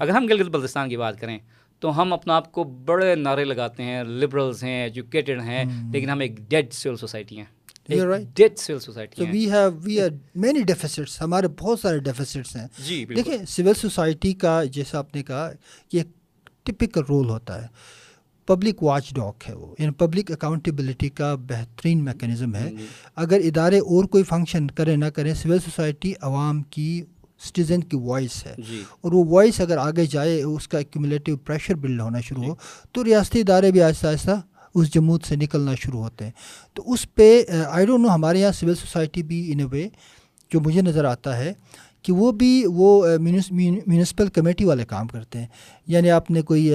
اگر 0.00 0.10
ہم 0.10 0.26
گلگت 0.26 0.48
بلتستان 0.48 0.88
کی 0.88 0.96
بات 0.96 1.20
کریں 1.20 1.38
تو 1.80 2.02
ہم 2.02 2.12
اپنا 2.12 2.36
آپ 2.36 2.52
کو 2.52 2.64
بڑے 2.64 3.14
نعرے 3.14 3.44
لگاتے 3.44 3.82
ہیں 3.82 4.04
لبرلز 4.04 4.64
ہیں 4.64 4.82
ایجوکیٹڈ 4.82 5.40
ہیں 5.40 5.64
لیکن 5.92 6.10
ہم 6.10 6.20
ایک 6.20 6.38
ڈیڈ 6.48 6.72
سول 6.72 6.96
سوسائٹی 6.96 7.38
ہیں۔ 7.38 7.44
ہمارے 11.20 11.48
بہت 11.48 11.80
سارے 11.80 11.98
ڈیفیسٹس 11.98 12.56
ہیں۔ 12.56 12.66
جی 12.78 13.04
دیکھیں 13.04 13.44
سول 13.46 13.74
سوسائٹی 13.74 14.32
کا 14.32 14.64
جیسا 14.64 14.98
آپ 14.98 15.14
نے 15.14 15.22
کہا 15.22 15.50
یہ 15.92 16.02
ٹپکل 16.62 17.00
رول 17.08 17.28
ہوتا 17.28 17.62
ہے۔ 17.62 17.66
پبلک 18.48 18.82
واچ 18.82 19.14
ڈاک 19.14 19.48
ہے 19.48 19.54
وہ 19.54 19.74
یعنی 19.78 19.92
پبلک 19.92 20.30
اکاؤنٹیبلٹی 20.30 21.08
کا 21.08 21.34
بہترین 21.34 22.04
میکینزم 22.04 22.54
ہے۔ 22.54 22.70
اگر 23.16 23.40
ادارے 23.44 23.78
اور 23.78 24.04
کوئی 24.04 24.24
فنکشن 24.24 24.66
کرے 24.70 24.96
نہ 24.96 25.04
کریں 25.04 25.34
سول 25.34 25.58
سوسائٹی 25.58 26.12
عوام 26.20 26.62
کی 26.62 27.02
سٹیزن 27.40 27.80
کی 27.80 27.96
وائس 27.96 28.46
ہے 28.46 28.54
جی۔ 28.68 28.82
اور 29.00 29.12
وہ 29.12 29.24
وائس 29.28 29.60
اگر 29.60 29.78
آگے 29.78 30.06
جائے 30.06 30.42
اس 30.42 30.68
کا 30.68 30.78
ایکومولیٹیو 30.78 31.36
پریشر 31.36 31.74
بلڈ 31.74 32.00
ہونا 32.00 32.20
شروع 32.20 32.44
ہو 32.44 32.48
جی۔ 32.48 32.88
تو 32.92 33.04
ریاستی 33.04 33.40
ادارے 33.40 33.70
بھی 33.70 33.82
آہستہ 33.82 34.06
آہستہ 34.06 34.40
اس 34.74 34.94
جمود 34.94 35.24
سے 35.24 35.36
نکلنا 35.36 35.74
شروع 35.74 36.02
ہوتے 36.02 36.24
ہیں 36.24 36.32
تو 36.74 36.92
اس 36.92 37.06
پہ 37.14 37.28
آئی 37.68 37.86
ڈونٹ 37.86 38.02
نو 38.02 38.14
ہمارے 38.14 38.38
یہاں 38.40 38.52
سول 38.52 38.74
سوسائٹی 38.74 39.22
بھی 39.22 39.40
ان 39.52 39.60
اے 39.60 39.66
وے 39.72 39.88
جو 40.50 40.60
مجھے 40.60 40.82
نظر 40.82 41.04
آتا 41.04 41.36
ہے 41.38 41.52
کہ 42.04 42.12
وہ 42.12 42.32
بھی 42.32 42.64
وہ 42.66 43.06
میونسپل 43.86 44.28
کمیٹی 44.28 44.64
والے 44.64 44.84
کام 44.84 45.08
کرتے 45.08 45.38
ہیں۔ 45.38 45.46
یعنی 45.86 46.10
آپ 46.10 46.30
نے 46.30 46.42
کوئی 46.42 46.72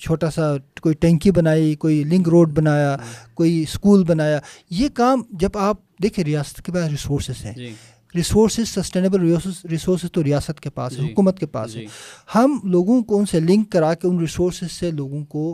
چھوٹا 0.00 0.30
سا 0.30 0.56
کوئی 0.80 0.94
ٹینکی 0.94 1.30
بنائی 1.30 1.74
کوئی 1.74 2.04
لنک 2.04 2.28
روڈ 2.28 2.52
بنایا 2.52 2.96
کوئی 3.34 3.62
اسکول 3.62 4.04
بنایا 4.04 4.38
یہ 4.70 4.88
کام 4.94 5.22
جب 5.30 5.50
آپ 5.54 5.76
دیکھیں 6.02 6.24
ریاست 6.24 6.62
کے 6.62 6.72
پاس 6.72 6.90
ریسورسز 6.90 7.44
ہیں۔ 7.44 7.54
ریسورسز 8.16 8.68
سسٹینیبل 8.70 9.20
ریسورسز 9.70 10.12
تو 10.12 10.24
ریاست 10.24 10.60
کے 10.60 10.70
پاس 10.70 10.92
ہے 10.92 11.02
جی، 11.02 11.06
حکومت 11.06 11.38
کے 11.38 11.46
پاس 11.46 11.74
ہے۔ 11.76 11.80
جی۔ 11.80 11.86
ہم 12.34 12.58
لوگوں 12.64 13.02
کو 13.02 13.18
ان 13.18 13.26
سے 13.26 13.40
لنک 13.40 13.70
کرا 13.72 13.92
کے 13.94 14.08
ان 14.08 14.18
ریسورسز 14.18 14.72
سے 14.72 14.90
لوگوں 14.90 15.24
کو 15.24 15.44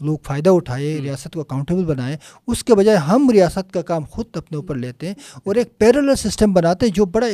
لوگ 0.00 0.18
فائدہ 0.22 0.50
اٹھائے 0.50 0.98
ریاست 1.00 1.34
کو 1.34 1.40
اکاؤنٹیبل 1.40 1.84
بنائیں 1.84 2.16
اس 2.46 2.64
کے 2.64 2.74
بجائے 2.74 2.96
ہم 3.04 3.30
ریاست 3.30 3.72
کا 3.72 3.82
کام 3.82 4.04
خود 4.04 4.36
اپنے 4.36 4.56
اوپر 4.56 4.74
لیتے 4.76 5.06
ہیں 5.06 5.14
اور 5.44 5.54
ایک 5.54 5.78
پیرل 5.78 6.14
سسٹم 6.16 6.52
بناتے 6.52 6.86
ہیں 6.86 6.92
جو 6.92 7.04
بڑا 7.06 7.26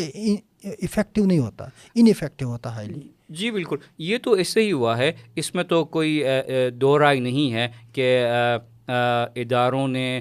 افیکٹو 0.64 1.24
نہیں 1.24 1.38
ہوتا 1.38 1.64
ان 1.94 2.06
افیکٹو 2.06 2.46
ہوتا 2.46 2.74
ہائیلی 2.74 3.00
جی 3.30 3.50
بالکل۔ 3.50 3.76
یہ 3.98 4.18
تو 4.22 4.32
اس 4.32 4.48
سے 4.48 4.60
ہی 4.60 4.72
ہوا 4.72 4.96
ہے۔ 4.98 5.10
اس 5.34 5.54
میں 5.54 5.64
تو 5.64 5.84
کوئی 5.86 6.22
دو 6.74 6.98
رائے 6.98 7.20
نہیں 7.20 7.52
ہے 7.52 7.68
کہ 7.92 8.06
اداروں 8.88 9.88
نے 9.88 10.20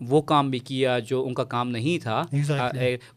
وہ 0.00 0.22
کام 0.22 0.50
بھی 0.50 0.58
کیا 0.58 0.98
جو 0.98 1.26
ان 1.26 1.34
کا 1.34 1.44
کام 1.44 1.70
نہیں 1.70 2.02
تھا۔ 2.02 2.22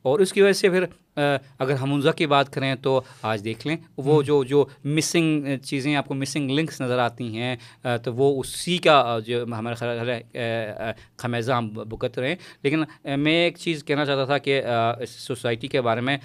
اور 0.01 0.19
اس 0.19 0.33
کی 0.33 0.41
وجہ 0.41 0.51
سے 0.51 0.69
پھر 0.69 0.85
اگر 1.17 1.73
ہم 1.73 1.93
انزا 1.93 2.11
کی 2.11 2.27
بات 2.27 2.53
کریں 2.53 2.73
تو 2.75 2.99
آج 3.21 3.43
دیکھ 3.43 3.65
لیں 3.67 3.75
وہ 3.97 4.21
جو 4.23 4.43
جو 4.43 4.65
مسنگ 4.85 5.45
چیزیں 5.63 5.95
آپ 5.95 6.07
کو 6.07 6.13
مسنگ 6.13 6.49
لنکس 6.49 6.81
نظر 6.81 6.99
آتی 6.99 7.37
ہیں 7.37 7.55
تو 8.03 8.13
وہ 8.13 8.39
اسی 8.39 8.77
کا 8.77 8.95
جو 9.25 9.43
ہمارا 9.43 9.75
خیال 9.75 10.09
ہے 10.09 10.21
خمیزہ 11.17 11.51
ہم 11.51 11.69
بکت 11.89 12.19
رہے 12.19 12.29
ہیں۔ 12.29 12.35
لیکن 12.63 12.83
میں 13.19 13.33
ایک 13.33 13.57
چیز 13.57 13.83
کہنا 13.83 14.05
چاہتا 14.05 14.25
تھا 14.25 14.37
کہ 14.37 14.61
اس 14.99 15.09
سوسائٹی 15.09 15.67
کے 15.67 15.81
بارے 15.81 16.01
میں 16.01 16.17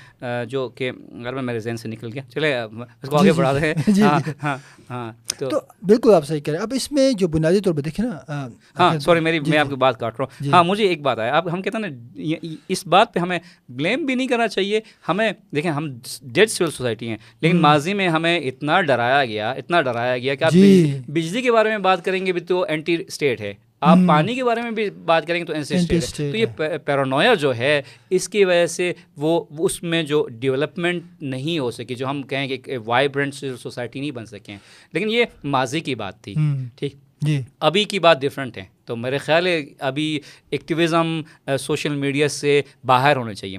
جو 0.49 0.69
کہ 0.69 0.91
اگر 0.91 1.35
میں 1.35 1.43
میرے 1.43 1.61
ذہن 1.61 1.77
سے 1.77 1.89
نکل 1.89 2.11
گیا۔ 2.15 2.23
چلے 2.31 2.55
اس 2.59 3.09
کو 3.09 3.17
آگے 3.17 3.33
بڑھا 3.33 3.53
دیں۔ 3.53 3.75
ہاں 4.03 4.19
ہاں 4.43 4.57
ہاں 4.91 5.13
تو 5.39 5.61
بالکل 5.83 6.15
آپ 6.15 6.27
صحیح 6.27 6.41
کہہ 6.41 6.53
رہے 6.53 6.59
ہیں۔ 6.59 6.67
اب 6.67 6.73
اس 6.77 6.91
میں 6.93 7.11
جو 7.13 7.29
بنیادی 7.29 7.61
طور 7.61 7.75
پہ 7.75 7.81
دیکھیں 7.81 8.05
نا 8.05 8.47
ہاں 8.79 8.99
سوری 8.99 9.21
میری 9.21 9.41
میں 9.41 9.59
آپ 9.59 9.69
کی 9.69 9.77
بات 9.77 10.01
کاٹ 10.01 10.21
رہا 10.21 10.25
ہوں۔ 10.25 10.53
ہاں 10.53 10.63
مجھے 10.65 10.87
ایک 10.87 11.03
بات 11.03 11.19
آیا 11.19 11.37
اب 11.37 11.53
ہم 11.53 11.63
کہتے 11.63 11.79
ہیں 11.79 11.89
نا 11.89 12.47
اس 12.69 12.87
بات 12.87 13.15
پہ 13.15 13.21
ہمیں 13.21 13.39
بلیم 13.69 14.07
بھی 14.07 14.15
نہیں 14.15 14.29
کرنا 14.29 14.49
چاہیے 14.49 14.80
ہمیں 15.09 15.33
دیکھیں 15.55 15.71
ہم 15.71 15.89
ڈیڈ 16.23 16.51
سول 16.51 16.71
سوسائٹی 16.71 17.09
ہیں 17.09 17.17
لیکن 17.41 17.57
ماضی 17.57 17.95
میں 17.95 18.09
ہمیں 18.09 18.41
اتنا 18.41 18.81
ڈرایا 18.81 19.25
گیا 19.25 19.51
اتنا 19.51 19.81
ڈرایا 19.83 20.19
گیا 20.19 20.35
کہ 20.35 20.45
آپ 20.45 20.53
جی۔ 20.53 20.99
بجلی 21.09 21.43
کے 21.43 21.53
بارے 21.53 21.69
میں 21.69 21.79
بات 21.79 22.05
کریں 22.05 22.27
گے 22.27 22.33
بھی 22.33 22.41
تو 22.41 22.63
اینٹی 22.63 22.97
اسٹیٹ 23.09 23.41
ہے۔ 23.41 23.55
آپ 23.81 23.99
پانی 24.09 24.35
کے 24.35 24.45
بارے 24.45 24.63
میں 24.63 24.71
بھی 24.71 24.91
بات 24.91 25.27
کریں 25.27 25.41
گے 25.41 25.45
تو 25.45 25.53
اسٹیٹ 25.53 26.05
تو 26.17 26.37
یہ 26.37 26.47
پیرونویا 26.87 27.35
جو 27.35 27.57
ہے 27.57 27.83
اس 28.11 28.29
کی 28.29 28.45
وجہ 28.45 28.67
سے 28.67 28.93
وہ 29.17 29.45
اس 29.59 29.83
میں 29.83 30.03
جو 30.03 30.29
ڈیولپمنٹ 30.29 31.03
نہیں 31.23 31.59
ہو 31.59 31.71
سکی 31.71 31.95
جو 31.95 32.07
ہم 32.07 32.23
کہیں 32.23 32.57
کہ 32.57 32.79
وائبرنٹ 32.87 33.35
سوسائٹی 33.35 34.01
نہیں 34.01 34.11
بن 34.11 34.27
سکیں 34.27 34.57
لیکن 34.93 35.11
یہ 35.11 35.25
ماضی 35.45 35.81
کی 35.81 35.95
بات 35.95 36.23
تھی 36.25 36.35
ٹھیک؟ 36.77 36.95
جی۔ 37.21 37.41
ابھی 37.61 37.85
کی 37.85 37.99
بات 37.99 38.21
ڈفرینٹ 38.21 38.59
ہے۔ 38.59 38.65
تو 38.85 38.97
میرے 38.97 39.19
خیال 39.19 39.47
ہے 39.47 39.65
ابھی 39.79 40.21
ایکٹیویزم 40.51 41.21
سوشل 41.61 41.95
میڈیا 41.95 42.29
سے 42.29 42.63
باہر 42.85 43.17
ہونے 43.17 43.35
چاہیے۔ 43.35 43.59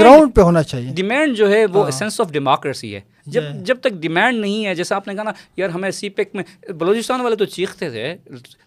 گراؤنڈ 0.00 0.34
پہ 0.34 0.40
ہونا 0.40 0.62
چاہیے۔ 0.62 0.92
ڈیمانڈ 0.94 1.36
جو 1.36 1.50
ہے 1.50 1.66
وہ 1.66 1.90
سینس 1.90 2.20
آف 2.20 2.32
ڈیموکریسی 2.32 2.94
ہے۔ 2.94 3.00
جب 3.26 3.42
جب 3.62 3.76
تک 3.80 3.92
ڈیمانڈ 3.92 4.40
نہیں 4.40 4.66
ہے 4.66 4.74
جیسا 4.74 4.96
آپ 4.96 5.08
نے 5.08 5.14
کہا 5.14 5.22
نا 5.22 5.32
یار 5.56 5.68
ہمیں 5.68 5.90
سی 5.90 6.08
پیک 6.08 6.34
میں 6.34 6.72
بلوچستان 6.72 7.20
والے 7.20 7.36
تو 7.36 7.44
چیختے 7.44 7.90
تھے 7.90 8.16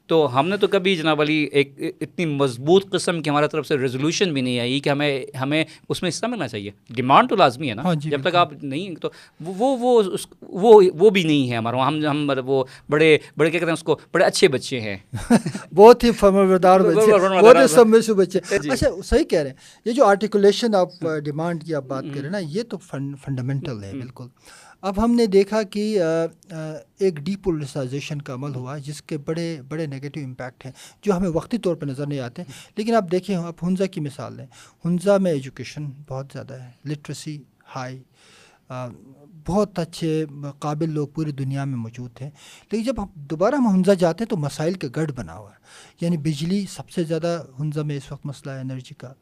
تو 0.08 0.40
ہم 0.40 0.48
نے 0.50 0.58
تو 0.58 0.68
کبھی 0.68 0.96
جناب 0.96 1.22
علی 1.22 1.48
ایک 1.52 1.74
اتنی 2.02 2.26
مضبوط 2.26 2.92
قسم 2.92 3.22
کی 3.22 3.30
ہمارے 3.30 3.48
طرف 3.48 3.68
سے 3.68 3.78
ریزولوشن 3.78 4.34
بھی 4.34 4.42
نہیں 4.42 4.60
آئی 4.60 4.80
کہ 4.80 4.90
ہمیں 4.90 5.26
ہمیں 5.42 5.66
اس 5.90 6.02
میں 6.02 6.10
حصہ 6.10 6.26
ملنا 6.26 6.48
چاہیے۔ 6.48 6.72
ڈیمانڈ 6.90 7.30
تو 7.30 7.36
لازمی 7.36 7.70
ہے 7.70 7.74
نا۔ 7.74 7.82
ہاں 7.82 7.96
جی، 7.96 8.10
جب 8.10 8.22
تک 8.22 8.36
آپ 8.36 8.64
نہیں 8.64 8.96
تو 8.96 9.10
وہ 9.40 9.78
وہ 9.78 10.02
وہ 10.42 10.82
وہ 10.94 11.10
بھی 11.10 11.24
نہیں 11.24 11.52
ہے 11.52 11.56
ہمارا 11.56 11.88
ہم 11.88 12.06
ہم 12.06 12.32
وہ 12.46 12.64
بڑے 12.90 13.18
بڑے 13.38 13.52
کیا 13.52 13.60
کہتے 13.60 13.70
ہیں 13.70 13.74
اس 13.74 13.84
کو 13.84 14.00
بڑے 14.12 14.26
اچھے 14.26 14.48
بچے 14.48 14.80
ہیں۔ 14.80 14.98
بہت 15.76 16.04
ہی 16.04 16.12
بچے 18.14 18.40
جی۔ 18.58 18.70
اچھا 18.70 18.90
صحیح 19.06 19.24
کہہ 19.24 19.40
رہے 19.40 19.50
ہیں۔ 19.50 19.56
یہ 19.86 19.92
جو 19.92 20.06
آرٹیکولیشن 20.06 20.76
آپ 20.76 20.90
ڈیمانڈ 21.26 21.64
کی 21.64 21.76
آپ 21.76 21.84
بات 21.84 22.04
کر 22.04 22.16
رہے 22.16 22.22
ہیں 22.22 22.30
نا 22.30 22.38
یہ 22.38 22.64
تو 22.64 22.78
فنڈامنٹل 22.78 23.84
ہے 23.84 23.92
بالکل۔ 23.94 24.28
اب 24.82 25.04
ہم 25.04 25.12
نے 25.12 25.26
دیکھا 25.26 25.62
کہ 25.64 25.82
ایک 27.00 27.16
ڈی 27.16 27.36
پولیسائزیشن 27.36 28.22
کا 28.22 28.34
عمل 28.34 28.56
ہوا، 28.56 28.78
جس 28.78 29.02
کے 29.02 29.18
بڑے 29.18 29.62
بڑے 29.70 29.86
نگیٹو 29.86 30.20
امپیکٹ 30.24 30.66
ہیں، 30.66 30.72
جو 31.02 31.16
ہمیں 31.18 31.30
وقتی 31.30 31.58
طور 31.58 31.76
پہ 31.76 31.86
نظر 31.86 32.08
نہیں 32.08 32.20
آتے۔ 32.20 32.44
لیکن 32.76 32.96
آپ 32.96 33.04
دیکھیں، 33.12 33.36
آپ 33.36 33.64
ہنزا 33.64 33.86
کی 33.86 34.02
مثال 34.02 34.36
لیں۔ 34.38 34.46
ہنزا 34.86 35.18
میں 35.18 35.32
ایجوکیشن 35.32 35.86
بہت 36.08 36.26
زیادہ 36.34 36.54
ہے 36.54 36.72
لٹریسی 36.86 37.44
ہائی 37.76 38.04
بہت 39.48 39.80
اچھے 39.80 40.26
قابل 40.60 40.90
لوگ 40.94 41.08
پوری 41.08 41.32
دنیا 41.32 41.64
میں 41.64 41.78
موجود 41.78 42.16
تھے۔ 42.16 42.30
لیکن 42.72 42.84
جب 42.84 43.04
ہم 43.04 43.08
دوبارہ 43.16 43.56
ہم 43.56 43.76
ہنزا 43.76 43.94
جاتے 43.94 44.24
ہیں 44.24 44.30
تو 44.30 44.38
مسائل 44.38 44.74
کا 44.74 44.88
گڑھ 44.96 45.12
بنا 45.12 45.36
ہوا 45.38 45.52
ہے۔ 45.52 45.60
یعنی 46.02 46.18
بجلی 46.18 46.66
سب 46.70 46.90
سے 46.90 47.04
زیادہ 47.04 47.42
ہنزا 47.60 47.82
میں 47.82 47.98
اس 47.98 48.12
وقت 48.12 48.26
مسئلہ 48.26 48.52
ہے 48.52 48.62
انرجی 48.62 48.96
کا۔ 48.96 49.14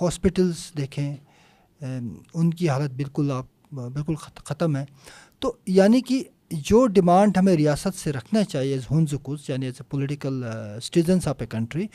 ہاسپٹلس 0.00 0.72
دیکھیں 0.76 1.16
ان 2.34 2.50
کی 2.50 2.68
حالت 2.68 2.90
بالکل 2.90 3.30
آپ 3.30 3.46
بالکل 3.72 4.14
ختم 4.44 4.76
ہے۔ 4.76 4.84
تو 5.40 5.52
یعنی 5.66 6.00
کہ 6.00 6.24
جو 6.50 6.86
ڈیمانڈ 6.86 7.36
ہمیں 7.36 7.56
ریاست 7.56 7.98
سے 7.98 8.12
رکھنا 8.12 8.44
چاہیے 8.44 8.72
ایز 8.72 8.82
ہنز 8.90 9.14
کچھ 9.22 9.50
یعنی 9.50 9.66
as 9.66 9.74
a 9.78 9.84
political 9.90 10.44
citizens 10.82 11.28
of 11.28 11.36
a 11.40 11.46
country 11.46 11.86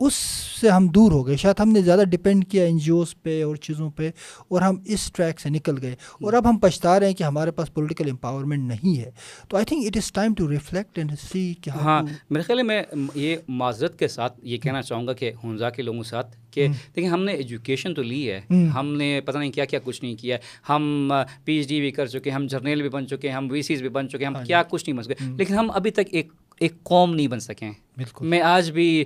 اس 0.00 0.14
سے 0.60 0.68
ہم 0.68 0.86
دور 0.86 1.12
ہو 1.12 1.26
گئے۔ 1.26 1.36
شاید 1.36 1.60
ہم 1.60 1.68
نے 1.68 1.80
زیادہ 1.80 2.00
ڈپینڈ 2.00 2.48
کیا 2.48 2.64
این 2.64 2.78
جی 2.78 2.90
اوز 2.90 3.14
پہ 3.22 3.44
اور 3.44 3.56
چیزوں 3.56 3.90
پہ 3.90 4.10
اور 4.48 4.62
ہم 4.62 4.76
اس 4.84 5.12
ٹریک 5.12 5.40
سے 5.40 5.48
نکل 5.48 5.74
گئے۔ 5.82 5.92
اور 5.92 6.32
اب 6.32 6.50
ہم 6.50 6.58
پچھتا 6.58 7.00
رہے 7.00 7.06
ہیں 7.06 7.14
کہ 7.14 7.22
ہمارے 7.22 7.50
پاس 7.50 7.74
پولیٹیکل 7.74 8.10
امپاورمنٹ 8.10 8.68
نہیں 8.68 8.98
ہے۔ 9.00 9.10
تو 9.48 9.56
I 9.56 9.66
think 9.66 9.86
it 9.86 9.96
is 9.96 10.12
time 10.12 10.34
to 10.34 10.50
reflect 10.50 10.98
and 10.98 11.12
see 11.32 11.54
کہ 11.60 11.70
ہاں 11.70 12.02
میرے 12.30 12.42
خیال 12.42 12.62
میں 12.62 12.82
یہ 13.14 13.36
معذرت 13.48 13.98
کے 13.98 14.08
ساتھ 14.08 14.40
یہ 14.42 14.58
کہنا 14.58 14.82
چاہوں 14.82 15.06
گا 15.06 15.12
کہ 15.12 15.32
ہنزا 15.44 15.70
کے 15.70 15.82
لوگوں 15.82 16.02
کے 16.02 16.08
ساتھ 16.08 16.36
کہ 16.50 16.68
دیکھیں 16.68 17.08
ہم 17.08 17.24
نے 17.24 17.32
ایجوکیشن 17.32 17.94
تو 17.94 18.02
لی 18.02 18.30
ہے۔ 18.30 18.40
ہم۔ 18.74 18.94
نے 18.96 19.20
پتہ 19.20 19.38
نہیں 19.38 19.52
کیا 19.52 19.64
کیا 19.64 19.80
کچھ 19.84 20.04
نہیں 20.04 20.16
کیا۔ 20.16 20.36
ہم 20.68 21.12
پی 21.44 21.52
ایچ 21.52 21.68
ڈی 21.68 21.80
بھی 21.80 21.90
کر 21.90 22.06
چکے 22.06 22.30
ہم 22.30 22.46
جرنیل 22.46 22.80
بھی 22.82 22.88
بن 22.88 23.06
چکے 23.06 23.30
ہم 23.30 23.48
وی 23.50 23.62
سیز 23.62 23.80
بھی 23.80 23.88
بن 23.88 24.08
چکے 24.08 24.24
ہم 24.24 24.36
ہاں 24.36 24.44
کیا 24.44 24.62
جی۔ 24.62 24.68
کچھ 24.70 24.88
نہیں 24.88 24.96
بن 24.96 25.02
سکے 25.02 25.14
لیکن 25.36 25.54
ہم 25.54 25.70
ابھی 25.70 25.90
تک 25.90 26.00
ایک 26.10 26.32
ایک 26.60 26.82
قوم 26.82 27.14
نہیں 27.14 27.28
بن 27.28 27.40
سکیں۔ 27.40 27.70
بالکل۔ 27.96 28.26
میں 28.26 28.40
آج 28.40 28.70
بھی 28.70 29.04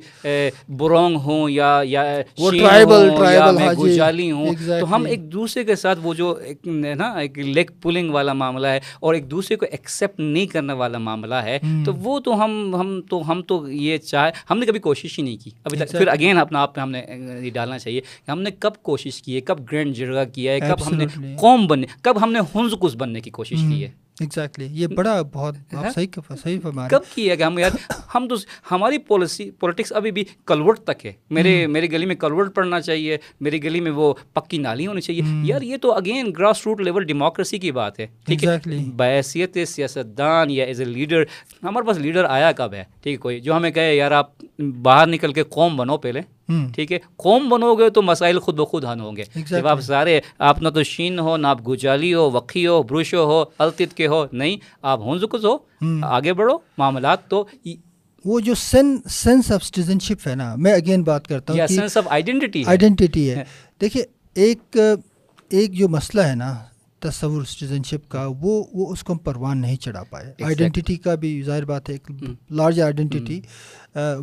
برونگ 0.69 1.17
ہوں 1.17 1.51
یا 1.51 1.81
یا 1.85 2.03
ٹرائبل 2.37 3.09
ٹرائبل 3.19 3.57
میں 3.57 3.69
گجالی 3.75 4.31
ہوں۔ 4.31 4.47
تو 4.81 4.95
ہم 4.95 5.05
ایک 5.05 5.33
دوسرے 5.33 5.65
کے 5.65 5.75
ساتھ 5.75 5.99
وہ 6.03 6.15
جو 6.15 6.39
نا 6.65 7.13
ایک 7.13 7.39
لیگ 7.39 7.65
پولنگ 7.83 8.11
والا 8.11 8.33
معاملہ 8.33 8.67
ہے 8.67 8.81
اور 9.01 9.15
ایک 9.15 9.31
دوسرے 9.31 9.57
کو 9.57 9.67
ایکسیپٹ 9.71 10.21
نہیں 10.21 10.47
کرنے 10.47 10.73
والا 10.73 10.99
معاملہ 10.99 11.35
ہے 11.35 11.59
تو 11.87 11.95
وہ 11.95 12.21
تو 12.21 12.45
ہم 12.45 12.77
ہم 12.81 13.01
تو 13.11 13.31
ہم 13.31 13.43
تو 13.43 13.69
یہ 13.69 13.99
چاہے 13.99 14.31
ہم 14.51 14.59
نے 14.59 14.67
کبھی 14.67 14.81
کوشش 14.81 15.19
ہی 15.19 15.25
نہیں 15.25 15.37
کی۔ 15.37 15.51
ابھی 15.65 15.79
تک 15.79 15.91
پھر 15.91 16.07
اگین 16.09 16.39
اپنا 16.39 16.63
آپ 16.63 16.75
پہ 16.75 16.81
ہم 16.81 16.91
نے 16.91 17.03
یہ 17.43 17.51
ڈالنا 17.51 17.79
چاہیے 17.79 18.01
کہ 18.01 18.31
ہم 18.31 18.43
نے 18.43 18.51
کب 18.51 18.83
کوشش 18.83 19.23
کی 19.23 19.35
ہے 19.35 19.41
کب 19.41 19.59
گرینڈ 19.73 19.95
جرگا 19.95 20.25
کیا 20.25 20.53
ہے 20.53 20.61
کب 20.61 20.87
ہم 20.87 20.95
نے 20.95 21.07
قوم 21.41 21.67
بننے 21.67 21.87
کب 22.03 22.23
ہم 22.23 22.33
نے 22.33 22.41
ہنز 22.55 22.75
کس 22.83 22.95
بننے 22.97 23.21
کی 23.21 23.31
کوشش 23.31 23.63
کی 23.71 23.85
ہے۔ 23.85 23.91
ایگزیکٹلی 24.23 24.67
یہ 24.71 24.87
بڑا 24.87 25.23
بہت 25.23 25.55
صحیح 25.95 26.07
صحیح 26.43 26.59
کب 26.91 27.01
کیا 27.15 27.35
کہ 27.35 27.43
ہم 27.43 27.59
یار؟ 27.59 27.71
ہم 28.15 28.29
تو 28.29 28.35
ہماری 28.71 28.99
پالیسی 28.99 29.51
پولیٹکس 29.51 29.93
ابھی 29.93 30.11
بھی 30.11 30.25
کلوٹ 30.47 30.79
تک 30.79 31.07
ہے۔ 31.07 31.13
میرے 31.31 31.67
میری 31.67 31.93
گلی 31.93 32.07
میں 32.07 32.15
کلوٹ 32.15 32.55
پڑنا 32.55 32.81
چاہیے۔ 32.81 33.19
میری 33.41 33.65
گلی 33.65 33.81
میں 33.81 33.91
وہ 33.91 34.15
پکی 34.33 34.59
نالی 34.59 34.87
ہونی 34.87 35.01
چاہیے۔ 35.01 35.23
یار 35.43 35.63
یہ 35.63 35.77
تو 35.77 35.93
again 35.93 36.33
grass 36.39 36.67
root 36.67 36.81
level 36.81 37.05
democracy 37.05 37.59
کی 37.59 37.73
بات 37.73 38.01
ہے۔ 38.01 38.07
ٹھیک 38.27 38.45
ہے؟ 38.45 38.49
بحیثیت 38.97 39.59
سیاست 39.69 40.19
دان 40.19 40.51
یا 40.51 40.65
ایز 40.65 40.81
اے 40.81 40.87
لیڈر 40.87 41.23
ہمارے 41.63 41.87
پاس 41.87 41.99
لیڈر 41.99 42.25
آیا 42.25 42.53
کب 42.53 42.75
ہے؟ 42.75 42.85
ٹھیک 43.03 43.13
ہے 43.13 43.17
کوئی 43.17 43.41
جو 43.41 43.57
ہمیں 43.57 43.71
کہے 43.71 43.97
یار 43.97 44.11
آپ 44.11 44.45
باہر 44.83 45.07
نکل 45.07 45.33
کے 45.33 45.43
قوم 45.43 45.77
بنو 45.77 45.97
پہلے۔ 45.97 46.21
ٹھیک 46.75 46.93
ہے؟ 46.93 46.99
قوم 47.17 47.49
بنو 47.49 47.75
گے 47.75 47.91
تو 47.91 48.03
مسائل 48.03 48.39
خود 48.39 48.57
بخود 48.57 48.85
حل 48.85 49.01
ہوں 49.01 49.17
گے۔ 49.17 49.25
جب. 49.51 49.67
آپ 49.67 49.81
سارے 49.81 50.21
آپ 50.39 50.63
نہ 50.63 50.69
تو 50.69 50.83
شین 50.83 51.19
ہو 51.19 51.37
نہ 51.37 51.47
آپ 51.47 51.69
گجالی 51.69 52.15
ہو 52.15 52.31
وقی 52.31 52.67
ہو 52.67 52.83
بروشو 52.83 53.25
ہو 53.25 53.45
التت 53.59 53.95
کے 53.95 54.07
ہو 54.07 54.25
نہیں 54.33 54.57
آپ 54.83 55.01
ہنزکز 55.07 55.45
ہو 55.45 55.57
آگے 56.03 56.33
بڑھو 56.33 56.59
معاملات 56.79 57.29
تو 57.29 57.45
وہ 58.25 58.41
جو 58.41 58.55
سین 58.55 58.97
سینس 59.11 59.53
آف 59.53 59.65
سٹیزن 59.65 59.99
شپ 59.99 60.29
ہے 60.29 60.35
نا 60.35 60.55
میں 60.57 60.73
اگین 60.73 61.03
بات 61.03 61.29
کرتا 61.29 61.53
ہوں 61.53 61.67
سینس 61.67 61.97
آف 61.97 62.09
آئیڈینٹی 62.11 62.63
آئیڈینٹی 62.67 63.31
ہے۔ 63.31 63.45
دیکھیے 63.81 64.05
ایک 64.35 64.77
ایک 65.51 65.73
جو 65.73 65.89
مسئلہ 65.89 66.23
ہے 66.23 66.35
نا 66.35 66.55
تصور 67.03 67.45
سٹیزن 67.45 67.83
شپ 67.87 68.09
کا 68.11 68.27
وہ 68.41 68.63
وہ 68.73 68.93
اس 68.93 69.03
کو 69.05 69.13
ہم 69.13 69.19
پروان 69.25 69.61
نہیں 69.61 69.77
چڑھا 69.77 70.03
پائے۔ 70.11 70.33
آئیڈینٹی 70.45 70.97
کا 70.97 71.15
بھی 71.15 71.31
ظاہر 71.43 71.65
بات 71.65 71.89
ہے 71.89 71.95
ایک 71.95 72.11
large 72.51 72.81
identity 72.81 73.41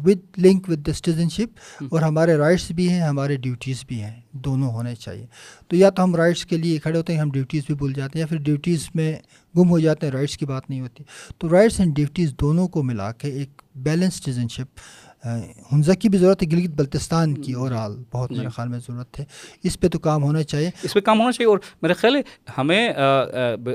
with 0.06 0.38
link 0.38 0.70
with 0.70 0.86
the 0.88 0.94
citizenship 1.30 1.84
اور 1.92 2.02
ہمارے 2.02 2.36
رائٹس 2.38 2.72
بھی 2.76 2.90
ہیں 2.90 3.02
ہمارے 3.02 3.36
ڈیوٹیز 3.46 3.84
بھی 3.88 4.02
ہیں 4.02 4.16
دونوں 4.46 4.72
ہونے 4.72 4.96
چاہیے۔ 4.96 5.26
تو 5.68 5.76
یا 5.76 5.90
تو 5.90 6.04
ہم 6.04 6.16
رائٹس 6.16 6.46
کے 6.46 6.58
لیے 6.58 6.78
کھڑے 6.84 6.98
ہوتے 6.98 7.14
ہیں 7.14 7.20
ہم 7.20 7.32
ڈیوٹیز 7.32 7.64
بھی 7.68 7.76
بھول 7.76 7.94
جاتے 7.94 8.18
ہیں 8.18 8.22
یا 8.22 8.28
پھر 8.28 8.38
ڈیوٹیز 8.44 8.90
میں 8.96 9.12
گم 9.56 9.70
ہو 9.70 9.80
جاتے 9.80 10.06
ہیں 10.08 10.14
رائٹس 10.14 10.38
کی 10.38 10.46
بات 10.46 10.70
نہیں 10.70 10.82
ہوتی۔ 10.82 11.04
تو 11.38 11.50
رائٹس 11.52 11.80
اینڈ 11.80 11.96
ڈیوٹیز 11.96 12.34
دونوں 12.42 12.68
کو 12.68 12.84
ملا 12.84 13.12
کے 13.12 13.28
ایک 13.40 13.62
بیلنس 13.86 14.14
سٹیزن 14.14 14.48
شپ 14.48 14.80
ہنزا 15.26 15.94
کی 15.94 16.10
بھی 16.10 16.18
ضرورت 16.18 16.44
ہے 16.44 16.48
گلگت 16.52 16.76
بلتستان 16.76 17.34
کی 17.34 17.54
اور 17.54 17.72
حال 17.72 17.96
بہت 18.12 18.32
میرے 18.32 18.48
خیال 18.48 18.68
میں 18.68 18.80
ضرورت 18.80 19.20
ہے۔ 19.20 19.26
اس 19.64 19.80
پہ 19.80 19.88
تو 19.88 20.00
کام 20.00 20.24
ہونا 20.24 20.44
چاہیے۔ 20.44 20.70
اس 20.84 20.94
پہ 20.94 21.00
کام 21.00 21.20
ہونا 21.20 21.32
چاہیے 21.32 21.50
اور 21.50 21.58
میرا 21.82 21.94
خیال 21.94 22.16
ہے 22.16 22.22
ہمیں 22.58 22.90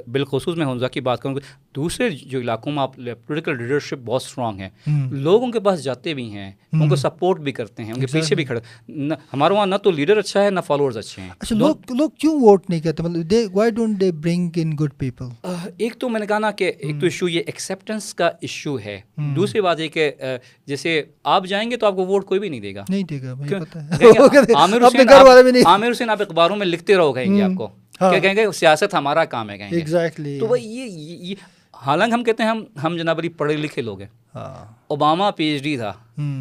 بالخصوص 0.06 0.56
میں 0.56 0.66
ہنزا 0.66 0.88
کی 0.88 1.00
بات 1.00 1.20
کروں 1.20 1.34
گا 1.34 1.40
دوسرے 1.76 2.08
جو 2.10 2.40
علاقوں 2.40 2.72
میں 2.72 2.82
آپ 2.82 2.94
پولیٹیکل 2.96 3.56
لیڈرشپ 3.58 4.04
بہت 4.04 4.22
اسٹرانگ 4.22 4.60
ہے۔ 4.60 4.68
لوگ 5.10 5.42
ان 5.42 5.50
کے 5.52 5.60
پاس 5.60 5.82
جاتے 5.84 6.14
بھی 6.14 6.30
ہیں 6.30 6.50
ان 6.72 6.88
کو 6.88 6.96
سپورٹ 6.96 7.40
بھی 7.40 7.52
کرتے 7.52 7.84
ہیں 7.84 7.92
ان 7.92 8.00
کے 8.00 8.06
پیچھے 8.12 8.36
بھی 8.36 8.44
کھڑے۔ 8.44 8.60
ہمارے 9.32 9.54
وہاں 9.54 9.66
نہ 9.66 9.74
تو 9.82 9.90
لیڈر 9.90 10.16
اچھا 10.16 10.44
ہے 10.44 10.50
نہ 10.50 10.60
فالوورز 10.60 10.96
اچھے 10.96 11.22
ہیں۔ 11.22 11.30
اچھا 11.38 11.56
لوگ 11.56 11.92
لوگ 11.92 12.10
کیوں 12.18 12.34
ووٹ 12.40 12.70
نہیں 12.70 12.80
کرتے؟ 12.80 13.02
مطلب 13.02 13.30
they 13.30 13.44
why 13.52 13.70
don't 13.70 14.00
they 14.00 14.10
bring 14.12 14.50
in 14.56 14.72
good 14.80 14.98
people 14.98 15.24
ایک 15.76 15.96
تو 15.98 16.08
میں 16.08 16.20
نے 16.20 16.26
کہا 16.26 16.38
نا 16.38 16.50
کہ 16.50 16.72
ایک 16.78 17.00
تو 17.00 17.06
ایشو 17.06 17.28
یہ 17.28 17.42
ایکسیپٹنس 17.46 18.14
کا 18.14 18.30
ایشو 18.40 18.78
ہے۔ 18.78 19.00
دوسری 19.36 19.60
بات 19.60 19.80
یہ 19.80 19.88
کہ 19.88 20.10
جیسے 20.66 21.02
آپ 21.24 21.33
جائیں 21.42 21.70
گے 21.70 21.76
تو 21.76 21.86
آپ 21.86 21.96
کو 21.96 22.06
ووٹ 22.06 22.24
کوئی 22.26 22.40
بھی 22.40 22.48
نہیں 22.48 22.60
دے 22.60 22.74
گا۔ 22.74 22.84
نہیں 22.88 23.02
دے 23.02 23.22
گا 23.22 23.32
عامر 24.56 24.86
حسین 24.86 25.08
آپ- 25.10 25.26
عامر 25.66 25.90
حسین 25.90 26.10
آپ 26.10 26.22
اخباروں 26.22 26.56
میں 26.56 26.66
لکھتے 26.66 26.96
رہو 26.96 27.12
کہیں 27.12 27.36
گے 27.36 27.42
آپ 27.42 27.50
کو۔ 27.58 27.68
ہاں۔ 28.00 28.10
کیا 28.10 28.18
کہیں 28.18 28.34
گے؟ 28.34 28.52
سیاست 28.52 28.94
ہمارا 28.94 29.24
کام 29.24 29.50
ہے 29.50 29.58
کہیں 29.58 29.70
گے۔ 29.70 29.80
تو 30.40 30.56
یہ 30.56 31.34
حالانکہ 31.86 32.14
ہم 32.14 32.24
کہتے 32.24 32.42
ہیں 32.42 32.50
ہم 32.50 32.64
ہم 32.84 32.96
جناب 32.96 33.18
علی 33.18 33.28
پڑھے 33.28 33.56
لکھے 33.56 33.82
لوگ 33.82 34.00
ہیں۔ 34.00 34.08
ہاں۔ 34.34 34.72
اوباما 34.86 35.30
پی 35.30 35.44
ایچ 35.44 35.62
ڈی 35.62 35.76
تھا 35.76 35.92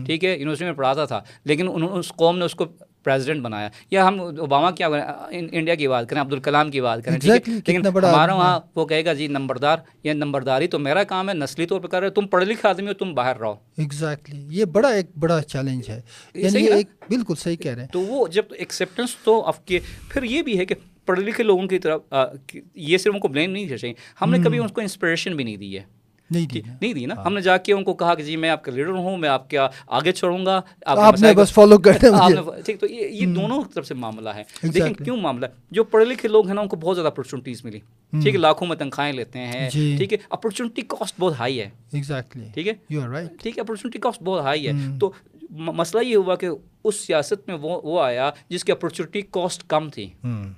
ٹھیک 0.06 0.24
ہے 0.24 0.30
یونیورسٹی 0.30 0.66
میں 0.66 0.74
پڑھاتا 0.74 1.06
تھا 1.06 1.22
لیکن 1.44 1.70
اس 1.94 2.12
قوم 2.16 2.38
نے 2.38 2.46
اس 2.46 2.56
کو 2.56 2.66
پریزیڈنٹ 3.04 3.44
بنایا. 3.44 3.70
یا 3.92 4.08
ہم 4.08 4.22
اوباما 4.22 4.72
کی 4.72 4.84
انڈیا 5.32 5.76
کی 5.76 5.88
بات 5.88 6.10
کریں 6.10 6.22
عبدالکلام 6.22 6.72
کی 6.72 6.82
بات 6.82 7.06
کریں 7.06 7.20
ٹھیک 7.20 7.50
ہے؟ 7.50 7.54
لیکن 7.68 7.86
ہمارا 7.88 8.34
وہاں 8.34 8.60
وہ 8.76 8.86
کہے 8.86 9.06
گا 9.06 9.14
جی 9.14 9.28
نمبردار 9.28 9.78
یہ 10.04 10.14
نمبرداری 10.14 10.68
تو 10.68 10.80
میرا 10.80 11.04
کام 11.04 11.30
ہے 11.30 11.34
نسلی 11.34 11.66
طور 11.66 11.80
پہ 11.82 11.88
کر 11.88 12.00
رہے 12.00 12.08
ہو 12.08 12.14
تم 12.14 12.28
پڑھے 12.28 12.46
لکھے 12.46 12.70
آدمی 12.70 12.88
ہو 12.88 12.94
تم 12.94 13.14
باہر 13.14 13.40
رہو۔ 13.40 13.56
ایگزیکٹلی 13.78 14.48
یہ 14.50 14.66
بڑا 14.66 14.90
ایک 14.90 15.06
بڑا 15.20 15.42
چیلنج 15.42 15.90
ہے۔ 15.90 16.02
یعنی؟ 16.34 16.68
ایک 16.68 16.88
بالکل 17.10 17.36
صحیح 17.36 17.56
کہہ 17.56 17.74
رہے 17.74 17.82
ہیں۔ 17.82 17.88
تو 17.88 18.02
وہ 18.02 18.28
جب 18.28 18.44
ایکسیپٹنس 18.52 19.16
تو 19.24 19.52
کے 19.66 19.80
پھر 20.10 20.24
یہ 20.24 20.42
بھی 20.42 20.60
ہے 20.60 20.66
کہ 20.66 20.76
پڑھے 21.06 21.24
لکھے 21.24 21.44
لوگوں 21.44 21.68
کی 21.68 21.80
طرف 21.80 22.14
یہ 22.76 22.98
صرف 22.98 23.14
ان 23.14 23.20
کو 23.20 23.28
بلیم 23.28 23.52
نہیں 23.52 23.68
چاہیے 23.68 23.94
ہم 24.22 24.32
نے 24.32 24.40
کبھی 24.40 24.60
ان 24.60 24.68
کو 24.68 24.82
انسپریشن 24.82 25.36
بھی 25.36 25.44
نہیں 25.44 25.58
دی 25.58 25.78
ہے۔ 25.78 26.03
نہیں 26.34 26.48
دی 26.54 26.62
نہیں 26.82 26.94
دی 26.94 27.06
نا 27.06 27.16
ہم 27.26 27.34
نے 27.34 27.42
جا 27.42 27.58
کے 27.58 27.74
ان 27.74 27.84
کو 27.84 27.94
کہا 27.94 28.16
کہ 28.16 28.24
جی 28.24 28.36
میں 28.36 28.50
آپ 28.50 28.64
کا 28.64 28.72
لیڈر 28.72 28.90
ہوں 28.90 29.18
میں 29.18 29.30
آپ 29.30 29.50
کا 29.50 29.70
آگے 29.88 30.12
چھوڑوں 30.12 30.46
گا 30.46 30.62
آپ 30.86 31.14
نے 31.22 31.34
بس 31.34 31.54
فالو 31.54 31.78
نے- 32.36 32.64
ٹھیک 32.66 32.80
تو 32.80 32.88
یہ 32.88 33.26
دونوں 33.26 33.62
طرف 33.74 33.88
سے 33.88 33.94
معاملہ 33.94 34.30
ہے۔ 34.30 34.44
لیکن. 34.64 35.04
کیوں 35.04 35.18
معاملہ 35.18 35.46
ہے؟ 35.46 35.52
جو 35.72 35.84
پڑھے 35.84 36.06
لکھے 36.06 36.30
لوگ 36.30 36.48
ہیں 36.48 36.54
نا 36.54 36.62
ان 36.62 36.68
کو 36.68 36.76
بہت 36.76 36.96
زیادہ 36.96 37.08
اپرچونیٹیز 37.08 37.66
ملی۔ 37.66 37.80
ٹھیک 38.24 38.34
ہے 38.34 38.40
لاکھوں 38.40 38.68
میں 38.68 38.76
تنخواہیں 38.76 39.14
لیتے 39.14 39.40
ہیں۔ 39.40 39.70
جی۔ 39.70 39.94
ٹھیک 39.98 40.14
ہے 40.14 40.18
اپرچونیٹی 40.30 40.82
کاسٹ 40.82 41.16
بہت 41.20 41.34
ہائی 41.40 41.60
ہے۔ 41.62 41.70
ٹھیک 42.54 42.68
ہے؟ 42.68 42.74
ٹھیک 43.42 43.58
ہے 43.58 43.62
اپرچونیٹی 43.62 44.00
کاسٹ 44.00 44.24
بہت 44.24 44.42
ہائی 44.42 44.68
ہے۔ 44.68 44.72
تو 45.00 45.12
مسئلہ 45.54 46.04
یہ 46.04 46.16
ہوا 46.16 46.36
کہ 46.36 46.50
اس 46.84 46.96
سیاست 46.96 47.48
میں 47.48 47.56
وہ 47.56 47.82
وہ 47.84 48.02
آیا 48.02 48.32
جس 48.50 48.64
کی 48.64 48.72
اپرچونیٹی 48.72 49.22
کاسٹ 49.22 49.64
کم 49.68 49.90
تھی 49.90 50.10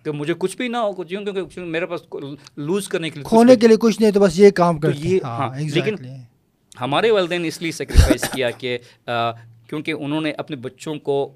کہ 0.03 0.11
مجھے 0.11 0.33
کچھ 0.37 0.57
بھی 0.57 0.67
نہ 0.67 0.77
ہو 0.77 0.91
کچھ 0.91 1.07
کیونکہ 1.07 1.59
میرے 1.61 1.85
پاس 1.85 2.01
لوز 2.57 2.87
کرنے 2.87 3.09
کے 3.09 3.19
لیے 3.19 3.23
کھونے 3.23 3.55
کے 3.55 3.67
لیے 3.67 3.77
کچھ 3.77 4.01
نہیں 4.01 4.11
تو 4.11 4.19
بس 4.19 4.39
یہ 4.39 4.49
کام 4.49 4.79
کرتے 4.79 5.07
یہ 5.07 5.19
ہاں 5.23 5.37
ہاں 5.37 5.59
لیکن 5.59 5.95
ہمارے 6.81 7.11
والدین 7.11 7.45
اس 7.45 7.61
لیے 7.61 7.71
سیکریفائس 7.71 8.29
کیا 8.29 8.51
کہ 8.51 8.77
کیونکہ 9.69 9.91
انہوں 9.91 10.21
نے 10.21 10.31
اپنے 10.31 10.55
بچوں 10.55 10.95
کو 10.95 11.35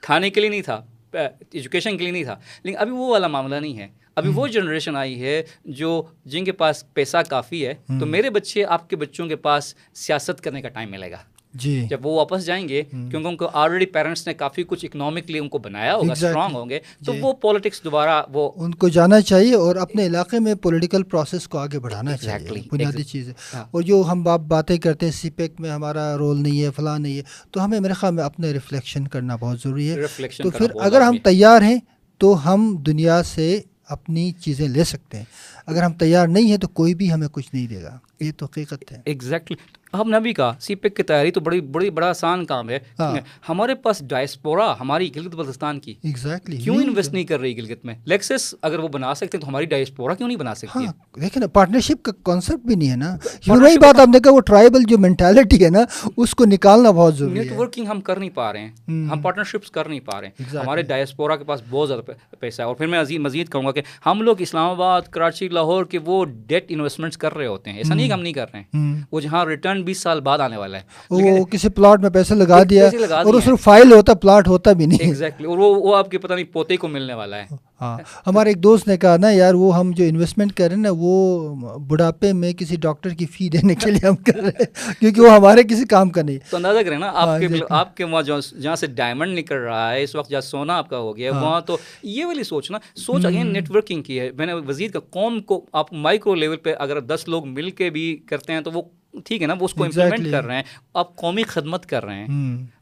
کھانے 0.00 0.30
کے 0.30 0.40
لیے 0.40 0.50
نہیں 0.50 0.62
تھا 0.62 0.84
ایجوکیشن 1.12 1.96
کے 1.96 2.02
لیے 2.04 2.12
نہیں 2.12 2.24
تھا۔ 2.24 2.36
لیکن 2.62 2.78
ابھی 2.78 2.92
وہ 2.92 3.10
والا 3.10 3.26
معاملہ 3.26 3.54
نہیں 3.54 3.78
ہے۔ 3.78 3.88
ابھی 4.16 4.30
وہ 4.34 4.46
جنریشن 4.46 4.96
آئی 4.96 5.22
ہے 5.22 5.42
جو 5.64 6.02
جن 6.24 6.44
کے 6.44 6.52
پاس 6.52 6.84
پیسہ 6.94 7.16
کافی 7.28 7.66
ہے 7.66 7.74
تو 8.00 8.06
میرے 8.06 8.30
بچے 8.30 8.64
آپ 8.64 8.90
کے 8.90 8.96
بچوں 8.96 9.26
کے 9.28 9.36
پاس 9.36 9.74
سیاست 9.94 10.40
کرنے 10.40 10.62
کا 10.62 10.68
ٹائم 10.68 10.90
ملے 10.90 11.10
گا۔ 11.10 11.16
جی 11.54 11.74
جب 11.90 12.06
وہ 12.06 12.14
واپس 12.14 12.44
جائیں 12.44 12.68
گے 12.68 12.82
کیونکہ 12.84 13.26
ان 13.26 13.36
کو 13.36 13.48
آلریڈی 13.54 13.86
پیرنٹس 13.88 14.26
نے 14.26 14.34
کافی 14.34 14.62
کچھ 14.64 14.84
اکنامکلی 14.84 15.38
ان 15.38 15.48
کو 15.48 15.58
بنایا 15.58 15.94
ہوگا. 15.94 16.12
اسٹرانگ 16.12 16.54
ہوں 16.54 16.68
گے 16.70 16.78
تو 17.04 17.12
جی۔ 17.12 17.20
وہ 17.20 17.32
پالیٹکس 17.42 17.82
دوبارہ 17.84 18.22
وہ 18.32 18.50
ان 18.56 18.74
کو 18.74 18.88
جانا 18.88 19.20
چاہیے 19.22 19.54
اور 19.56 19.76
اپنے 19.76 20.06
علاقے 20.06 20.38
میں 20.38 20.54
پولیٹیکل 20.62 21.02
پروسیس 21.04 21.48
کو 21.48 21.58
آگے 21.58 21.78
بڑھانا 21.78 22.16
چاہیے. 22.16 22.60
بنیادی. 22.72 23.02
چیز 23.04 23.28
ہے 23.28 23.34
ہاں۔ 23.54 23.64
اور 23.70 23.82
جو 23.82 24.02
ہم 24.08 24.22
باپ 24.22 24.40
باتیں 24.48 24.76
کرتے 24.78 25.06
ہیں 25.06 25.12
سی 25.12 25.30
پیک 25.32 25.60
میں 25.60 25.70
ہمارا 25.70 26.16
رول 26.16 26.42
نہیں 26.42 26.62
ہے 26.62 26.70
فلاں 26.70 26.98
نہیں 26.98 27.16
ہے 27.16 27.22
تو 27.50 27.64
ہمیں 27.64 27.78
میرے 27.80 27.92
خیال 27.92 28.14
میں 28.14 28.24
اپنے 28.24 28.52
ریفلیکشن 28.52 29.08
کرنا 29.08 29.36
بہت 29.36 29.60
ضروری 29.60 29.90
ہے 29.90 30.06
تو 30.38 30.50
پھر 30.50 30.70
اگر 30.80 31.00
ہم۔ 31.00 31.16
تیار 31.24 31.62
ہیں 31.62 31.78
تو 32.20 32.34
ہم 32.44 32.74
دنیا 32.86 33.22
سے 33.24 33.60
اپنی 33.88 34.30
چیزیں 34.40 34.66
لے 34.68 34.84
سکتے 34.84 35.18
ہیں 35.18 35.24
اگر 35.66 35.82
ہم 35.82 35.92
تیار 35.94 36.28
نہیں 36.28 36.50
ہیں 36.50 36.56
تو 36.56 36.68
کوئی 36.70 36.94
بھی 36.94 37.12
ہمیں 37.12 37.28
کچھ 37.32 37.48
نہیں 37.52 37.66
دے 37.66 37.82
گا 37.82 37.96
یہ 38.20 38.32
تو 38.36 38.46
حقیقت 38.46 38.92
ہے 38.92 39.00
ایگزیکٹلی 39.04 39.56
ہم 40.00 40.10
نے 40.10 40.20
بھی 40.20 40.32
کہا 40.32 40.52
سی 40.60 40.74
پیک 40.74 40.96
کی 40.96 41.02
تیاری 41.02 41.30
تو 41.30 41.40
بڑی 41.40 41.60
بڑی 41.60 41.90
بڑا 41.90 42.08
آسان 42.08 42.44
کام 42.44 42.70
ہے۔ 42.70 42.78
ہاں۔ 42.98 43.16
ہمارے 43.48 43.74
پاس 43.74 44.02
ڈائسپورا 44.08 44.74
ہماری 44.80 45.14
گلگت 45.16 45.34
بلتستان 45.34 45.80
کی۔ 45.80 45.94
ایگزیکٹلی 46.02 46.56
کیوں 46.56 46.76
انویسٹ 46.76 47.12
نہیں 47.12 47.24
کر 47.24 47.40
رہی 47.40 47.56
گلگت 47.56 47.84
میں؟ 47.84 47.94
لیکسس 48.04 48.54
اگر 48.62 48.78
وہ 48.78 48.88
بنا 48.88 49.14
سکتے 49.14 49.36
ہیں 49.36 49.42
تو 49.42 49.48
ہماری 49.48 49.66
ڈائسپورا 49.66 50.14
کیوں 50.14 50.28
نہیں 50.28 50.38
بنا 50.38 50.54
سکتی؟ 50.54 50.86
ہاں 50.86 50.92
دیکھیں 51.20 51.40
نا 51.40 51.46
پارٹنرشپ 51.46 52.02
کا 52.02 52.12
کانسیپٹ 52.22 52.66
بھی 52.66 52.74
نہیں 52.74 52.90
ہے 52.90 52.96
نا۔ 52.96 53.16
وہی 53.46 53.78
بات 53.78 54.00
آپ 54.00 54.08
نے 54.08 54.20
کہا 54.20 54.32
وہ 54.32 54.40
ٹرائبل 54.40 54.82
جو 54.88 54.98
مینٹالٹی 54.98 55.64
ہے 55.64 55.70
نا 55.70 55.80
اس 56.16 56.34
کو 56.34 56.44
نکالنا 56.44 56.90
بہت 56.90 57.16
ضروری 57.16 57.40
نیٹ 57.40 57.52
ہے۔ 57.52 57.56
ورکنگ 57.56 57.86
ہم 57.86 58.00
کر 58.00 58.18
نہیں 58.18 58.30
پا 58.30 58.52
رہے 58.52 58.60
ہیں۔ 58.60 58.72
ہم 58.88 59.20
پارٹنرشپس 59.22 59.70
کر 59.70 59.88
نہیں 59.88 60.00
پا 60.00 60.20
رہے 60.20 60.28
ہیں. 60.28 60.56
ہمارے 60.56 60.82
ڈائسپورا 60.82 61.36
کے 61.36 61.44
پاس 61.44 61.62
بہت 61.70 61.88
زیادہ 61.88 62.00
پیسہ 62.40 62.62
ہے۔ 62.62 62.66
اور 62.66 62.74
پھر 62.74 62.86
میں 62.86 63.00
عزیز 63.00 63.18
مزید 63.18 63.48
کہوں 63.48 63.66
گا 63.66 63.72
کہ 63.72 63.82
ہم 64.06 64.22
لوگ 64.22 64.36
اسلام 64.38 64.70
آباد 64.70 65.02
کراچی 65.02 65.48
لاہور 65.48 65.84
کے 65.84 65.98
وہ 66.04 66.24
ڈیٹ 66.24 66.64
انویسٹمنٹس 66.68 67.16
کر 67.16 67.34
رہے 67.34 67.46
ہوتے 67.46 67.70
ہیں۔ 67.70 67.76
ایسا 67.76 67.94
نہیں 67.94 68.08
کہ 68.08 68.12
ہم 68.12 68.20
نہیں 68.22 68.32
کر 68.32 68.46
رہے 68.54 68.60
ہیں۔ 68.60 69.00
وہ 69.12 69.20
جہاں 69.20 69.44
ریٹرن 69.44 69.82
بیس 69.84 70.02
سال 70.02 70.20
بعد 70.20 70.38
آنے 70.38 70.56
والا 70.56 70.78
ہے۔ 70.78 70.82
وہ 71.10 71.44
کسی 71.44 71.68
پلاٹ 71.68 72.00
میں 72.00 72.10
پیسے 72.10 72.34
لگا 72.34 72.62
دیا 72.62 72.88
اور 73.10 73.34
اس 73.34 73.46
میں 73.46 73.56
فائل 73.56 73.92
ہوتا 73.92 74.14
پلاٹ 74.14 74.48
ہوتا 74.48 74.72
بھی 74.72 74.86
نہیں۔ 74.86 74.98
ایگزیکٹلی 75.02 75.46
اور 75.46 75.58
وہ 75.58 75.96
آپ 75.96 76.10
کے 76.10 76.18
پتہ 76.18 76.32
نہیں 76.34 76.44
پوتے 76.44 76.76
کو 76.76 76.88
ملنے 76.88 77.14
والا 77.14 77.36
ہے۔ 77.36 77.44
ہاں۔ 77.80 77.98
ہمارے 78.26 78.50
ایک 78.50 78.62
دوست 78.62 78.88
نے 78.88 78.96
کہا 78.96 79.16
نا 79.16 79.30
یار 79.30 79.54
وہ 79.54 79.78
ہم 79.78 79.90
جو 79.90 80.04
انویسٹمنٹ 80.04 80.52
کر 80.52 80.66
رہے 80.68 80.74
ہیں 80.74 80.82
نا 80.82 80.88
وہ 80.92 81.54
بڑھاپے 81.78 82.32
میں 82.32 82.52
کسی 82.52 82.76
ڈاکٹر 82.76 83.10
کی 83.10 83.26
فی 83.26 83.48
دینے 83.48 83.74
کے 83.74 83.90
لیے 83.90 84.06
ہم 84.08 84.16
کر 84.16 84.36
رہے 84.36 84.50
ہیں۔ 84.60 84.92
کیونکہ 85.00 85.20
وہ 85.20 85.30
ہمارے 85.30 85.62
کسی 85.62 85.84
کام 85.86 86.10
کا 86.10 86.22
نہیں۔ 86.22 86.38
تو 86.50 86.56
اندازہ 86.56 86.78
کریں 86.86 86.98
نا 86.98 87.10
آپ 87.14 87.28
ہاں، 87.28 87.38
کے. 87.38 87.46
آپ 87.70 87.96
کے 87.96 88.04
وہاں 88.04 88.22
جہاں 88.60 88.76
سے 88.76 88.86
ڈائمنڈ 88.86 89.38
نکل 89.38 89.54
رہا 89.54 89.92
ہے 89.92 90.02
اس 90.02 90.14
وقت 90.14 90.30
جہاں 90.30 90.40
سونا 90.40 90.76
آپ 90.78 90.90
کا 90.90 90.98
ہو 90.98 91.16
گیا 91.16 91.34
ہے 91.34 91.40
وہاں 91.40 91.60
تو 91.60 91.76
یہ 92.02 92.24
والی 92.24 92.42
سوچ 92.42 92.70
نا 92.70 92.78
سوچ 92.96 93.24
اگین 93.24 93.52
نیٹ 93.52 93.70
ورکنگ 93.70 94.02
کی 94.02 94.20
ہے۔ 94.20 94.30
میں 94.36 94.46
نے 94.46 94.52
وزیر 94.52 94.90
کا 94.90 95.00
قوم 95.10 95.40
کو 95.40 95.64
آپ 95.72 95.92
مائکرو 95.92 96.34
لیول 96.34 96.56
پہ 96.56 96.74
اگر 96.78 97.00
دس 97.00 97.28
لوگ 97.28 97.46
مل 97.46 97.70
کے 97.70 97.90
بھی 97.90 98.16
کرتے 98.28 98.52
ہیں 98.52 98.60
تو 98.60 98.70
وہ 98.70 98.82
ٹھیک 99.24 99.42
ہے 99.42 99.46
نا 99.46 99.54
وہ 99.60 99.64
اس 99.64 99.72
کو 99.74 99.84
امپلیمنٹ. 99.84 100.30
کر 100.30 100.44
رہے 100.44 100.56
ہیں 100.56 100.62
آپ 100.94 101.16
قومی 101.16 101.42
خدمت 101.42 101.86
کر 101.86 102.04
رہے 102.04 102.14
ہیں۔ 102.14 102.26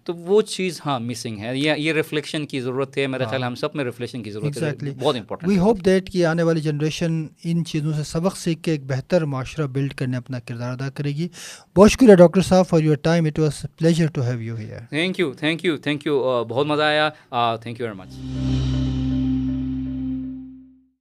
تو 0.04 0.14
وہ 0.14 0.42
چیز 0.42 0.80
ہاں 0.86 1.00
مسنگ 1.00 1.38
ہے۔ 1.38 1.56
یہ 1.56 1.72
یہ 1.76 1.92
ریفلیکشن 1.92 2.46
کی 2.46 2.60
ضرورت 2.60 2.98
ہے 2.98 3.06
میرے 3.06 3.24
خیال 3.24 3.44
ہم 3.44 3.54
سب 3.54 3.68
میں 3.74 3.84
ریفلیکشن 3.84 4.22
کی 4.22 4.30
ضرورت 4.30 4.62
ہے۔ 4.62 4.72
بہت 5.00 5.16
امپورٹنٹ 5.16 5.48
وی 5.48 5.58
ہوپ 5.58 5.84
دیٹ 5.84 6.10
کہ 6.10 6.26
آنے 6.26 6.42
والی 6.42 6.60
جنریشن 6.60 7.26
ان 7.44 7.64
چیزوں 7.64 7.92
سے 7.92 8.02
سبق 8.02 8.36
سیکھ 8.36 8.62
کے 8.62 8.70
ایک 8.70 8.84
بہتر 8.86 9.24
معاشرہ 9.24 9.66
بلڈ 9.66 9.94
کرنے 9.94 10.16
اپنا 10.16 10.38
کردار 10.38 10.72
ادا 10.72 10.90
کرے 10.90 11.08
گی۔ 11.08 11.28
بہت 11.76 11.90
شکریہ 11.90 12.14
ڈاکٹر 12.14 12.40
صاحب 12.40 12.66
for 12.66 12.80
your 12.80 12.96
time 12.96 13.24
it 13.24 13.38
was 13.38 13.66
pleasure 13.78 14.06
to 14.06 14.22
have 14.22 14.40
you 14.40 14.56
here 14.56 14.80
thank 14.90 15.20
you 15.20 15.32
thank 15.32 15.64
you 15.64 15.76
thank 15.76 16.06
you 16.06 16.44
بہت 16.48 16.66
مزہ 16.66 16.82
آیا۔ 16.82 17.08
Thank 17.62 17.80
you 17.80 17.86
very 17.86 17.98
much 17.98 18.91